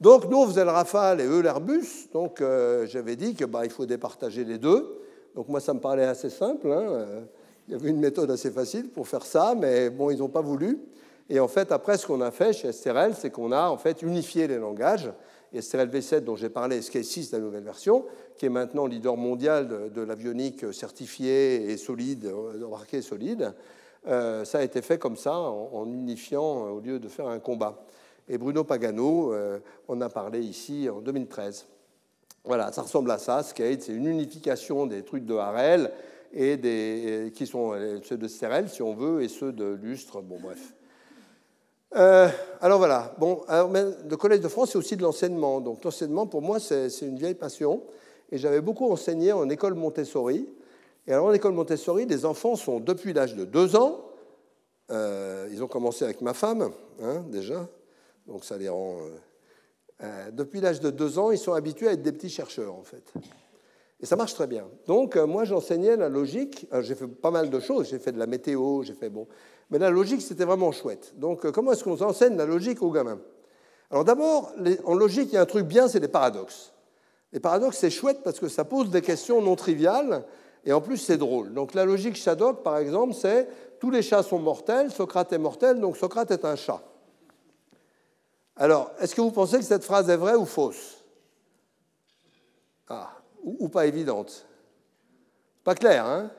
Donc 0.00 0.28
nous, 0.28 0.36
on 0.36 0.46
faisait 0.46 0.64
le 0.64 0.70
Rafale 0.70 1.20
et 1.22 1.24
eux 1.24 1.40
l'Airbus, 1.40 2.10
donc 2.12 2.40
euh, 2.40 2.86
j'avais 2.86 3.16
dit 3.16 3.34
qu'il 3.34 3.46
bah, 3.46 3.66
faut 3.70 3.86
départager 3.86 4.44
les 4.44 4.58
deux. 4.58 5.00
Donc 5.34 5.48
moi, 5.48 5.60
ça 5.60 5.72
me 5.72 5.80
parlait 5.80 6.04
assez 6.04 6.28
simple. 6.28 6.70
Hein. 6.70 7.06
Il 7.68 7.72
y 7.72 7.74
avait 7.74 7.88
une 7.88 8.00
méthode 8.00 8.30
assez 8.30 8.50
facile 8.50 8.90
pour 8.90 9.08
faire 9.08 9.24
ça, 9.24 9.54
mais 9.58 9.90
bon, 9.90 10.10
ils 10.10 10.18
n'ont 10.18 10.28
pas 10.28 10.40
voulu. 10.40 10.78
Et 11.28 11.40
en 11.40 11.48
fait, 11.48 11.72
après, 11.72 11.98
ce 11.98 12.06
qu'on 12.06 12.20
a 12.20 12.30
fait 12.30 12.52
chez 12.52 12.72
STRL, 12.72 13.14
c'est 13.14 13.30
qu'on 13.30 13.52
a 13.52 13.68
en 13.68 13.78
fait 13.78 14.02
unifié 14.02 14.46
les 14.46 14.58
langages. 14.58 15.10
Et 15.52 15.60
STRL 15.62 15.88
V7, 15.88 16.20
dont 16.20 16.36
j'ai 16.36 16.48
parlé, 16.48 16.80
SK6, 16.80 17.32
la 17.32 17.38
nouvelle 17.38 17.64
version, 17.64 18.04
qui 18.36 18.46
est 18.46 18.50
maintenant 18.50 18.86
leader 18.86 19.16
mondial 19.16 19.90
de, 19.92 20.02
l'avionique 20.02 20.72
certifiée 20.72 21.70
et 21.70 21.76
solide, 21.76 22.30
embarquée 22.64 23.00
solide, 23.00 23.54
euh, 24.06 24.44
ça 24.44 24.58
a 24.58 24.62
été 24.62 24.82
fait 24.82 24.98
comme 24.98 25.16
ça, 25.16 25.36
en, 25.36 25.86
unifiant 25.86 26.70
au 26.70 26.80
lieu 26.80 26.98
de 26.98 27.08
faire 27.08 27.26
un 27.26 27.38
combat. 27.38 27.84
Et 28.28 28.38
Bruno 28.38 28.64
Pagano 28.64 29.32
euh, 29.32 29.58
en 29.86 30.00
a 30.00 30.08
parlé 30.08 30.40
ici 30.40 30.88
en 30.90 31.00
2013. 31.00 31.66
Voilà, 32.44 32.72
ça 32.72 32.82
ressemble 32.82 33.10
à 33.10 33.18
ça. 33.18 33.42
Skate, 33.42 33.82
c'est 33.82 33.92
une 33.92 34.06
unification 34.06 34.86
des 34.86 35.02
trucs 35.02 35.24
de 35.24 35.34
Harel 35.34 35.90
et 36.32 36.56
des, 36.56 37.32
qui 37.34 37.46
sont 37.46 37.72
euh, 37.72 37.98
ceux 38.02 38.16
de 38.16 38.28
Sterel, 38.28 38.68
si 38.68 38.82
on 38.82 38.94
veut, 38.94 39.22
et 39.22 39.28
ceux 39.28 39.52
de 39.52 39.78
Lustre. 39.80 40.20
Bon, 40.22 40.38
bref. 40.40 40.74
Euh, 41.94 42.28
alors 42.60 42.78
voilà. 42.78 43.14
Bon, 43.18 43.42
le 43.48 44.16
Collège 44.16 44.40
de 44.40 44.48
France, 44.48 44.70
c'est 44.72 44.78
aussi 44.78 44.96
de 44.96 45.02
l'enseignement. 45.02 45.60
Donc 45.60 45.84
l'enseignement, 45.84 46.26
pour 46.26 46.42
moi, 46.42 46.60
c'est 46.60 46.88
une 47.02 47.16
vieille 47.16 47.34
passion. 47.34 47.82
Et 48.30 48.38
j'avais 48.38 48.60
beaucoup 48.60 48.90
enseigné 48.90 49.32
en 49.32 49.48
école 49.48 49.74
Montessori. 49.74 50.48
Et 51.06 51.12
alors 51.12 51.26
en 51.26 51.32
école 51.32 51.52
Montessori, 51.52 52.06
les 52.06 52.24
enfants 52.24 52.56
sont 52.56 52.80
depuis 52.80 53.12
l'âge 53.12 53.34
de 53.34 53.44
deux 53.44 53.76
ans. 53.76 54.04
Euh, 54.90 55.48
ils 55.50 55.62
ont 55.62 55.68
commencé 55.68 56.04
avec 56.04 56.20
ma 56.20 56.34
femme, 56.34 56.70
hein, 57.02 57.24
déjà. 57.28 57.68
Donc 58.26 58.44
ça 58.44 58.56
les 58.56 58.68
rend 58.68 58.98
euh, 60.02 60.30
depuis 60.30 60.60
l'âge 60.60 60.80
de 60.80 60.90
deux 60.90 61.18
ans, 61.18 61.30
ils 61.30 61.38
sont 61.38 61.54
habitués 61.54 61.88
à 61.88 61.92
être 61.92 62.02
des 62.02 62.12
petits 62.12 62.28
chercheurs, 62.28 62.74
en 62.74 62.82
fait. 62.82 63.12
Et 64.00 64.06
ça 64.06 64.16
marche 64.16 64.34
très 64.34 64.46
bien. 64.46 64.66
Donc, 64.86 65.16
euh, 65.16 65.26
moi, 65.26 65.44
j'enseignais 65.44 65.96
la 65.96 66.08
logique. 66.08 66.68
J'ai 66.80 66.94
fait 66.94 67.06
pas 67.06 67.30
mal 67.30 67.48
de 67.48 67.60
choses. 67.60 67.88
J'ai 67.88 67.98
fait 67.98 68.12
de 68.12 68.18
la 68.18 68.26
météo, 68.26 68.82
j'ai 68.82 68.92
fait 68.92 69.08
bon. 69.08 69.26
Mais 69.70 69.78
la 69.78 69.90
logique, 69.90 70.20
c'était 70.20 70.44
vraiment 70.44 70.70
chouette. 70.70 71.14
Donc, 71.16 71.44
euh, 71.46 71.50
comment 71.50 71.72
est-ce 71.72 71.82
qu'on 71.82 71.98
enseigne 72.02 72.36
la 72.36 72.44
logique 72.44 72.82
aux 72.82 72.90
gamins? 72.90 73.18
Alors, 73.90 74.04
d'abord, 74.04 74.52
en 74.84 74.94
logique, 74.94 75.30
il 75.32 75.34
y 75.34 75.38
a 75.38 75.42
un 75.42 75.46
truc 75.46 75.66
bien, 75.66 75.88
c'est 75.88 76.00
les 76.00 76.08
paradoxes. 76.08 76.72
Les 77.32 77.40
paradoxes, 77.40 77.78
c'est 77.78 77.90
chouette 77.90 78.20
parce 78.22 78.38
que 78.38 78.48
ça 78.48 78.64
pose 78.64 78.90
des 78.90 79.02
questions 79.02 79.40
non 79.40 79.56
triviales 79.56 80.24
et 80.66 80.72
en 80.72 80.80
plus 80.80 80.98
c'est 80.98 81.16
drôle. 81.16 81.54
Donc 81.54 81.72
la 81.72 81.84
logique 81.84 82.16
Shadok, 82.16 82.62
par 82.62 82.76
exemple, 82.76 83.14
c'est 83.14 83.48
tous 83.78 83.90
les 83.90 84.02
chats 84.02 84.22
sont 84.22 84.40
mortels, 84.40 84.90
Socrate 84.90 85.32
est 85.32 85.38
mortel, 85.38 85.80
donc 85.80 85.96
Socrate 85.96 86.30
est 86.32 86.44
un 86.44 86.56
chat. 86.56 86.82
Alors, 88.56 88.90
est-ce 89.00 89.14
que 89.14 89.20
vous 89.20 89.30
pensez 89.30 89.58
que 89.58 89.64
cette 89.64 89.84
phrase 89.84 90.08
est 90.08 90.16
vraie 90.16 90.34
ou 90.34 90.46
fausse? 90.46 91.04
Ah, 92.88 93.10
ou, 93.42 93.68
pas 93.68 93.86
évidente 93.86 94.46
Pas 95.62 95.74
clair, 95.74 96.04
hein? 96.04 96.30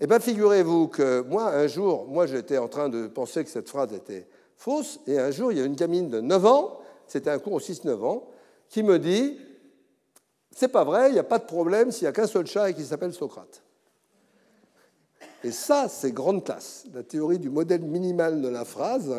Eh 0.00 0.06
bien, 0.06 0.18
figurez-vous 0.18 0.88
que 0.88 1.20
moi, 1.20 1.50
un 1.50 1.68
jour, 1.68 2.06
moi 2.08 2.26
j'étais 2.26 2.58
en 2.58 2.66
train 2.66 2.88
de 2.88 3.06
penser 3.06 3.44
que 3.44 3.50
cette 3.50 3.68
phrase 3.68 3.92
était 3.92 4.26
fausse, 4.56 4.98
et 5.06 5.18
un 5.18 5.30
jour, 5.30 5.52
il 5.52 5.58
y 5.58 5.60
a 5.60 5.64
une 5.64 5.76
gamine 5.76 6.08
de 6.08 6.20
9 6.20 6.46
ans, 6.46 6.80
c'était 7.06 7.30
un 7.30 7.38
cours 7.38 7.54
au 7.54 7.60
6-9 7.60 8.04
ans, 8.04 8.28
qui 8.68 8.82
me 8.82 8.98
dit 8.98 9.38
C'est 10.54 10.68
pas 10.68 10.84
vrai, 10.84 11.10
il 11.10 11.14
n'y 11.14 11.18
a 11.18 11.24
pas 11.24 11.38
de 11.38 11.44
problème 11.44 11.90
s'il 11.90 12.04
n'y 12.04 12.08
a 12.08 12.12
qu'un 12.12 12.26
seul 12.26 12.46
chat 12.46 12.70
et 12.70 12.74
qui 12.74 12.84
s'appelle 12.84 13.12
Socrate. 13.12 13.62
Et 15.44 15.50
ça, 15.50 15.88
c'est 15.88 16.12
grande 16.12 16.44
classe. 16.44 16.84
La 16.94 17.02
théorie 17.02 17.38
du 17.38 17.50
modèle 17.50 17.82
minimal 17.82 18.40
de 18.40 18.48
la 18.48 18.64
phrase, 18.64 19.12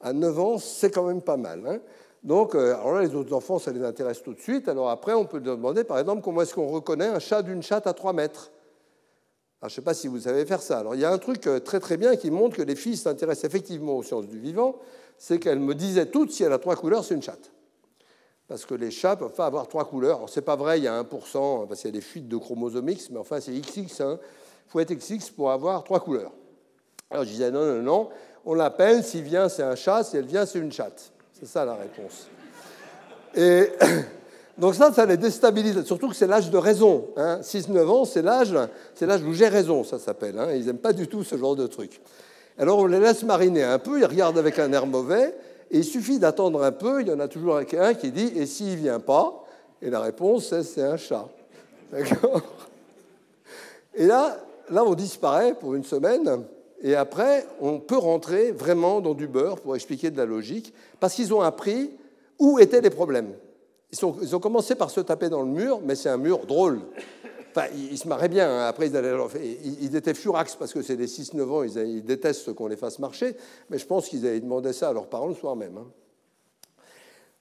à 0.00 0.12
9 0.12 0.38
ans, 0.38 0.58
c'est 0.58 0.90
quand 0.90 1.06
même 1.06 1.22
pas 1.22 1.36
mal. 1.36 1.66
Hein. 1.66 1.78
Donc, 2.22 2.54
euh, 2.54 2.74
alors 2.74 2.94
là, 2.94 3.02
les 3.02 3.14
autres 3.14 3.34
enfants, 3.34 3.58
ça 3.58 3.72
les 3.72 3.82
intéresse 3.82 4.22
tout 4.22 4.34
de 4.34 4.40
suite. 4.40 4.68
Alors 4.68 4.90
après, 4.90 5.14
on 5.14 5.24
peut 5.24 5.40
demander, 5.40 5.84
par 5.84 5.98
exemple, 5.98 6.22
comment 6.22 6.42
est-ce 6.42 6.54
qu'on 6.54 6.68
reconnaît 6.68 7.08
un 7.08 7.18
chat 7.18 7.42
d'une 7.42 7.62
chatte 7.62 7.86
à 7.86 7.92
3 7.92 8.12
mètres? 8.12 8.52
Alors, 9.60 9.70
je 9.70 9.74
ne 9.74 9.76
sais 9.76 9.82
pas 9.82 9.94
si 9.94 10.08
vous 10.08 10.20
savez 10.20 10.44
faire 10.44 10.62
ça. 10.62 10.78
Alors, 10.78 10.94
il 10.94 11.00
y 11.00 11.04
a 11.04 11.10
un 11.10 11.18
truc 11.18 11.46
euh, 11.46 11.58
très 11.58 11.80
très 11.80 11.96
bien 11.96 12.16
qui 12.16 12.30
montre 12.30 12.56
que 12.56 12.62
les 12.62 12.76
filles 12.76 12.96
s'intéressent 12.96 13.44
effectivement 13.44 13.96
aux 13.96 14.02
sciences 14.02 14.28
du 14.28 14.38
vivant, 14.38 14.76
c'est 15.18 15.38
qu'elles 15.38 15.60
me 15.60 15.74
disaient 15.74 16.06
toutes 16.06 16.30
si 16.30 16.44
elle 16.44 16.52
a 16.52 16.58
trois 16.58 16.76
couleurs, 16.76 17.04
c'est 17.04 17.14
une 17.14 17.22
chatte. 17.22 17.53
Parce 18.46 18.66
que 18.66 18.74
les 18.74 18.90
chats 18.90 19.16
peuvent 19.16 19.32
pas 19.32 19.46
avoir 19.46 19.68
trois 19.68 19.86
couleurs. 19.86 20.16
Alors, 20.18 20.28
c'est 20.28 20.42
pas 20.42 20.56
vrai, 20.56 20.78
il 20.78 20.84
y 20.84 20.88
a 20.88 21.02
1%, 21.02 21.66
parce 21.66 21.80
qu'il 21.80 21.88
y 21.88 21.92
a 21.94 21.98
des 21.98 22.02
fuites 22.02 22.28
de 22.28 22.36
chromosomes 22.36 22.88
X, 22.90 23.10
mais 23.10 23.18
enfin, 23.18 23.40
c'est 23.40 23.52
XX. 23.52 24.00
Hein 24.00 24.18
faut 24.74 24.80
être 24.80 24.92
XX 24.92 25.30
pour 25.30 25.52
avoir 25.52 25.84
trois 25.84 26.00
couleurs. 26.00 26.32
Alors 27.08 27.24
je 27.24 27.30
disais 27.30 27.50
non, 27.52 27.64
non, 27.64 27.82
non, 27.82 28.08
on 28.44 28.54
l'appelle, 28.54 29.04
s'il 29.04 29.22
vient 29.22 29.48
c'est 29.48 29.62
un 29.62 29.76
chat, 29.76 30.02
si 30.02 30.16
elle 30.16 30.26
vient 30.26 30.46
c'est 30.46 30.58
une 30.58 30.72
chatte. 30.72 31.12
C'est 31.32 31.46
ça 31.46 31.64
la 31.64 31.74
réponse. 31.74 32.28
Et 33.36 33.70
donc 34.58 34.74
ça, 34.74 34.92
ça 34.92 35.06
les 35.06 35.16
déstabilise, 35.16 35.84
surtout 35.84 36.08
que 36.08 36.16
c'est 36.16 36.26
l'âge 36.26 36.50
de 36.50 36.58
raison. 36.58 37.06
Hein. 37.16 37.38
6-9 37.40 37.86
ans, 37.86 38.04
c'est 38.04 38.22
l'âge, 38.22 38.52
c'est 38.96 39.06
l'âge 39.06 39.22
où 39.22 39.32
j'ai 39.32 39.46
raison, 39.46 39.84
ça 39.84 40.00
s'appelle. 40.00 40.38
Hein. 40.40 40.48
Ils 40.54 40.66
n'aiment 40.66 40.78
pas 40.78 40.92
du 40.92 41.06
tout 41.06 41.22
ce 41.22 41.36
genre 41.36 41.54
de 41.54 41.68
truc. 41.68 42.00
Alors 42.58 42.78
on 42.78 42.86
les 42.86 42.98
laisse 42.98 43.22
mariner 43.22 43.62
un 43.62 43.78
peu, 43.78 44.00
ils 44.00 44.06
regardent 44.06 44.38
avec 44.38 44.58
un 44.58 44.72
air 44.72 44.86
mauvais, 44.86 45.36
il 45.78 45.84
suffit 45.84 46.18
d'attendre 46.18 46.62
un 46.62 46.72
peu, 46.72 47.00
il 47.00 47.08
y 47.08 47.12
en 47.12 47.20
a 47.20 47.28
toujours 47.28 47.56
un 47.56 47.94
qui 47.94 48.10
dit, 48.10 48.32
et 48.36 48.46
s'il 48.46 48.72
ne 48.72 48.76
vient 48.76 49.00
pas 49.00 49.44
Et 49.82 49.90
la 49.90 50.00
réponse, 50.00 50.48
c'est 50.48 50.62
c'est 50.62 50.82
un 50.82 50.96
chat. 50.96 51.28
D'accord? 51.92 52.42
Et 53.94 54.06
là, 54.06 54.36
là, 54.70 54.84
on 54.84 54.94
disparaît 54.94 55.54
pour 55.54 55.74
une 55.74 55.84
semaine, 55.84 56.44
et 56.82 56.94
après, 56.94 57.46
on 57.60 57.78
peut 57.78 57.96
rentrer 57.96 58.52
vraiment 58.52 59.00
dans 59.00 59.14
du 59.14 59.26
beurre 59.26 59.60
pour 59.60 59.74
expliquer 59.74 60.10
de 60.10 60.16
la 60.16 60.26
logique, 60.26 60.72
parce 61.00 61.14
qu'ils 61.14 61.32
ont 61.32 61.40
appris 61.40 61.90
où 62.38 62.58
étaient 62.58 62.80
les 62.80 62.90
problèmes. 62.90 63.32
Ils, 63.92 64.34
ont 64.34 64.40
commencé 64.40 64.74
par 64.74 64.90
se 64.90 65.00
taper 65.00 65.28
dans 65.28 65.42
le 65.42 65.48
mur, 65.48 65.80
mais 65.84 65.94
c'est 65.94 66.08
un 66.08 66.16
mur 66.16 66.46
drôle. 66.46 66.80
Enfin, 67.56 67.68
ils, 67.72 67.96
se 67.96 68.08
marraient 68.08 68.28
bien. 68.28 68.50
Hein. 68.50 68.66
Après, 68.66 68.88
ils, 68.88 69.94
étaient 69.94 70.14
furax 70.14 70.56
parce 70.56 70.72
que 70.72 70.82
c'est 70.82 70.96
des 70.96 71.06
6-9 71.06 71.42
ans, 71.42 71.62
ils, 71.62 72.04
détestent 72.04 72.52
qu'on 72.52 72.66
les 72.66 72.76
fasse 72.76 72.98
marcher, 72.98 73.36
mais 73.70 73.78
je 73.78 73.86
pense 73.86 74.08
qu'ils 74.08 74.26
avaient 74.26 74.40
demandé 74.40 74.72
ça 74.72 74.88
à 74.88 74.92
leurs 74.92 75.06
parents 75.06 75.28
le 75.28 75.34
soir 75.34 75.54
même. 75.54 75.78
Hein. 75.78 75.86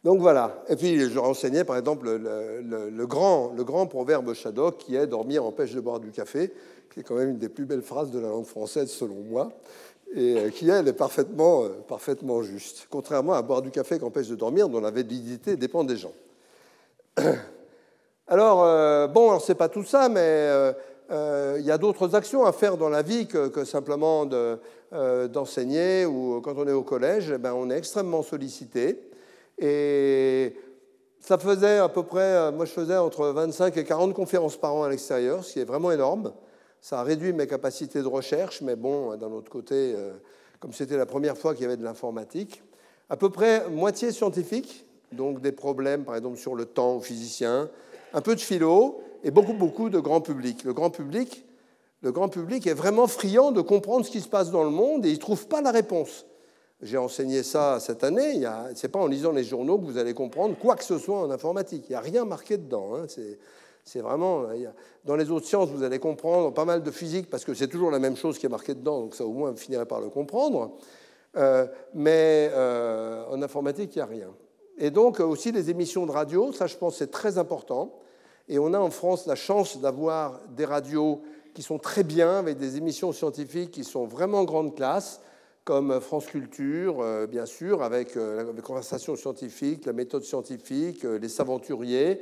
Donc 0.04 0.20
voilà. 0.20 0.64
Et 0.70 0.76
puis 0.76 1.00
je 1.00 1.18
renseignais 1.18 1.64
par 1.64 1.78
exemple 1.78 2.10
le, 2.10 3.06
grand, 3.08 3.88
proverbe 3.88 4.34
Shadok 4.34 4.78
qui 4.78 4.96
est 4.96 5.08
dormir 5.08 5.46
empêche 5.46 5.74
de 5.74 5.80
boire 5.80 6.00
du 6.00 6.12
café 6.12 6.52
qui 6.94 7.00
est 7.00 7.04
quand 7.04 7.16
même 7.16 7.32
une 7.32 7.40
des 7.40 7.50
plus 7.50 7.66
belles 7.66 7.82
phrases 7.82 8.12
de 8.12 8.20
la 8.20 8.30
langue 8.30 8.46
française 8.46 8.92
selon 8.92 9.16
moi, 9.24 9.52
et 10.14 10.38
euh, 10.38 10.50
qui, 10.50 10.70
elle, 10.70 10.88
est 10.88 10.94
parfaitement, 10.94 11.64
euh, 11.64 11.70
parfaitement 11.88 12.44
juste, 12.44 12.88
contrairement 12.90 13.34
à 13.34 13.42
boire 13.42 13.64
du 13.64 13.72
café 13.72 13.98
qui 13.98 14.06
empêche 14.06 14.28
de 14.28 14.36
dormir, 14.36 14.70
dont 14.70 14.80
la 14.80 14.92
validité 14.92 15.56
dépend 15.56 15.84
des 15.84 15.98
gens. 15.98 16.14
Alors, 18.34 18.64
euh, 18.64 19.06
bon, 19.06 19.30
alors 19.30 19.44
c'est 19.44 19.54
pas 19.54 19.70
tout 19.70 19.84
ça, 19.84 20.10
mais 20.10 20.50
il 21.12 21.64
y 21.64 21.70
a 21.70 21.78
d'autres 21.78 22.16
actions 22.16 22.46
à 22.46 22.52
faire 22.52 22.78
dans 22.78 22.90
la 22.90 23.04
vie 23.04 23.28
que, 23.28 23.64
simplement 23.64 24.26
d'enseigner, 25.32 26.08
ou 26.08 26.42
quand 26.42 26.56
on 26.58 26.68
est 26.68 26.72
au 26.72 26.82
collège, 26.82 27.32
eh 27.36 27.38
ben, 27.38 27.54
on 27.54 27.70
est 27.70 27.78
extrêmement 27.78 28.24
sollicité. 28.24 29.00
Et 29.60 30.56
ça 31.20 31.38
faisait 31.38 31.78
à 31.78 31.90
peu 31.90 32.02
près, 32.02 32.52
moi 32.52 32.66
je 32.66 32.72
faisais 32.72 32.98
entre 32.98 33.28
25 33.28 33.78
et 33.78 33.84
40 33.84 34.16
conférences 34.16 34.58
par 34.58 34.74
an 34.74 34.82
à 34.82 34.90
l'extérieur, 34.90 35.44
ce 35.44 35.54
qui 35.54 35.60
est 35.60 35.66
vraiment 35.66 35.92
énorme. 35.92 36.34
Ça 36.82 37.02
a 37.02 37.04
réduit 37.04 37.34
mes 37.34 37.46
capacités 37.46 38.02
de 38.02 38.08
recherche, 38.08 38.62
mais 38.62 38.76
bon, 38.76 39.16
d'un 39.16 39.32
autre 39.32 39.52
côté, 39.52 39.94
euh, 39.96 40.14
comme 40.60 40.74
c'était 40.74 40.98
la 40.98 41.06
première 41.06 41.38
fois 41.38 41.54
qu'il 41.54 41.62
y 41.62 41.68
avait 41.68 41.78
de 41.78 41.84
l'informatique, 41.84 42.64
à 43.12 43.16
peu 43.16 43.30
près 43.30 43.70
moitié 43.70 44.12
scientifique, 44.12 44.88
donc 45.12 45.40
des 45.40 45.52
problèmes, 45.52 46.04
par 46.04 46.16
exemple, 46.16 46.38
sur 46.40 46.56
le 46.56 46.66
temps 46.66 46.96
aux 46.96 47.02
physiciens, 47.02 47.70
un 48.14 48.22
peu 48.22 48.36
de 48.36 48.42
philo 48.42 49.02
et 49.24 49.32
beaucoup, 49.32 49.54
beaucoup 49.54 49.90
de 49.90 50.00
grand 50.00 50.22
public. 50.22 50.64
Le 50.64 50.74
grand 50.74 50.90
public, 50.90 51.46
le 52.02 52.12
grand 52.12 52.30
public 52.30 52.68
est 52.68 52.74
vraiment 52.74 53.08
friand 53.08 53.52
de 53.52 53.62
comprendre 53.62 54.06
ce 54.06 54.12
qui 54.12 54.22
se 54.22 54.28
passe 54.28 54.52
dans 54.52 54.64
le 54.64 54.70
monde 54.70 55.06
et 55.06 55.10
il 55.10 55.16
ne 55.16 55.20
trouve 55.20 55.48
pas 55.48 55.62
la 55.62 55.72
réponse. 55.72 56.26
J'ai 56.82 56.98
enseigné 56.98 57.44
ça 57.44 57.80
cette 57.80 58.04
année. 58.04 58.44
Ce 58.76 58.86
n'est 58.86 58.92
pas 58.92 59.00
en 59.00 59.08
lisant 59.08 59.32
les 59.32 59.44
journaux 59.44 59.78
que 59.78 59.86
vous 59.86 59.98
allez 59.98 60.14
comprendre 60.14 60.56
quoi 60.58 60.76
que 60.76 60.84
ce 60.84 60.98
soit 60.98 61.18
en 61.18 61.32
informatique. 61.32 61.86
Il 61.88 61.94
n'y 61.94 61.96
a 61.96 62.02
rien 62.02 62.26
marqué 62.26 62.58
dedans. 62.58 62.96
Hein. 62.96 63.06
C'est 63.86 64.02
vraiment. 64.02 64.44
Dans 65.06 65.16
les 65.16 65.32
autres 65.32 65.46
sciences, 65.46 65.70
vous 65.70 65.84
allez 65.84 66.00
comprendre 66.00 66.54
pas 66.54 66.66
mal 66.66 66.84
de 66.84 66.92
physique 66.92 67.30
parce 67.30 67.46
que 67.46 67.54
c'est 67.54 67.70
toujours 67.70 67.90
la 67.90 68.00
même 68.00 68.18
chose 68.18 68.38
qui 68.38 68.46
est 68.46 68.50
marquée 68.50 68.76
dedans, 68.76 69.02
donc 69.02 69.16
ça 69.16 69.26
au 69.26 69.32
moins 69.32 69.52
vous 69.52 69.58
finirez 69.58 69.86
par 69.86 70.02
le 70.02 70.10
comprendre. 70.10 70.74
Euh, 71.36 71.66
mais 71.94 72.50
euh, 72.52 73.26
en 73.30 73.42
informatique, 73.42 73.96
il 73.96 74.00
n'y 74.00 74.04
a 74.04 74.06
rien. 74.06 74.30
Et 74.78 74.92
donc 74.92 75.20
aussi 75.20 75.52
les 75.52 75.70
émissions 75.70 76.06
de 76.06 76.12
radio, 76.12 76.52
ça 76.52 76.68
je 76.68 76.76
pense 76.76 76.98
c'est 76.98 77.12
très 77.12 77.38
important. 77.38 77.94
Et 78.50 78.60
on 78.60 78.74
a 78.74 78.80
en 78.80 78.90
France 78.90 79.26
la 79.26 79.36
chance 79.36 79.80
d'avoir 79.80 80.42
des 80.50 80.66
radios 80.66 81.22
qui 81.54 81.62
sont 81.62 81.80
très 81.80 82.04
bien, 82.04 82.40
avec 82.40 82.58
des 82.58 82.78
émissions 82.78 83.12
scientifiques 83.12 83.72
qui 83.72 83.84
sont 83.84 84.06
vraiment 84.06 84.44
grande 84.44 84.76
classe, 84.76 85.22
comme 85.64 86.02
France 86.02 86.26
Culture, 86.26 86.98
euh, 87.00 87.26
bien 87.26 87.46
sûr, 87.46 87.84
avec 87.84 88.16
la 88.16 88.44
conversation 88.62 89.16
scientifique, 89.16 89.86
la 89.86 89.94
méthode 89.94 90.24
scientifique, 90.24 91.04
les 91.04 91.30
Saventuriers, 91.30 92.20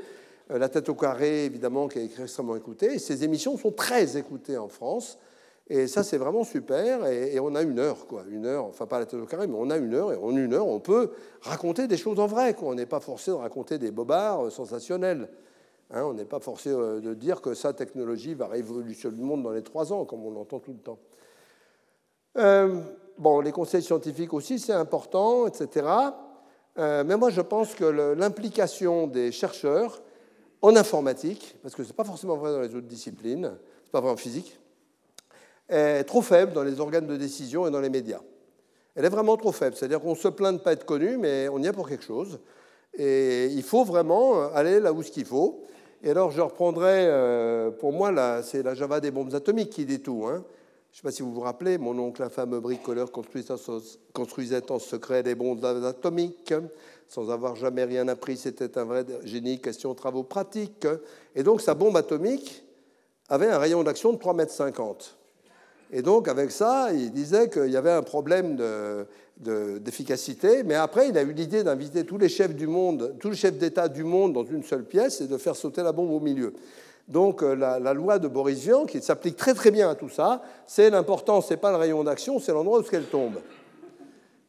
euh, 0.51 0.57
la 0.57 0.69
tête 0.69 0.89
au 0.89 0.95
carré, 0.95 1.45
évidemment, 1.45 1.87
qui 1.87 1.99
est 1.99 2.19
extrêmement 2.19 2.55
écoutée. 2.55 2.95
Et 2.95 2.99
ces 2.99 3.23
émissions 3.23 3.57
sont 3.57 3.71
très 3.71 4.17
écoutées 4.17 4.57
en 4.57 4.67
France. 4.67 5.17
Et 5.69 5.87
ça, 5.87 6.03
c'est 6.03 6.17
vraiment 6.17 6.43
super. 6.43 7.05
Et, 7.07 7.39
on 7.39 7.55
a 7.55 7.61
une 7.61 7.79
heure, 7.79 8.07
quoi. 8.07 8.23
Une 8.29 8.45
heure, 8.45 8.65
enfin 8.65 8.85
pas 8.87 8.99
la 8.99 9.05
tête 9.05 9.19
au 9.19 9.25
carré, 9.25 9.47
mais 9.47 9.55
on 9.57 9.69
a 9.69 9.77
une 9.77 9.93
heure. 9.93 10.11
Et 10.11 10.17
en 10.17 10.35
une 10.35 10.53
heure, 10.53 10.67
on 10.67 10.79
peut 10.79 11.11
raconter 11.41 11.87
des 11.87 11.97
choses 11.97 12.19
en 12.19 12.27
vrai. 12.27 12.53
Quoi. 12.53 12.69
On 12.69 12.75
n'est 12.75 12.85
pas 12.85 12.99
forcé 12.99 13.31
de 13.31 13.35
raconter 13.35 13.77
des 13.77 13.91
bobards 13.91 14.47
euh, 14.47 14.49
sensationnels. 14.49 15.29
Hein, 15.93 16.03
on 16.05 16.13
n'est 16.13 16.25
pas 16.25 16.39
forcé 16.39 16.69
euh, 16.69 17.01
de 17.01 17.13
dire 17.13 17.41
que 17.41 17.53
sa 17.53 17.73
technologie 17.73 18.33
va 18.33 18.47
révolutionner 18.47 19.17
le 19.17 19.25
monde 19.25 19.43
dans 19.43 19.51
les 19.51 19.63
trois 19.63 19.91
ans, 19.91 20.05
comme 20.05 20.25
on 20.25 20.31
l'entend 20.31 20.59
tout 20.59 20.73
le 20.73 20.79
temps. 20.79 20.99
bon, 23.17 23.41
les 23.41 23.51
conseils 23.51 23.83
scientifiques 23.83 24.33
aussi, 24.33 24.57
c'est 24.59 24.73
important, 24.73 25.47
etc. 25.47 25.85
mais 26.77 27.17
moi, 27.17 27.29
je 27.29 27.41
pense 27.41 27.75
que 27.75 27.83
l'implication 27.83 29.07
des 29.07 29.33
chercheurs 29.33 30.01
en 30.61 30.75
informatique, 30.75 31.57
parce 31.61 31.75
que 31.75 31.83
ce 31.83 31.89
n'est 31.89 31.95
pas 31.95 32.05
forcément 32.05 32.37
vrai 32.37 32.51
dans 32.51 32.61
les 32.61 32.73
autres 32.73 32.87
disciplines, 32.87 33.43
ce 33.43 33.87
n'est 33.87 33.91
pas 33.91 33.99
vrai 33.99 34.11
en 34.11 34.17
physique, 34.17 34.59
est 35.67 36.05
trop 36.05 36.21
faible 36.21 36.53
dans 36.53 36.63
les 36.63 36.79
organes 36.79 37.07
de 37.07 37.17
décision 37.17 37.67
et 37.67 37.71
dans 37.71 37.81
les 37.81 37.89
médias. 37.89 38.21
Elle 38.95 39.05
est 39.05 39.09
vraiment 39.09 39.37
trop 39.37 39.51
faible, 39.51 39.75
c'est-à-dire 39.75 40.01
qu'on 40.01 40.15
se 40.15 40.27
plaint 40.27 40.53
de 40.53 40.59
ne 40.59 40.63
pas 40.63 40.73
être 40.73 40.85
connu, 40.85 41.17
mais 41.17 41.47
on 41.49 41.59
y 41.59 41.67
est 41.67 41.71
pour 41.71 41.87
quelque 41.87 42.03
chose. 42.03 42.39
Et 42.93 43.45
il 43.47 43.63
faut 43.63 43.85
vraiment 43.85 44.51
aller 44.53 44.79
là 44.79 44.91
où 44.91 45.01
ce 45.01 45.11
qu'il 45.11 45.25
faut. 45.25 45.63
Et 46.03 46.11
alors, 46.11 46.31
je 46.31 46.41
reprendrai, 46.41 47.05
euh, 47.05 47.71
pour 47.71 47.93
moi, 47.93 48.41
c'est 48.43 48.63
la 48.63 48.73
Java 48.73 48.99
des 48.99 49.11
bombes 49.11 49.33
atomiques 49.33 49.69
qui 49.69 49.85
dit 49.85 50.01
tout. 50.01 50.25
Hein. 50.27 50.43
Je 50.91 50.97
ne 50.97 51.01
sais 51.01 51.03
pas 51.03 51.11
si 51.11 51.21
vous 51.21 51.33
vous 51.33 51.41
rappelez, 51.41 51.77
mon 51.77 51.97
oncle, 51.99 52.23
un 52.23 52.29
fameux 52.29 52.59
bricoleur, 52.59 53.11
construisait 53.11 54.71
en 54.71 54.79
secret 54.79 55.23
des 55.23 55.35
bombes 55.35 55.63
atomiques 55.63 56.53
sans 57.11 57.29
avoir 57.29 57.57
jamais 57.57 57.83
rien 57.83 58.07
appris, 58.07 58.37
c'était 58.37 58.77
un 58.77 58.85
vrai 58.85 59.05
génie, 59.25 59.59
question 59.59 59.93
travaux 59.93 60.23
pratiques. 60.23 60.87
Et 61.35 61.43
donc 61.43 61.59
sa 61.59 61.73
bombe 61.73 61.97
atomique 61.97 62.63
avait 63.27 63.49
un 63.49 63.57
rayon 63.57 63.83
d'action 63.83 64.13
de 64.13 64.17
3,50 64.17 64.79
m. 64.79 64.95
Et 65.91 66.01
donc 66.01 66.27
avec 66.27 66.51
ça, 66.51 66.89
il 66.93 67.11
disait 67.11 67.49
qu'il 67.49 67.69
y 67.69 67.77
avait 67.77 67.91
un 67.91 68.01
problème 68.01 68.57
d'efficacité, 69.37 70.63
mais 70.63 70.75
après 70.75 71.09
il 71.09 71.17
a 71.17 71.21
eu 71.21 71.33
l'idée 71.33 71.63
d'inviter 71.63 72.05
tous 72.05 72.17
les 72.17 72.29
chefs 72.29 72.55
du 72.55 72.67
monde, 72.67 73.15
tous 73.19 73.31
les 73.31 73.35
chefs 73.35 73.57
d'État 73.57 73.89
du 73.89 74.03
monde 74.03 74.33
dans 74.33 74.45
une 74.45 74.63
seule 74.63 74.85
pièce 74.85 75.19
et 75.21 75.27
de 75.27 75.37
faire 75.37 75.55
sauter 75.55 75.83
la 75.83 75.91
bombe 75.91 76.11
au 76.11 76.21
milieu. 76.21 76.53
Donc 77.07 77.43
euh, 77.43 77.55
la, 77.55 77.93
loi 77.93 78.19
de 78.19 78.29
Boris 78.29 78.59
Vian, 78.59 78.85
qui 78.85 79.01
s'applique 79.01 79.35
très 79.35 79.53
très 79.53 79.71
bien 79.71 79.89
à 79.89 79.95
tout 79.95 80.07
ça, 80.07 80.41
c'est 80.65 80.89
l'important, 80.89 81.41
c'est 81.41 81.57
pas 81.57 81.71
le 81.71 81.77
rayon 81.77 82.03
d'action, 82.05 82.39
c'est 82.39 82.53
l'endroit 82.53 82.79
où 82.79 82.83
elle 82.93 83.05
tombe. 83.05 83.39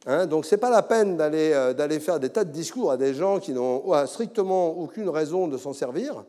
Hein, 0.05 0.27
donc 0.27 0.45
ce 0.45 0.55
n'est 0.55 0.59
pas 0.59 0.69
la 0.69 0.81
peine 0.81 1.17
euh, 1.19 1.73
d'aller 1.73 1.99
faire 1.99 2.21
des 2.21 2.29
tas 2.29 2.45
de 2.45 2.51
discours 2.51 2.91
à 2.91 2.97
des 2.97 3.13
gens 3.13 3.39
qui 3.39 3.51
n'ont 3.51 3.83
strictement 4.05 4.77
aucune 4.77 5.09
raison 5.09 5.47
de 5.49 5.57
s'en 5.57 5.73
servir. 5.73 6.23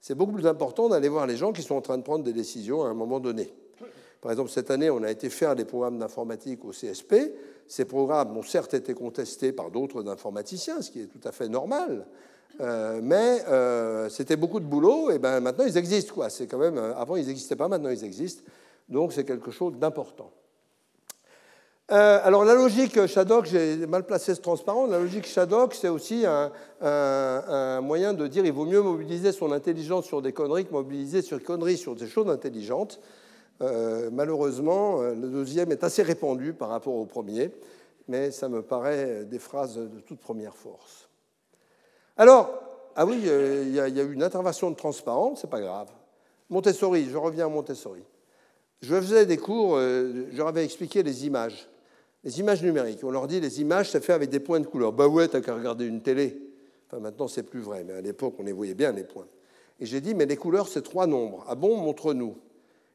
C'est 0.00 0.14
beaucoup 0.16 0.32
plus 0.32 0.46
important 0.46 0.88
d'aller 0.88 1.08
voir 1.08 1.26
les 1.26 1.36
gens 1.36 1.52
qui 1.52 1.62
sont 1.62 1.76
en 1.76 1.80
train 1.80 1.98
de 1.98 2.02
prendre 2.02 2.24
des 2.24 2.32
décisions 2.32 2.84
à 2.84 2.88
un 2.88 2.94
moment 2.94 3.20
donné. 3.20 3.52
Par 4.26 4.32
exemple, 4.32 4.50
cette 4.50 4.72
année, 4.72 4.90
on 4.90 5.04
a 5.04 5.10
été 5.12 5.30
faire 5.30 5.54
des 5.54 5.64
programmes 5.64 6.00
d'informatique 6.00 6.64
au 6.64 6.70
CSP. 6.70 7.14
Ces 7.68 7.84
programmes 7.84 8.36
ont 8.36 8.42
certes 8.42 8.74
été 8.74 8.92
contestés 8.92 9.52
par 9.52 9.70
d'autres 9.70 10.08
informaticiens, 10.08 10.82
ce 10.82 10.90
qui 10.90 11.02
est 11.02 11.06
tout 11.06 11.20
à 11.22 11.30
fait 11.30 11.48
normal, 11.48 12.08
euh, 12.60 12.98
mais 13.04 13.44
euh, 13.46 14.08
c'était 14.08 14.34
beaucoup 14.34 14.58
de 14.58 14.64
boulot, 14.64 15.12
et 15.12 15.20
ben 15.20 15.38
maintenant 15.38 15.64
ils 15.64 15.78
existent. 15.78 16.28
C'est 16.28 16.48
quand 16.48 16.58
même, 16.58 16.76
euh, 16.76 16.92
avant 16.96 17.14
ils 17.14 17.28
n'existaient 17.28 17.54
pas, 17.54 17.68
maintenant 17.68 17.90
ils 17.90 18.02
existent. 18.02 18.42
Donc 18.88 19.12
c'est 19.12 19.22
quelque 19.22 19.52
chose 19.52 19.74
d'important. 19.78 20.32
alors 21.88 22.44
la 22.44 22.54
logique 22.56 23.06
Shadok, 23.06 23.44
j'ai 23.44 23.86
mal 23.86 24.06
placé 24.06 24.34
ce 24.34 24.40
transparent, 24.40 24.88
la 24.88 24.98
logique 24.98 25.28
Shadok, 25.28 25.72
c'est 25.72 25.88
aussi 25.88 26.26
un, 26.26 26.50
un, 26.80 27.80
moyen 27.80 28.12
de 28.12 28.26
dire 28.26 28.44
il 28.44 28.52
vaut 28.52 28.66
mieux 28.66 28.82
mobiliser 28.82 29.30
son 29.30 29.52
intelligence 29.52 30.04
sur 30.04 30.20
des 30.20 30.32
conneries 30.32 30.66
que 30.66 30.72
mobiliser 30.72 31.22
sur 31.22 31.40
conneries 31.40 31.76
sur 31.76 31.94
des 31.94 32.08
choses 32.08 32.28
intelligentes. 32.28 32.98
Malheureusement, 33.60 35.00
le 35.00 35.28
deuxième 35.28 35.72
est 35.72 35.84
assez 35.84 36.02
répandu 36.02 36.52
par 36.52 36.68
rapport 36.68 36.94
au 36.94 37.06
premier, 37.06 37.50
mais 38.08 38.30
ça 38.30 38.48
me 38.48 38.62
paraît 38.62 39.24
des 39.24 39.38
phrases 39.38 39.76
de 39.76 40.00
toute 40.00 40.20
première 40.20 40.54
force. 40.54 41.08
Alors, 42.16 42.66
ah 42.98 43.04
oui, 43.04 43.24
euh, 43.26 43.64
il 43.66 43.74
y, 43.74 43.80
a 43.80 43.88
eu 43.88 44.12
une 44.12 44.22
intervention 44.22 44.70
de 44.70 44.76
transparence, 44.76 45.42
c'est 45.42 45.50
pas 45.50 45.60
grave. 45.60 45.88
Montessori, 46.48 47.06
je 47.10 47.16
reviens 47.18 47.44
à 47.44 47.48
Montessori. 47.50 48.02
Je 48.80 48.94
faisais 48.94 49.26
des 49.26 49.36
cours, 49.36 49.76
euh, 49.76 50.26
je 50.30 50.36
leur 50.36 50.48
avais 50.48 50.64
expliqué 50.64 51.02
les 51.02 51.26
images, 51.26 51.68
les 52.24 52.40
images 52.40 52.62
numériques. 52.62 53.04
On 53.04 53.10
leur 53.10 53.26
dit 53.26 53.38
les 53.38 53.60
images, 53.60 53.90
ça 53.90 54.00
fait 54.00 54.14
avec 54.14 54.30
des 54.30 54.40
points 54.40 54.60
de 54.60 54.66
couleur. 54.66 54.92
Bah 54.92 55.08
ouais, 55.08 55.28
t'as 55.28 55.42
qu'à 55.42 55.54
regarder 55.54 55.84
une 55.84 56.00
télé. 56.00 56.40
Enfin, 56.86 56.98
maintenant, 56.98 57.28
c'est 57.28 57.42
plus 57.42 57.60
vrai, 57.60 57.84
mais 57.84 57.92
à 57.92 58.00
l'époque, 58.00 58.34
on 58.38 58.44
les 58.44 58.52
voyait 58.52 58.74
bien, 58.74 58.92
les 58.92 59.04
points. 59.04 59.26
Et 59.78 59.84
j'ai 59.84 60.00
dit, 60.00 60.14
mais 60.14 60.24
les 60.24 60.36
couleurs, 60.36 60.68
c'est 60.68 60.82
trois 60.82 61.06
nombres. 61.06 61.44
Ah 61.48 61.54
bon, 61.54 61.76
montre-nous. 61.76 62.34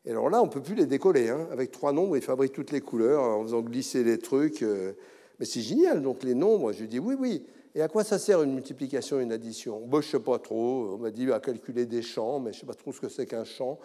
Et 0.06 0.12
alors 0.12 0.30
là, 0.30 0.42
on 0.42 0.46
ne 0.46 0.52
peut 0.52 0.62
plus 0.62 0.76
les 0.76 0.86
décoller. 0.86 1.30
Hein. 1.30 1.48
Avec 1.52 1.72
trois 1.72 1.94
nombres, 1.94 2.18
ils 2.18 2.24
fabriquent 2.24 2.54
toutes 2.54 2.72
les 2.72 2.82
couleurs 2.82 3.22
en 3.22 3.44
faisant 3.44 3.62
glisser 3.62 4.04
les 4.04 4.18
trucs. 4.18 4.64
Euh. 4.64 4.94
Mais 5.40 5.46
c'est 5.46 5.62
génial. 5.62 6.02
Donc 6.02 6.24
les 6.24 6.36
nombres, 6.36 6.72
je 6.72 6.86
dis, 6.86 7.00
oui, 7.00 7.16
oui. 7.20 7.46
Et 7.74 7.82
à 7.82 7.88
quoi 7.88 8.04
ça 8.04 8.20
sert 8.20 8.42
une 8.44 8.54
multiplication 8.54 9.20
une 9.20 9.32
addition? 9.32 9.80
Bon, 9.86 10.02
Je 10.02 10.08
ne 10.08 10.12
sais 10.12 10.20
pas 10.20 10.40
trop. 10.40 10.96
On 10.96 10.98
m'a 10.98 11.12
dit 11.12 11.32
à 11.32 11.40
calculer 11.40 11.86
des 11.86 12.02
champs, 12.02 12.40
mais 12.40 12.52
je 12.52 12.58
ne 12.58 12.62
sais 12.62 12.68
pas 12.68 12.74
trop 12.74 12.92
ce 12.92 13.00
que 13.00 13.10
c'est 13.10 13.26
qu'un 13.26 13.46
champ. 13.46 13.80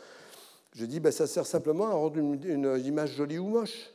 Je 0.75 0.85
dis, 0.85 1.01
ben, 1.01 1.13
ça 1.13 1.27
sert 1.27 1.47
simplement 1.47 1.87
à 1.87 1.93
rendre 1.93 2.19
une, 2.19 2.83
image 2.85 3.15
jolie 3.15 3.39
ou 3.39 3.47
moche. 3.47 3.91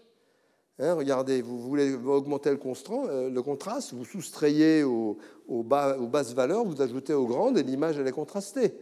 Hein, 0.80 0.96
regardez, 0.96 1.42
vous 1.42 1.60
voulez 1.60 1.94
augmenter 1.94 2.50
le, 2.50 2.58
euh, 2.58 3.42
contraste, 3.44 3.94
vous 3.94 4.06
soustrayez 4.06 4.84
aux, 4.84 5.18
aux, 5.48 5.62
basses 5.62 6.34
valeurs, 6.34 6.64
vous 6.66 6.82
ajoutez 6.82 7.14
aux 7.14 7.28
grandes 7.28 7.60
et 7.60 7.64
l'image, 7.64 8.00
elle 8.00 8.08
est 8.08 8.12
contrastée. 8.12 8.74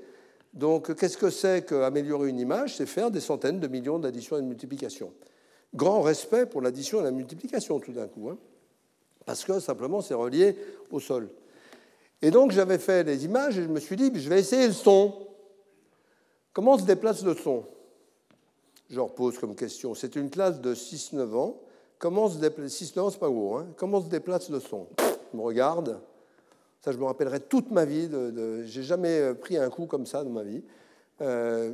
Donc, 0.54 0.96
qu'est-ce 0.96 1.18
que 1.18 1.30
c'est 1.30 1.66
qu'améliorer 1.66 2.30
une 2.30 2.40
image? 2.40 2.78
C'est 2.78 2.86
faire 2.86 3.12
des 3.12 3.20
centaines 3.20 3.60
de 3.60 3.68
millions 3.68 4.00
d'additions 4.00 4.38
et 4.38 4.42
de 4.42 4.48
multiplications. 4.48 5.14
Grand 5.76 6.02
respect 6.02 6.46
pour 6.46 6.62
l'addition 6.62 7.02
et 7.02 7.04
la 7.04 7.12
multiplication, 7.12 7.80
tout 7.80 7.92
d'un 7.92 8.08
coup. 8.08 8.30
Hein 8.30 8.38
parce 9.30 9.44
que 9.44 9.60
simplement 9.60 10.02
c'est 10.02 10.16
relié 10.16 10.56
au 10.90 11.00
sol. 11.00 11.30
Et 12.20 12.32
donc 12.32 12.50
j'avais 12.50 12.80
fait 12.80 13.04
les 13.04 13.26
images 13.26 13.60
et 13.60 13.62
je 13.62 13.68
me 13.68 13.80
suis 13.80 13.96
dit, 13.96 14.12
je 14.16 14.28
vais 14.28 14.40
essayer 14.40 14.66
le 14.66 14.74
son. 14.74 15.14
Comment 16.52 16.80
se 16.80 16.84
déplace 16.84 17.24
le 17.24 17.36
son? 17.36 17.64
Je 18.90 18.96
leur 18.96 19.14
pose 19.14 19.38
comme 19.38 19.56
question. 19.56 19.94
C'est 19.94 20.16
une 20.16 20.32
classe 20.32 20.60
de 20.60 20.74
6-9 20.74 21.36
ans. 21.36 21.62
Comment 22.00 22.28
se 22.28 22.40
déplace 22.40 22.72
6-9 22.82 23.00
ans, 23.00 23.12
pas. 23.12 23.28
Hein 23.28 23.68
Comment 23.78 24.02
se 24.02 24.10
déplace 24.10 24.50
le 24.50 24.60
son? 24.60 24.88
Ils 25.32 25.38
me 25.38 25.44
regardent. 25.44 26.02
Ça, 26.82 26.92
je 26.92 26.98
me 26.98 27.04
rappellerai 27.06 27.42
toute 27.42 27.72
ma 27.72 27.86
vie. 27.86 28.08
De, 28.08 28.64
J'ai 28.64 28.84
jamais 28.84 29.34
pris 29.36 29.58
un 29.58 29.70
coup 29.70 29.86
comme 29.86 30.06
ça 30.06 30.24
dans 30.24 30.30
ma 30.30 30.44
vie. 30.44 30.64
Euh, 31.22 31.74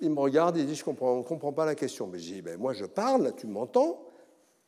il 0.00 0.10
me 0.10 0.20
regarde 0.20 0.56
et 0.56 0.60
il 0.60 0.66
dit, 0.66 0.74
je 0.74 0.88
ne 0.88 1.22
comprends 1.22 1.52
pas 1.52 1.64
la 1.64 1.74
question. 1.74 2.06
Mais 2.06 2.18
je 2.18 2.34
dis, 2.34 2.42
ben, 2.42 2.58
moi 2.58 2.72
je 2.72 2.84
parle, 2.84 3.34
tu 3.36 3.46
m'entends 3.46 4.02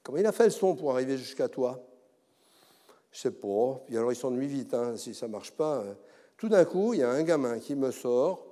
Comment 0.09 0.21
il 0.21 0.27
a 0.27 0.33
fait 0.33 0.45
le 0.45 0.51
son 0.51 0.75
pour 0.75 0.93
arriver 0.93 1.19
jusqu'à 1.19 1.49
toi? 1.49 1.85
Je 3.13 3.21
sais 3.21 3.31
pas. 3.31 3.81
Puis 3.87 3.95
alors 3.95 4.11
il 4.11 4.17
s'ennuie 4.17 4.47
vite, 4.47 4.73
hein, 4.73 4.97
si 4.97 5.15
ça 5.15 5.29
marche 5.29 5.51
pas. 5.51 5.81
Euh. 5.81 5.93
Tout 6.39 6.49
d'un 6.49 6.65
coup, 6.65 6.95
il 6.95 7.01
y 7.01 7.03
a 7.03 7.11
un 7.11 7.23
gamin 7.23 7.59
qui 7.59 7.75
me 7.75 7.91
sort. 7.91 8.47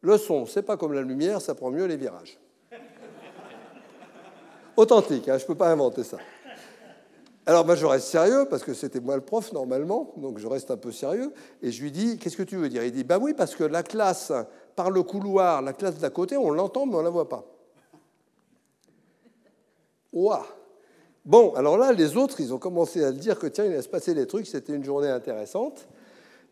Le 0.00 0.18
son, 0.18 0.46
c'est 0.46 0.62
pas 0.62 0.76
comme 0.76 0.92
la 0.92 1.02
lumière, 1.02 1.40
ça 1.40 1.54
prend 1.54 1.70
mieux 1.70 1.84
les 1.84 1.96
virages. 1.96 2.40
Authentique, 4.76 5.28
hein, 5.28 5.38
je 5.38 5.44
ne 5.44 5.46
peux 5.46 5.54
pas 5.54 5.70
inventer 5.70 6.02
ça. 6.02 6.18
Alors 7.48 7.76
je 7.76 7.86
reste 7.86 8.08
sérieux, 8.08 8.46
parce 8.50 8.64
que 8.64 8.74
c'était 8.74 8.98
moi 8.98 9.14
le 9.14 9.22
prof 9.22 9.52
normalement, 9.52 10.12
donc 10.16 10.38
je 10.38 10.48
reste 10.48 10.72
un 10.72 10.76
peu 10.76 10.90
sérieux, 10.90 11.32
et 11.62 11.70
je 11.70 11.80
lui 11.80 11.92
dis, 11.92 12.18
qu'est-ce 12.18 12.36
que 12.36 12.42
tu 12.42 12.56
veux 12.56 12.68
dire? 12.68 12.82
Il 12.82 12.90
dit, 12.90 13.04
ben 13.04 13.18
oui, 13.20 13.34
parce 13.34 13.54
que 13.54 13.62
la 13.62 13.84
classe, 13.84 14.32
par 14.74 14.90
le 14.90 15.04
couloir, 15.04 15.62
la 15.62 15.72
classe 15.72 15.98
d'à 15.98 16.10
côté, 16.10 16.36
on 16.36 16.50
l'entend, 16.50 16.86
mais 16.86 16.96
on 16.96 16.98
ne 16.98 17.04
la 17.04 17.10
voit 17.10 17.28
pas. 17.28 17.44
Ouah 20.12 20.44
Bon, 21.24 21.54
alors 21.54 21.76
là, 21.76 21.92
les 21.92 22.16
autres, 22.16 22.40
ils 22.40 22.52
ont 22.52 22.58
commencé 22.58 23.04
à 23.04 23.12
dire 23.12 23.38
que 23.38 23.46
tiens, 23.46 23.64
il 23.64 23.72
allait 23.72 23.82
se 23.82 23.88
passer 23.88 24.14
des 24.14 24.26
trucs, 24.26 24.46
c'était 24.46 24.74
une 24.74 24.84
journée 24.84 25.08
intéressante. 25.08 25.88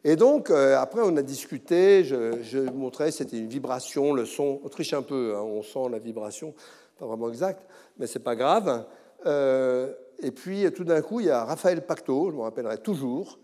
Et 0.05 0.17
donc, 0.17 0.51
euh, 0.51 0.77
après, 0.79 1.01
on 1.03 1.17
a 1.17 1.23
discuté, 1.23 2.05
je, 2.05 2.43
je 2.43 2.59
montrais, 2.59 3.11
c'était 3.11 3.39
une 3.39 3.49
vibration, 3.49 4.13
le 4.13 4.27
son, 4.27 4.61
on 4.63 4.69
triche 4.69 4.93
un 4.93 5.03
peu, 5.03 5.35
hein, 5.35 5.43
on 5.43 5.63
sent 5.63 5.89
la 5.91 5.99
vibration, 5.99 6.55
pas 6.99 7.07
vraiment 7.07 7.31
exact, 7.31 7.67
mais 7.99 8.07
c'est 8.07 8.19
pas 8.19 8.37
grave. 8.37 8.85
Euh, 9.27 9.93
et 10.25 10.31
puis, 10.31 10.65
tout 10.73 10.85
d'un 10.85 11.03
coup, 11.03 11.21
il 11.21 11.27
y 11.27 11.31
a 11.31 11.45
Raphaël 11.45 11.85
Pacto, 11.85 12.31
je 12.31 12.37
me 12.37 12.41
rappellerai 12.41 12.79
toujours, 12.79 13.39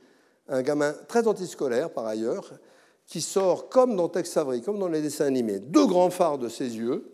un 0.49 0.63
gamin 0.63 0.95
très 1.09 1.29
antiscolaire 1.29 1.91
par 1.91 2.07
ailleurs, 2.07 2.53
qui 3.07 3.21
sort 3.21 3.69
comme 3.69 3.97
dans 3.97 4.09
Tex 4.09 4.37
Avery, 4.37 4.63
comme 4.63 4.79
dans 4.79 4.89
les 4.89 5.03
dessins 5.03 5.27
animés, 5.27 5.61
deux 5.61 5.87
grands 5.87 6.11
phares 6.11 6.39
de 6.39 6.49
ses 6.49 6.77
yeux, 6.77 7.13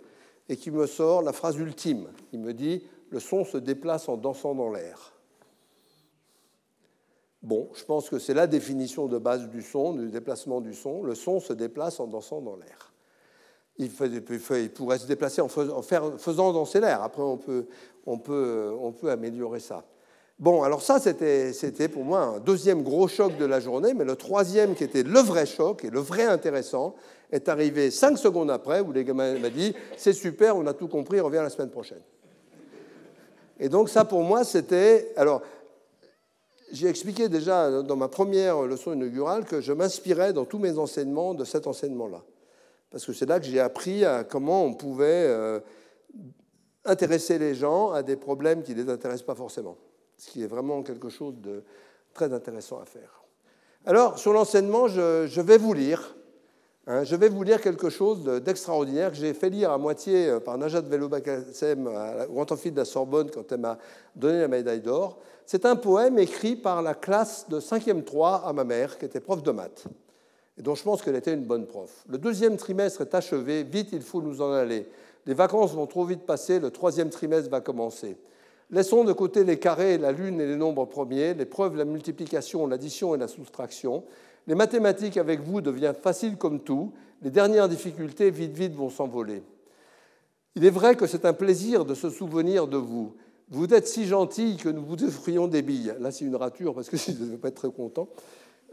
et 0.48 0.56
qui 0.56 0.70
me 0.70 0.86
sort 0.86 1.22
la 1.22 1.32
phrase 1.32 1.56
ultime. 1.56 2.06
Il 2.32 2.40
me 2.40 2.54
dit 2.54 2.84
le 3.10 3.18
son 3.18 3.44
se 3.44 3.58
déplace 3.58 4.08
en 4.08 4.16
dansant 4.16 4.54
dans 4.54 4.70
l'air. 4.70 5.12
Bon, 7.42 7.68
je 7.74 7.84
pense 7.84 8.08
que 8.08 8.18
c'est 8.18 8.34
la 8.34 8.46
définition 8.46 9.06
de 9.06 9.18
base 9.18 9.48
du 9.48 9.62
son, 9.62 9.94
du 9.94 10.10
déplacement 10.10 10.60
du 10.60 10.74
son. 10.74 11.02
Le 11.02 11.14
son 11.14 11.40
se 11.40 11.52
déplace 11.52 11.98
en 12.00 12.06
dansant 12.06 12.40
dans 12.40 12.56
l'air. 12.56 12.92
Il, 13.78 13.90
pourrait 13.90 14.98
se 14.98 15.06
déplacer 15.06 15.42
en 15.42 15.48
faisant 15.48 16.52
danser 16.52 16.80
l'air. 16.80 17.02
Après, 17.02 17.22
on 17.22 18.18
peut, 18.18 19.10
améliorer 19.10 19.60
ça. 19.60 19.84
Bon, 20.38 20.62
alors 20.62 20.82
ça, 20.82 20.98
c'était 20.98 21.88
pour 21.88 22.04
moi 22.04 22.20
un 22.20 22.38
deuxième 22.40 22.82
gros 22.82 23.08
choc 23.08 23.36
de 23.38 23.44
la 23.44 23.60
journée, 23.60 23.94
mais 23.94 24.04
le 24.04 24.16
troisième, 24.16 24.74
qui 24.74 24.84
était 24.84 25.02
le 25.02 25.20
vrai 25.20 25.46
choc 25.46 25.84
et 25.84 25.90
le 25.90 26.00
vrai 26.00 26.24
intéressant, 26.24 26.94
est 27.32 27.48
arrivé 27.48 27.90
cinq 27.90 28.18
secondes 28.18 28.50
après, 28.50 28.80
où 28.80 28.92
les 28.92 29.04
gamins 29.04 29.38
m'ont 29.38 29.48
dit 29.48 29.74
C'est 29.96 30.12
super, 30.12 30.56
on 30.56 30.66
a 30.66 30.74
tout 30.74 30.88
compris, 30.88 31.20
on 31.20 31.24
revient 31.24 31.36
la 31.42 31.50
semaine 31.50 31.70
prochaine. 31.70 32.02
Et 33.58 33.68
donc 33.68 33.88
ça, 33.88 34.04
pour 34.04 34.22
moi, 34.22 34.44
c'était... 34.44 35.12
Alors, 35.16 35.42
j'ai 36.72 36.88
expliqué 36.88 37.28
déjà 37.28 37.82
dans 37.82 37.96
ma 37.96 38.08
première 38.08 38.62
leçon 38.62 38.92
inaugurale 38.92 39.44
que 39.44 39.60
je 39.60 39.72
m'inspirais 39.72 40.32
dans 40.32 40.44
tous 40.44 40.58
mes 40.58 40.78
enseignements 40.78 41.32
de 41.32 41.44
cet 41.44 41.66
enseignement-là. 41.66 42.22
Parce 42.90 43.04
que 43.04 43.12
c'est 43.12 43.26
là 43.26 43.40
que 43.40 43.46
j'ai 43.46 43.60
appris 43.60 44.04
à 44.04 44.24
comment 44.24 44.64
on 44.64 44.74
pouvait 44.74 45.26
euh, 45.26 45.60
intéresser 46.84 47.38
les 47.38 47.54
gens 47.54 47.90
à 47.90 48.02
des 48.02 48.16
problèmes 48.16 48.62
qui 48.62 48.74
ne 48.74 48.82
les 48.82 48.90
intéressent 48.90 49.26
pas 49.26 49.34
forcément. 49.34 49.76
Ce 50.16 50.30
qui 50.30 50.42
est 50.42 50.46
vraiment 50.46 50.82
quelque 50.82 51.08
chose 51.08 51.34
de 51.40 51.62
très 52.14 52.32
intéressant 52.32 52.80
à 52.80 52.84
faire. 52.84 53.22
Alors, 53.84 54.18
sur 54.18 54.32
l'enseignement, 54.32 54.88
je, 54.88 55.40
vais 55.40 55.58
vous 55.58 55.74
lire 55.74 56.16
Hein, 56.88 57.02
je 57.02 57.16
vais 57.16 57.28
vous 57.28 57.42
lire 57.42 57.60
quelque 57.60 57.90
chose 57.90 58.22
d'extraordinaire 58.44 59.10
que 59.10 59.16
j'ai 59.16 59.34
fait 59.34 59.50
lire 59.50 59.72
à 59.72 59.78
moitié 59.78 60.28
euh, 60.28 60.38
par 60.38 60.56
Najat 60.56 60.82
Vallaud-Belkacem 60.82 61.88
au 62.32 62.40
Amphi 62.40 62.70
de 62.70 62.76
la 62.76 62.84
Sorbonne 62.84 63.28
quand 63.28 63.50
elle 63.50 63.58
m'a 63.58 63.76
donné 64.14 64.38
la 64.38 64.46
médaille 64.46 64.82
d'or. 64.82 65.18
C'est 65.46 65.66
un 65.66 65.74
poème 65.74 66.16
écrit 66.20 66.54
par 66.54 66.82
la 66.82 66.94
classe 66.94 67.48
de 67.48 67.58
5e 67.58 68.04
3 68.04 68.44
à 68.46 68.52
ma 68.52 68.62
mère, 68.62 68.98
qui 68.98 69.04
était 69.04 69.18
prof 69.18 69.42
de 69.42 69.50
maths, 69.50 69.86
et 70.58 70.62
dont 70.62 70.74
je 70.74 70.82
pense 70.82 71.02
qu'elle 71.02 71.16
était 71.16 71.34
une 71.34 71.44
bonne 71.44 71.66
prof. 71.66 72.04
Le 72.08 72.18
deuxième 72.18 72.56
trimestre 72.56 73.02
est 73.02 73.14
achevé, 73.14 73.62
vite 73.62 73.88
il 73.92 74.02
faut 74.02 74.22
nous 74.22 74.40
en 74.40 74.52
aller. 74.52 74.88
Les 75.26 75.34
vacances 75.34 75.74
vont 75.74 75.86
trop 75.86 76.04
vite 76.04 76.22
passer, 76.22 76.60
le 76.60 76.70
troisième 76.70 77.10
trimestre 77.10 77.50
va 77.50 77.60
commencer. 77.60 78.16
Laissons 78.70 79.04
de 79.04 79.12
côté 79.12 79.44
les 79.44 79.58
carrés, 79.58 79.98
la 79.98 80.12
lune 80.12 80.40
et 80.40 80.46
les 80.46 80.56
nombres 80.56 80.86
premiers, 80.86 81.34
les 81.34 81.44
preuves, 81.44 81.76
la 81.76 81.84
multiplication, 81.84 82.66
l'addition 82.66 83.14
et 83.14 83.18
la 83.18 83.28
soustraction. 83.28 84.04
Les 84.46 84.54
mathématiques 84.54 85.16
avec 85.16 85.40
vous 85.40 85.60
deviennent 85.60 85.94
faciles 85.94 86.36
comme 86.36 86.60
tout. 86.60 86.92
Les 87.22 87.30
dernières 87.30 87.68
difficultés, 87.68 88.30
vite, 88.30 88.56
vite, 88.56 88.74
vont 88.74 88.90
s'envoler. 88.90 89.42
Il 90.56 90.64
est 90.64 90.70
vrai 90.70 90.96
que 90.96 91.06
c'est 91.06 91.24
un 91.24 91.32
plaisir 91.32 91.84
de 91.84 91.94
se 91.94 92.10
souvenir 92.10 92.66
de 92.66 92.76
vous. 92.76 93.14
Vous 93.50 93.72
êtes 93.72 93.86
si 93.86 94.06
gentil 94.06 94.56
que 94.56 94.68
nous 94.68 94.84
vous 94.84 95.04
offrions 95.04 95.46
des 95.46 95.62
billes. 95.62 95.94
Là, 96.00 96.10
c'est 96.10 96.24
une 96.24 96.34
rature 96.34 96.74
parce 96.74 96.88
que 96.88 96.96
je 96.96 97.12
ne 97.12 97.30
vais 97.30 97.36
pas 97.36 97.48
être 97.48 97.56
très 97.56 97.70
content. 97.70 98.08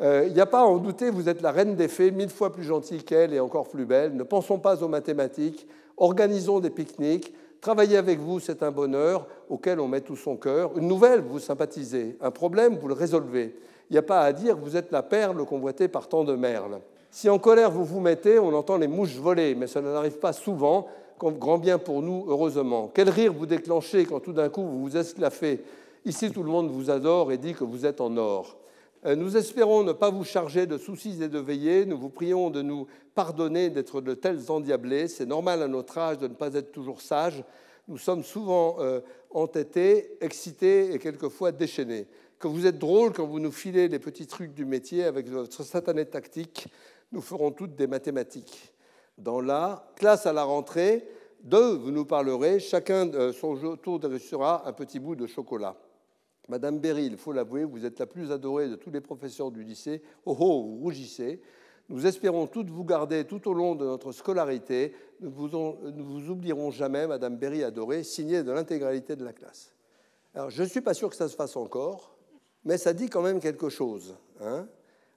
Euh, 0.02 0.26
il 0.28 0.34
n'y 0.34 0.42
a 0.42 0.46
pas 0.46 0.62
à 0.62 0.66
en 0.66 0.78
douter, 0.78 1.10
vous 1.10 1.30
êtes 1.30 1.42
la 1.42 1.52
reine 1.52 1.76
des 1.76 1.88
fées, 1.88 2.12
mille 2.12 2.30
fois 2.30 2.52
plus 2.52 2.64
gentille 2.64 3.04
qu'elle 3.04 3.34
et 3.34 3.40
encore 3.40 3.68
plus 3.68 3.86
belle. 3.86 4.16
Ne 4.16 4.24
pensons 4.24 4.58
pas 4.58 4.84
aux 4.84 4.88
mathématiques, 4.88 5.68
organisons 5.98 6.60
des 6.60 6.70
pique-niques. 6.70 7.34
Travailler 7.62 7.98
avec 7.98 8.20
vous, 8.20 8.40
c'est 8.40 8.64
un 8.64 8.72
bonheur 8.72 9.28
auquel 9.50 9.80
on 9.80 9.88
met 9.88 10.02
tout 10.02 10.18
son 10.18 10.36
cœur. 10.36 10.72
Une 10.78 10.88
nouvelle, 10.88 11.22
vous 11.22 11.40
sympathisez. 11.40 12.18
Un 12.20 12.32
problème, 12.32 12.78
vous 12.78 12.88
le 12.88 12.94
résolvez. 12.94 13.56
Il 13.90 13.94
n'y 13.94 14.00
a 14.00 14.04
pas 14.04 14.22
à 14.22 14.34
dire, 14.34 14.58
vous 14.58 14.76
êtes 14.76 14.92
la 14.92 15.04
perle 15.04 15.46
convoitée 15.46 15.88
par 15.88 16.08
tant 16.08 16.24
de 16.24 16.36
merles. 16.36 16.80
Si 17.12 17.30
en 17.30 17.38
colère 17.38 17.70
vous 17.70 17.86
vous 17.86 18.00
mettez, 18.00 18.40
on 18.40 18.54
entend 18.54 18.78
les 18.78 18.88
mouches 18.88 19.16
voler, 19.16 19.54
mais 19.56 19.68
cela 19.68 19.94
n'arrive 19.94 20.18
pas 20.18 20.34
souvent, 20.34 20.88
grand 21.20 21.58
bien 21.58 21.78
pour 21.78 22.02
nous, 22.02 22.26
heureusement. 22.28 22.90
Quel 22.94 23.10
rire 23.10 23.32
vous 23.32 23.46
déclenchez 23.46 24.06
quand 24.06 24.20
tout 24.20 24.34
d'un 24.34 24.50
coup 24.50 24.64
vous 24.64 24.82
vous 24.82 24.98
esclaffez. 24.98 25.64
Ici, 26.06 26.32
tout 26.32 26.44
le 26.44 26.50
monde 26.50 26.70
vous 26.70 26.90
adore 26.90 27.32
et 27.32 27.38
dit 27.38 27.54
que 27.54 27.64
vous 27.64 27.86
êtes 27.86 28.02
en 28.02 28.18
or. 28.18 28.58
Euh, 29.06 29.16
nous 29.16 29.36
espérons 29.36 29.84
ne 29.84 29.92
pas 29.92 30.10
vous 30.10 30.24
charger 30.24 30.66
de 30.66 30.78
soucis 30.78 31.22
et 31.22 31.28
de 31.28 31.40
veillées. 31.40 31.86
Nous 31.86 31.98
vous 31.98 32.10
prions 32.10 32.50
de 32.50 32.62
nous 32.62 32.88
pardonner 33.16 33.70
d'être 33.70 34.00
de 34.00 34.14
tels 34.14 34.50
endiablés. 34.50 35.08
C'est 35.10 35.26
normal 35.26 35.62
à 35.62 35.68
notre 35.68 35.98
âge 35.98 36.20
de 36.20 36.28
ne 36.28 36.34
pas 36.34 36.54
être 36.54 36.72
toujours 36.72 37.02
sages. 37.02 37.44
Nous 37.90 37.98
sommes 37.98 38.24
souvent 38.24 38.78
euh, 38.80 39.02
entêtés, 39.30 40.18
excités 40.22 40.94
et 40.94 41.00
quelquefois 41.00 41.52
déchaînés. 41.52 42.08
Que 42.40 42.48
vous 42.48 42.66
êtes 42.66 42.80
drôles 42.80 43.12
quand 43.12 43.28
vous 43.28 43.40
nous 43.40 43.52
filez 43.52 43.90
les 43.90 44.00
petits 44.00 44.28
trucs 44.28 44.54
du 44.54 44.64
métier 44.64 45.04
avec 45.04 45.28
votre 45.28 45.64
satanée 45.64 46.06
tactique. 46.06 46.68
Nous 47.12 47.22
ferons 47.22 47.52
toutes 47.52 47.76
des 47.76 47.88
mathématiques. 47.88 48.74
Dans 49.18 49.42
la 49.42 49.86
classe 49.98 50.26
à 50.26 50.34
la 50.34 50.44
rentrée, 50.44 51.06
deux, 51.44 51.74
vous 51.74 51.92
nous 51.92 52.06
parlerez, 52.06 52.60
chacun 52.60 53.06
de 53.06 53.34
son 53.34 53.76
tour 53.76 54.00
reçura 54.02 54.68
un 54.68 54.72
petit 54.72 55.00
bout 55.00 55.16
de 55.16 55.28
chocolat. 55.28 55.76
Madame 56.50 56.80
Berry, 56.80 57.06
il 57.06 57.18
faut 57.18 57.32
l'avouer, 57.32 57.64
vous 57.64 57.86
êtes 57.86 58.00
la 58.00 58.06
plus 58.06 58.32
adorée 58.32 58.68
de 58.68 58.76
tous 58.76 58.92
les 58.92 59.02
professeurs 59.02 59.50
du 59.50 59.64
lycée. 59.64 60.02
Oh 60.26 60.36
oh, 60.40 60.64
vous 60.64 60.80
rougissez. 60.80 61.42
Nous 61.90 62.06
espérons 62.06 62.48
toutes 62.48 62.70
vous 62.70 62.84
garder 62.84 63.26
tout 63.26 63.48
au 63.50 63.54
long 63.54 63.76
de 63.76 63.86
notre 63.86 64.12
scolarité. 64.12 64.94
Nous 65.20 65.30
ne 65.30 66.04
vous, 66.04 66.30
oublierons 66.30 66.72
jamais, 66.72 67.08
Madame 67.08 67.38
Berry 67.38 67.64
adorée, 67.64 68.04
signée 68.04 68.44
de 68.44 68.52
l'intégralité 68.52 69.16
de 69.16 69.24
la 69.24 69.34
classe. 69.34 69.74
Alors, 70.34 70.50
je 70.50 70.64
ne 70.64 70.68
suis 70.68 70.82
pas 70.82 70.94
sûr 70.94 71.10
que 71.10 71.16
ça 71.16 71.28
se 71.28 71.36
fasse 71.36 71.56
encore, 71.56 72.16
mais 72.66 72.78
ça 72.78 72.94
dit 72.94 73.10
quand 73.10 73.22
même 73.22 73.40
quelque 73.40 73.70
chose. 73.70 74.16
Hein. 74.42 74.68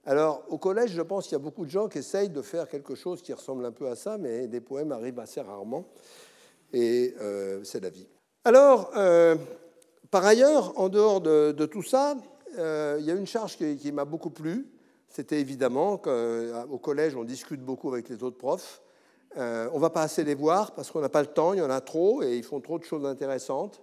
Alors, 0.05 0.45
au 0.49 0.59
collège, 0.59 0.91
je 0.91 1.03
pense 1.03 1.24
qu'il 1.24 1.33
y 1.33 1.41
a 1.41 1.43
beaucoup 1.43 1.64
de 1.64 1.70
gens 1.70 1.89
qui 1.89 1.99
essayent 1.99 2.29
de 2.29 2.43
faire 2.43 2.68
quelque 2.68 2.95
chose 2.95 3.22
qui 3.22 3.33
ressemble 3.33 3.64
un 3.64 3.72
peu 3.72 3.89
à 3.89 3.97
ça, 3.97 4.18
mais 4.18 4.47
des 4.47 4.61
poèmes 4.61 4.93
arrivent 4.93 5.18
assez 5.18 5.41
rarement, 5.41 5.85
et 6.72 7.14
euh, 7.20 7.64
c'est 7.64 7.81
la 7.81 7.91
vie. 7.91 8.07
Alors, 8.45 8.93
euh, 8.97 9.37
par 10.17 10.25
ailleurs, 10.25 10.73
en 10.81 10.89
dehors 10.89 11.21
de, 11.21 11.67
tout 11.67 11.83
ça, 11.83 12.17
euh, 12.57 12.97
il 12.99 13.05
y 13.05 13.11
a 13.11 13.14
une 13.14 13.27
charge 13.27 13.59
qui, 13.59 13.93
m'a 13.93 14.07
beaucoup 14.07 14.31
plu. 14.31 14.67
C'était 15.11 15.41
évidemment 15.41 15.99
qu'au 15.99 16.09
euh, 16.09 16.79
collège, 16.83 17.14
on 17.17 17.23
discute 17.23 17.61
beaucoup 17.61 17.93
avec 17.93 18.09
les 18.09 18.23
autres 18.23 18.39
profs. 18.39 18.81
Euh, 19.37 19.69
on 19.73 19.77
ne 19.77 19.81
va 19.83 19.91
pas 19.91 20.01
assez 20.01 20.25
les 20.25 20.35
voir 20.35 20.75
parce 20.75 20.91
qu'on 20.91 21.03
n'a 21.03 21.11
pas 21.11 21.21
le 21.21 21.27
temps, 21.27 21.53
il 21.53 21.59
y 21.59 21.62
en 21.62 21.69
a 21.69 21.83
trop 21.83 22.23
et 22.23 22.35
ils 22.35 22.45
font 22.45 22.62
trop 22.62 22.79
de 22.79 22.85
choses 22.85 23.05
intéressantes. 23.05 23.83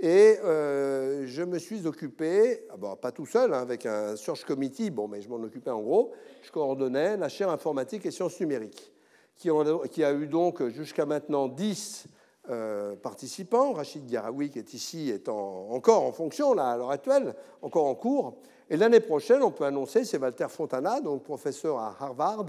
Et 0.00 0.38
je 0.42 1.42
me 1.42 1.58
suis 1.58 1.86
occupé, 1.86 2.66
ah 2.70 2.96
pas 2.96 3.12
tout 3.12 3.26
seul, 3.26 3.52
hein, 3.52 3.60
avec 3.60 3.84
un 3.84 4.16
search 4.16 4.46
committee, 4.46 4.88
bon, 4.88 5.08
mais 5.08 5.20
je 5.20 5.28
m'en 5.28 5.42
occupais 5.42 5.72
en 5.72 5.82
gros, 5.82 6.14
je 6.40 6.50
coordonnais 6.50 7.18
la 7.18 7.28
chaire 7.28 7.50
informatique 7.50 8.06
et 8.06 8.10
sciences 8.10 8.40
numériques, 8.40 8.94
qui, 9.34 9.50
qui 9.90 10.04
a 10.04 10.12
eu 10.14 10.26
donc 10.26 10.66
jusqu'à 10.68 11.04
maintenant 11.04 11.48
10 11.48 12.06
euh, 12.50 12.96
participants. 12.96 13.72
Rachid 13.72 14.06
Garaoui, 14.06 14.50
qui 14.50 14.58
est 14.58 14.74
ici, 14.74 15.10
est 15.10 15.28
encore 15.28 16.04
en 16.04 16.12
fonction 16.12 16.54
là, 16.54 16.70
à 16.70 16.76
l'heure 16.76 16.90
actuelle, 16.90 17.34
encore 17.62 17.86
en 17.86 17.94
cours. 17.94 18.36
Et 18.70 18.76
l'année 18.76 19.00
prochaine, 19.00 19.42
on 19.42 19.50
peut 19.50 19.64
annoncer, 19.64 20.04
c'est 20.04 20.18
Walter 20.18 20.46
Fontana, 20.48 21.00
donc 21.00 21.22
professeur 21.22 21.78
à 21.78 21.96
Harvard, 22.00 22.46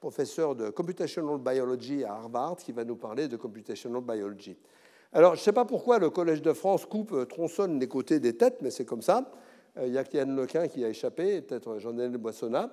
professeur 0.00 0.54
de 0.54 0.70
Computational 0.70 1.38
Biology 1.38 2.04
à 2.04 2.12
Harvard, 2.12 2.56
qui 2.56 2.72
va 2.72 2.84
nous 2.84 2.96
parler 2.96 3.28
de 3.28 3.36
Computational 3.36 4.02
Biology. 4.02 4.56
Alors, 5.12 5.34
je 5.34 5.40
ne 5.40 5.44
sais 5.44 5.52
pas 5.52 5.64
pourquoi 5.64 5.98
le 5.98 6.10
Collège 6.10 6.42
de 6.42 6.52
France 6.52 6.84
coupe, 6.84 7.12
euh, 7.12 7.24
tronçonne 7.24 7.80
les 7.80 7.88
côtés 7.88 8.20
des 8.20 8.36
têtes, 8.36 8.58
mais 8.60 8.70
c'est 8.70 8.84
comme 8.84 9.02
ça. 9.02 9.30
Euh, 9.78 9.86
il 9.86 9.94
y 9.94 9.98
a 9.98 10.04
Yann 10.12 10.36
Lequin 10.36 10.68
qui 10.68 10.84
a 10.84 10.88
échappé, 10.88 11.40
peut-être 11.40 11.78
Jean-Daniel 11.78 12.18
Boissonnat. 12.18 12.70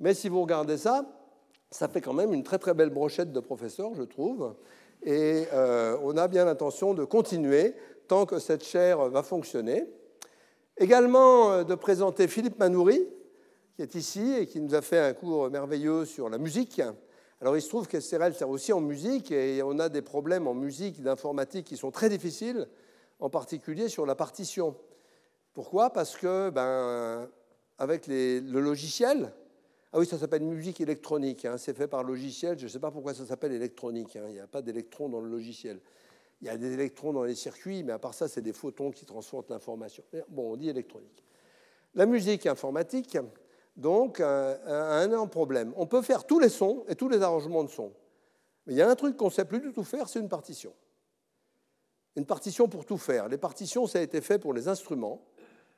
Mais 0.00 0.12
si 0.12 0.28
vous 0.28 0.42
regardez 0.42 0.76
ça, 0.76 1.04
ça 1.70 1.88
fait 1.88 2.00
quand 2.00 2.12
même 2.12 2.32
une 2.32 2.42
très 2.42 2.58
très 2.58 2.74
belle 2.74 2.90
brochette 2.90 3.32
de 3.32 3.40
professeurs, 3.40 3.94
je 3.94 4.02
trouve. 4.02 4.54
Et 5.02 5.44
euh, 5.52 5.96
on 6.02 6.16
a 6.16 6.28
bien 6.28 6.44
l'intention 6.44 6.94
de 6.94 7.04
continuer 7.04 7.74
tant 8.08 8.26
que 8.26 8.38
cette 8.38 8.64
chaire 8.64 9.08
va 9.08 9.22
fonctionner. 9.22 9.86
Également 10.76 11.52
euh, 11.52 11.64
de 11.64 11.74
présenter 11.74 12.28
Philippe 12.28 12.58
Manoury, 12.58 13.06
qui 13.74 13.82
est 13.82 13.94
ici 13.94 14.34
et 14.38 14.46
qui 14.46 14.60
nous 14.60 14.74
a 14.74 14.82
fait 14.82 14.98
un 14.98 15.12
cours 15.12 15.50
merveilleux 15.50 16.04
sur 16.04 16.28
la 16.28 16.38
musique. 16.38 16.82
Alors 17.40 17.56
il 17.56 17.62
se 17.62 17.68
trouve 17.68 17.86
qu'Estérel 17.86 18.34
sert 18.34 18.48
aussi 18.48 18.72
en 18.72 18.80
musique 18.80 19.30
et 19.30 19.62
on 19.62 19.78
a 19.78 19.88
des 19.88 20.02
problèmes 20.02 20.46
en 20.46 20.54
musique, 20.54 21.02
d'informatique 21.02 21.66
qui 21.66 21.76
sont 21.76 21.90
très 21.90 22.08
difficiles, 22.08 22.66
en 23.20 23.28
particulier 23.28 23.88
sur 23.88 24.06
la 24.06 24.14
partition. 24.14 24.76
Pourquoi? 25.52 25.90
Parce 25.90 26.16
que, 26.16 26.50
ben, 26.50 27.28
avec 27.78 28.06
le 28.06 28.60
logiciel, 28.60 29.32
ah 29.96 29.98
oui, 29.98 30.04
ça 30.04 30.18
s'appelle 30.18 30.42
musique 30.42 30.82
électronique. 30.82 31.46
Hein. 31.46 31.56
C'est 31.56 31.74
fait 31.74 31.88
par 31.88 32.04
logiciel. 32.04 32.58
Je 32.58 32.64
ne 32.64 32.68
sais 32.68 32.78
pas 32.78 32.90
pourquoi 32.90 33.14
ça 33.14 33.24
s'appelle 33.24 33.52
électronique. 33.52 34.14
Hein. 34.16 34.24
Il 34.28 34.34
n'y 34.34 34.40
a 34.40 34.46
pas 34.46 34.60
d'électrons 34.60 35.08
dans 35.08 35.20
le 35.20 35.30
logiciel. 35.30 35.80
Il 36.42 36.48
y 36.48 36.50
a 36.50 36.58
des 36.58 36.74
électrons 36.74 37.14
dans 37.14 37.24
les 37.24 37.34
circuits, 37.34 37.82
mais 37.82 37.94
à 37.94 37.98
part 37.98 38.12
ça, 38.12 38.28
c'est 38.28 38.42
des 38.42 38.52
photons 38.52 38.90
qui 38.90 39.06
transforment 39.06 39.46
l'information. 39.48 40.04
Bon, 40.28 40.52
on 40.52 40.56
dit 40.58 40.68
électronique. 40.68 41.24
La 41.94 42.04
musique 42.04 42.44
informatique, 42.44 43.16
donc, 43.74 44.20
a 44.20 45.00
un 45.00 45.26
problème. 45.28 45.72
On 45.76 45.86
peut 45.86 46.02
faire 46.02 46.24
tous 46.26 46.40
les 46.40 46.50
sons 46.50 46.84
et 46.88 46.94
tous 46.94 47.08
les 47.08 47.22
arrangements 47.22 47.64
de 47.64 47.70
sons. 47.70 47.94
Mais 48.66 48.74
il 48.74 48.76
y 48.76 48.82
a 48.82 48.90
un 48.90 48.96
truc 48.96 49.16
qu'on 49.16 49.28
ne 49.28 49.30
sait 49.30 49.46
plus 49.46 49.60
du 49.60 49.72
tout 49.72 49.84
faire, 49.84 50.10
c'est 50.10 50.20
une 50.20 50.28
partition. 50.28 50.74
Une 52.16 52.26
partition 52.26 52.68
pour 52.68 52.84
tout 52.84 52.98
faire. 52.98 53.28
Les 53.28 53.38
partitions, 53.38 53.86
ça 53.86 53.98
a 54.00 54.02
été 54.02 54.20
fait 54.20 54.38
pour 54.38 54.52
les 54.52 54.68
instruments. 54.68 55.22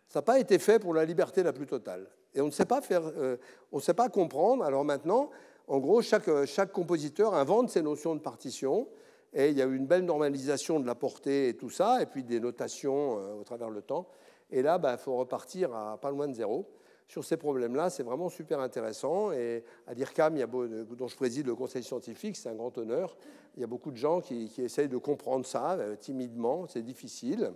Ça 0.09 0.21
n'a 0.21 0.23
pas 0.23 0.39
été 0.39 0.59
fait 0.59 0.79
pour 0.79 0.95
la 0.95 1.05
liberté 1.05 1.43
la 1.43 1.53
plus 1.53 1.67
totale. 1.67 2.09
Et 2.35 2.41
on 2.41 2.47
ne 2.47 2.51
sait 2.51 2.65
pas 2.65 2.81
faire, 2.81 3.03
euh, 3.05 3.37
on 3.73 3.81
sait 3.81 3.95
pas 3.95 4.09
comprendre. 4.09 4.65
Alors 4.65 4.85
maintenant, 4.85 5.31
en 5.67 5.79
gros, 5.79 6.01
chaque, 6.01 6.29
euh, 6.29 6.47
compositeur 6.73 7.35
invente 7.35 7.69
ses 7.71 7.83
notions 7.83 8.15
de 8.15 8.21
partition. 8.21 8.89
Et 9.35 9.51
il 9.51 9.59
y 9.59 9.63
a 9.63 9.67
eu 9.67 9.77
une 9.77 9.87
belle 9.87 10.07
normalisation 10.07 10.81
de 10.81 10.87
la 10.87 10.95
portée 10.95 11.49
et 11.49 11.55
tout 11.55 11.69
ça, 11.69 12.01
et 12.01 12.07
puis 12.07 12.25
des 12.25 12.41
notations 12.41 13.19
euh, 13.19 13.35
au 13.35 13.45
travers 13.45 13.69
le 13.69 13.83
temps. 13.83 14.09
Et 14.51 14.63
là, 14.63 14.77
il 14.79 14.83
bah, 14.83 14.97
faut 14.97 15.17
repartir 15.17 15.75
à 15.75 15.99
pas 16.01 16.11
loin 16.11 16.27
de 16.27 16.35
zéro. 16.35 16.67
Sur 17.07 17.25
ces 17.25 17.37
problèmes-là, 17.37 17.91
c'est 17.91 18.03
vraiment 18.03 18.31
super 18.31 18.61
intéressant. 18.61 19.33
Et 19.33 19.63
à 19.87 19.93
l'IRCAM, 19.93 20.39
a 20.39 20.47
dont 20.47 21.09
je 21.09 21.17
préside 21.17 21.47
le 21.47 21.55
conseil 21.55 21.83
scientifique, 21.83 22.37
c'est 22.37 22.49
un 22.49 22.55
grand 22.55 22.77
honneur. 22.79 23.17
Il 23.57 23.61
y 23.61 23.65
a 23.65 23.67
beaucoup 23.67 23.91
de 23.91 23.97
gens 23.97 24.21
qui, 24.21 24.49
qui 24.49 24.63
essayent 24.63 24.89
de 24.89 24.97
comprendre 24.97 25.45
ça 25.45 25.79
timidement, 26.01 26.67
c'est 26.67 26.83
difficile. 26.83 27.53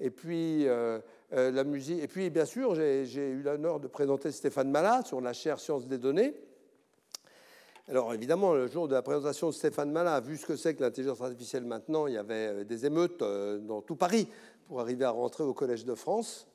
Et 0.00 0.10
puis, 0.10 0.66
euh, 0.66 0.98
la 1.32 1.64
musique. 1.64 2.02
Et 2.02 2.08
puis, 2.08 2.28
bien 2.30 2.44
sûr, 2.44 2.74
j'ai 2.74 3.28
eu 3.28 3.42
l'honneur 3.42 3.80
de 3.80 3.88
présenter 3.88 4.32
Stéphane 4.32 4.70
Malat 4.70 5.02
sur 5.04 5.20
la 5.20 5.32
chaire 5.32 5.60
Sciences 5.60 5.86
des 5.86 5.98
données. 5.98 6.34
Alors, 7.90 8.14
évidemment, 8.14 8.54
le 8.54 8.68
jour 8.68 8.86
de 8.86 8.94
la 8.94 9.02
présentation 9.02 9.48
de 9.48 9.52
Stéphane 9.52 9.90
Malat, 9.90 10.20
vu 10.20 10.36
ce 10.36 10.46
que 10.46 10.54
c'est 10.54 10.76
que 10.76 10.80
l'intelligence 10.80 11.20
artificielle 11.20 11.64
maintenant, 11.64 12.06
il 12.06 12.14
y 12.14 12.18
avait 12.18 12.34
euh, 12.34 12.64
des 12.64 12.86
émeutes 12.86 13.20
euh, 13.22 13.58
dans 13.58 13.82
tout 13.82 13.96
Paris 13.96 14.28
pour 14.68 14.80
arriver 14.80 15.04
à 15.04 15.10
rentrer 15.10 15.42
au 15.42 15.54
Collège 15.54 15.84
de 15.84 15.96
France. 15.96 16.46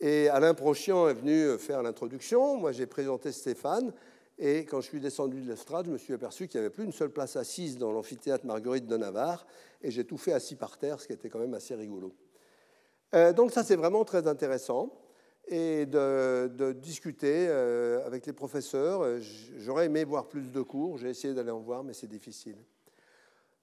Et 0.00 0.28
Alain 0.28 0.52
Prochian 0.52 1.08
est 1.08 1.14
venu 1.14 1.56
faire 1.56 1.82
l'introduction. 1.82 2.58
Moi, 2.58 2.72
j'ai 2.72 2.84
présenté 2.84 3.32
Stéphane. 3.32 3.90
Et 4.38 4.66
quand 4.66 4.82
je 4.82 4.88
suis 4.88 5.00
descendu 5.00 5.40
de 5.40 5.48
l'estrade, 5.48 5.86
je 5.86 5.92
me 5.92 5.96
suis 5.96 6.12
aperçu 6.12 6.46
qu'il 6.46 6.60
n'y 6.60 6.66
avait 6.66 6.74
plus 6.74 6.84
une 6.84 6.92
seule 6.92 7.08
place 7.08 7.36
assise 7.36 7.78
dans 7.78 7.90
l'amphithéâtre 7.90 8.44
Marguerite 8.44 8.86
de 8.86 8.98
Navarre. 8.98 9.46
Et 9.80 9.90
j'ai 9.90 10.04
tout 10.04 10.18
fait 10.18 10.34
assis 10.34 10.56
par 10.56 10.76
terre, 10.76 11.00
ce 11.00 11.06
qui 11.06 11.14
était 11.14 11.30
quand 11.30 11.38
même 11.38 11.54
assez 11.54 11.74
rigolo. 11.74 12.12
Euh, 13.16 13.32
donc 13.32 13.50
ça, 13.50 13.64
c'est 13.64 13.76
vraiment 13.76 14.04
très 14.04 14.26
intéressant. 14.26 14.90
Et 15.48 15.86
de, 15.86 16.72
discuter 16.72 17.46
euh, 17.48 18.04
avec 18.04 18.26
les 18.26 18.32
professeurs. 18.32 19.02
Euh, 19.02 19.20
j'aurais 19.58 19.86
aimé 19.86 20.04
voir 20.04 20.26
plus 20.26 20.52
de 20.52 20.60
cours. 20.60 20.98
J'ai 20.98 21.10
essayé 21.10 21.34
d'aller 21.34 21.52
en 21.52 21.60
voir, 21.60 21.84
mais 21.84 21.92
c'est 21.92 22.08
difficile. 22.08 22.56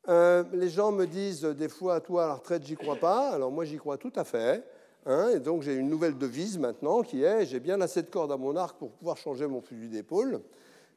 les 0.07 0.69
gens 0.69 0.91
me 0.91 1.05
disent 1.05 1.43
des 1.43 1.69
fois, 1.69 1.99
toi, 1.99 2.23
à 2.25 2.27
la 2.27 2.33
retraite, 2.35 2.65
j'y 2.65 2.75
crois 2.75 2.95
pas. 2.95 3.31
Alors 3.31 3.51
moi, 3.51 3.65
j'y 3.65 3.77
crois 3.77 3.97
tout 3.97 4.13
à 4.15 4.23
fait. 4.23 4.63
Hein. 5.05 5.31
et 5.35 5.39
donc 5.41 5.63
j'ai 5.63 5.73
une 5.73 5.89
nouvelle 5.89 6.17
devise 6.17 6.57
maintenant 6.57 7.01
qui 7.01 7.25
est 7.25 7.45
j'ai 7.45 7.59
bien 7.59 7.81
assez 7.81 8.01
de 8.01 8.07
cordes 8.07 8.31
à 8.31 8.37
mon 8.37 8.55
arc 8.55 8.77
pour 8.77 8.91
pouvoir 8.91 9.17
changer 9.17 9.45
mon 9.47 9.59
fusil 9.59 9.89
d'épaule, 9.89 10.39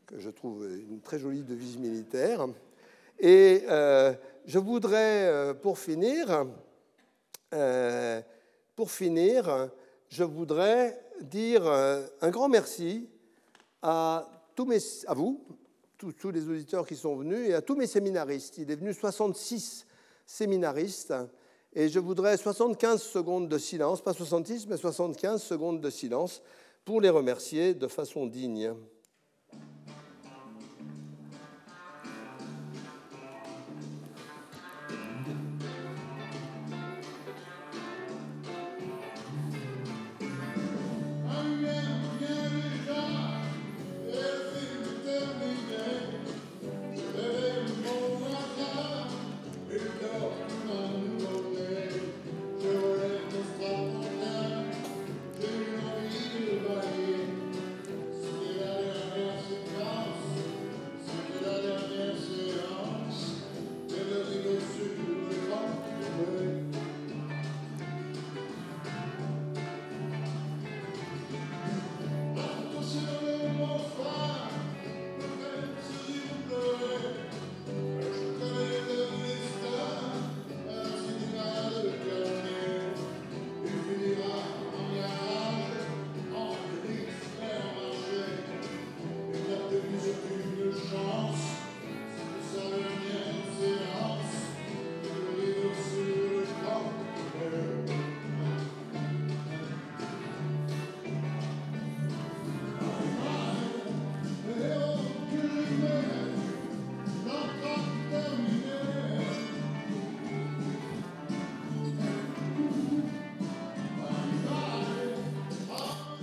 que 0.06 0.20
je 0.20 0.30
trouve 0.30 0.64
une 0.64 1.00
très 1.00 1.18
jolie 1.18 1.42
devise 1.42 1.76
militaire. 1.76 2.46
Et 3.18 3.64
je 3.66 4.58
voudrais, 4.60 5.54
pour 5.60 5.80
finir, 5.80 6.46
pour 8.76 8.90
finir, 8.90 9.70
je 10.10 10.22
voudrais 10.22 11.00
dire 11.22 11.66
euh, 11.66 12.06
un 12.20 12.30
grand 12.30 12.48
merci 12.48 13.08
à, 13.80 14.30
tous 14.54 14.66
mes, 14.66 14.78
à 15.06 15.14
vous, 15.14 15.42
tous, 15.96 16.30
les 16.30 16.46
auditeurs 16.46 16.86
qui 16.86 16.94
sont 16.94 17.16
venus, 17.16 17.48
et 17.48 17.54
à 17.54 17.62
tous 17.62 17.74
mes 17.74 17.86
séminaristes. 17.86 18.58
Il 18.58 18.70
est 18.70 18.76
venu 18.76 18.92
66 18.92 19.86
séminaristes, 20.26 21.14
et 21.72 21.88
je 21.88 21.98
voudrais 21.98 22.36
75 22.36 23.02
secondes 23.02 23.48
de 23.48 23.56
silence, 23.56 24.02
pas 24.02 24.12
66, 24.12 24.66
mais 24.66 24.76
75 24.76 25.42
secondes 25.42 25.80
de 25.80 25.88
silence, 25.88 26.42
pour 26.84 27.00
les 27.00 27.10
remercier 27.10 27.72
de 27.74 27.88
façon 27.88 28.26
digne. 28.26 28.74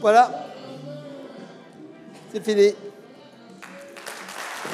Voilà. 0.03 0.29
C'est 2.33 2.43
fini. 2.43 2.73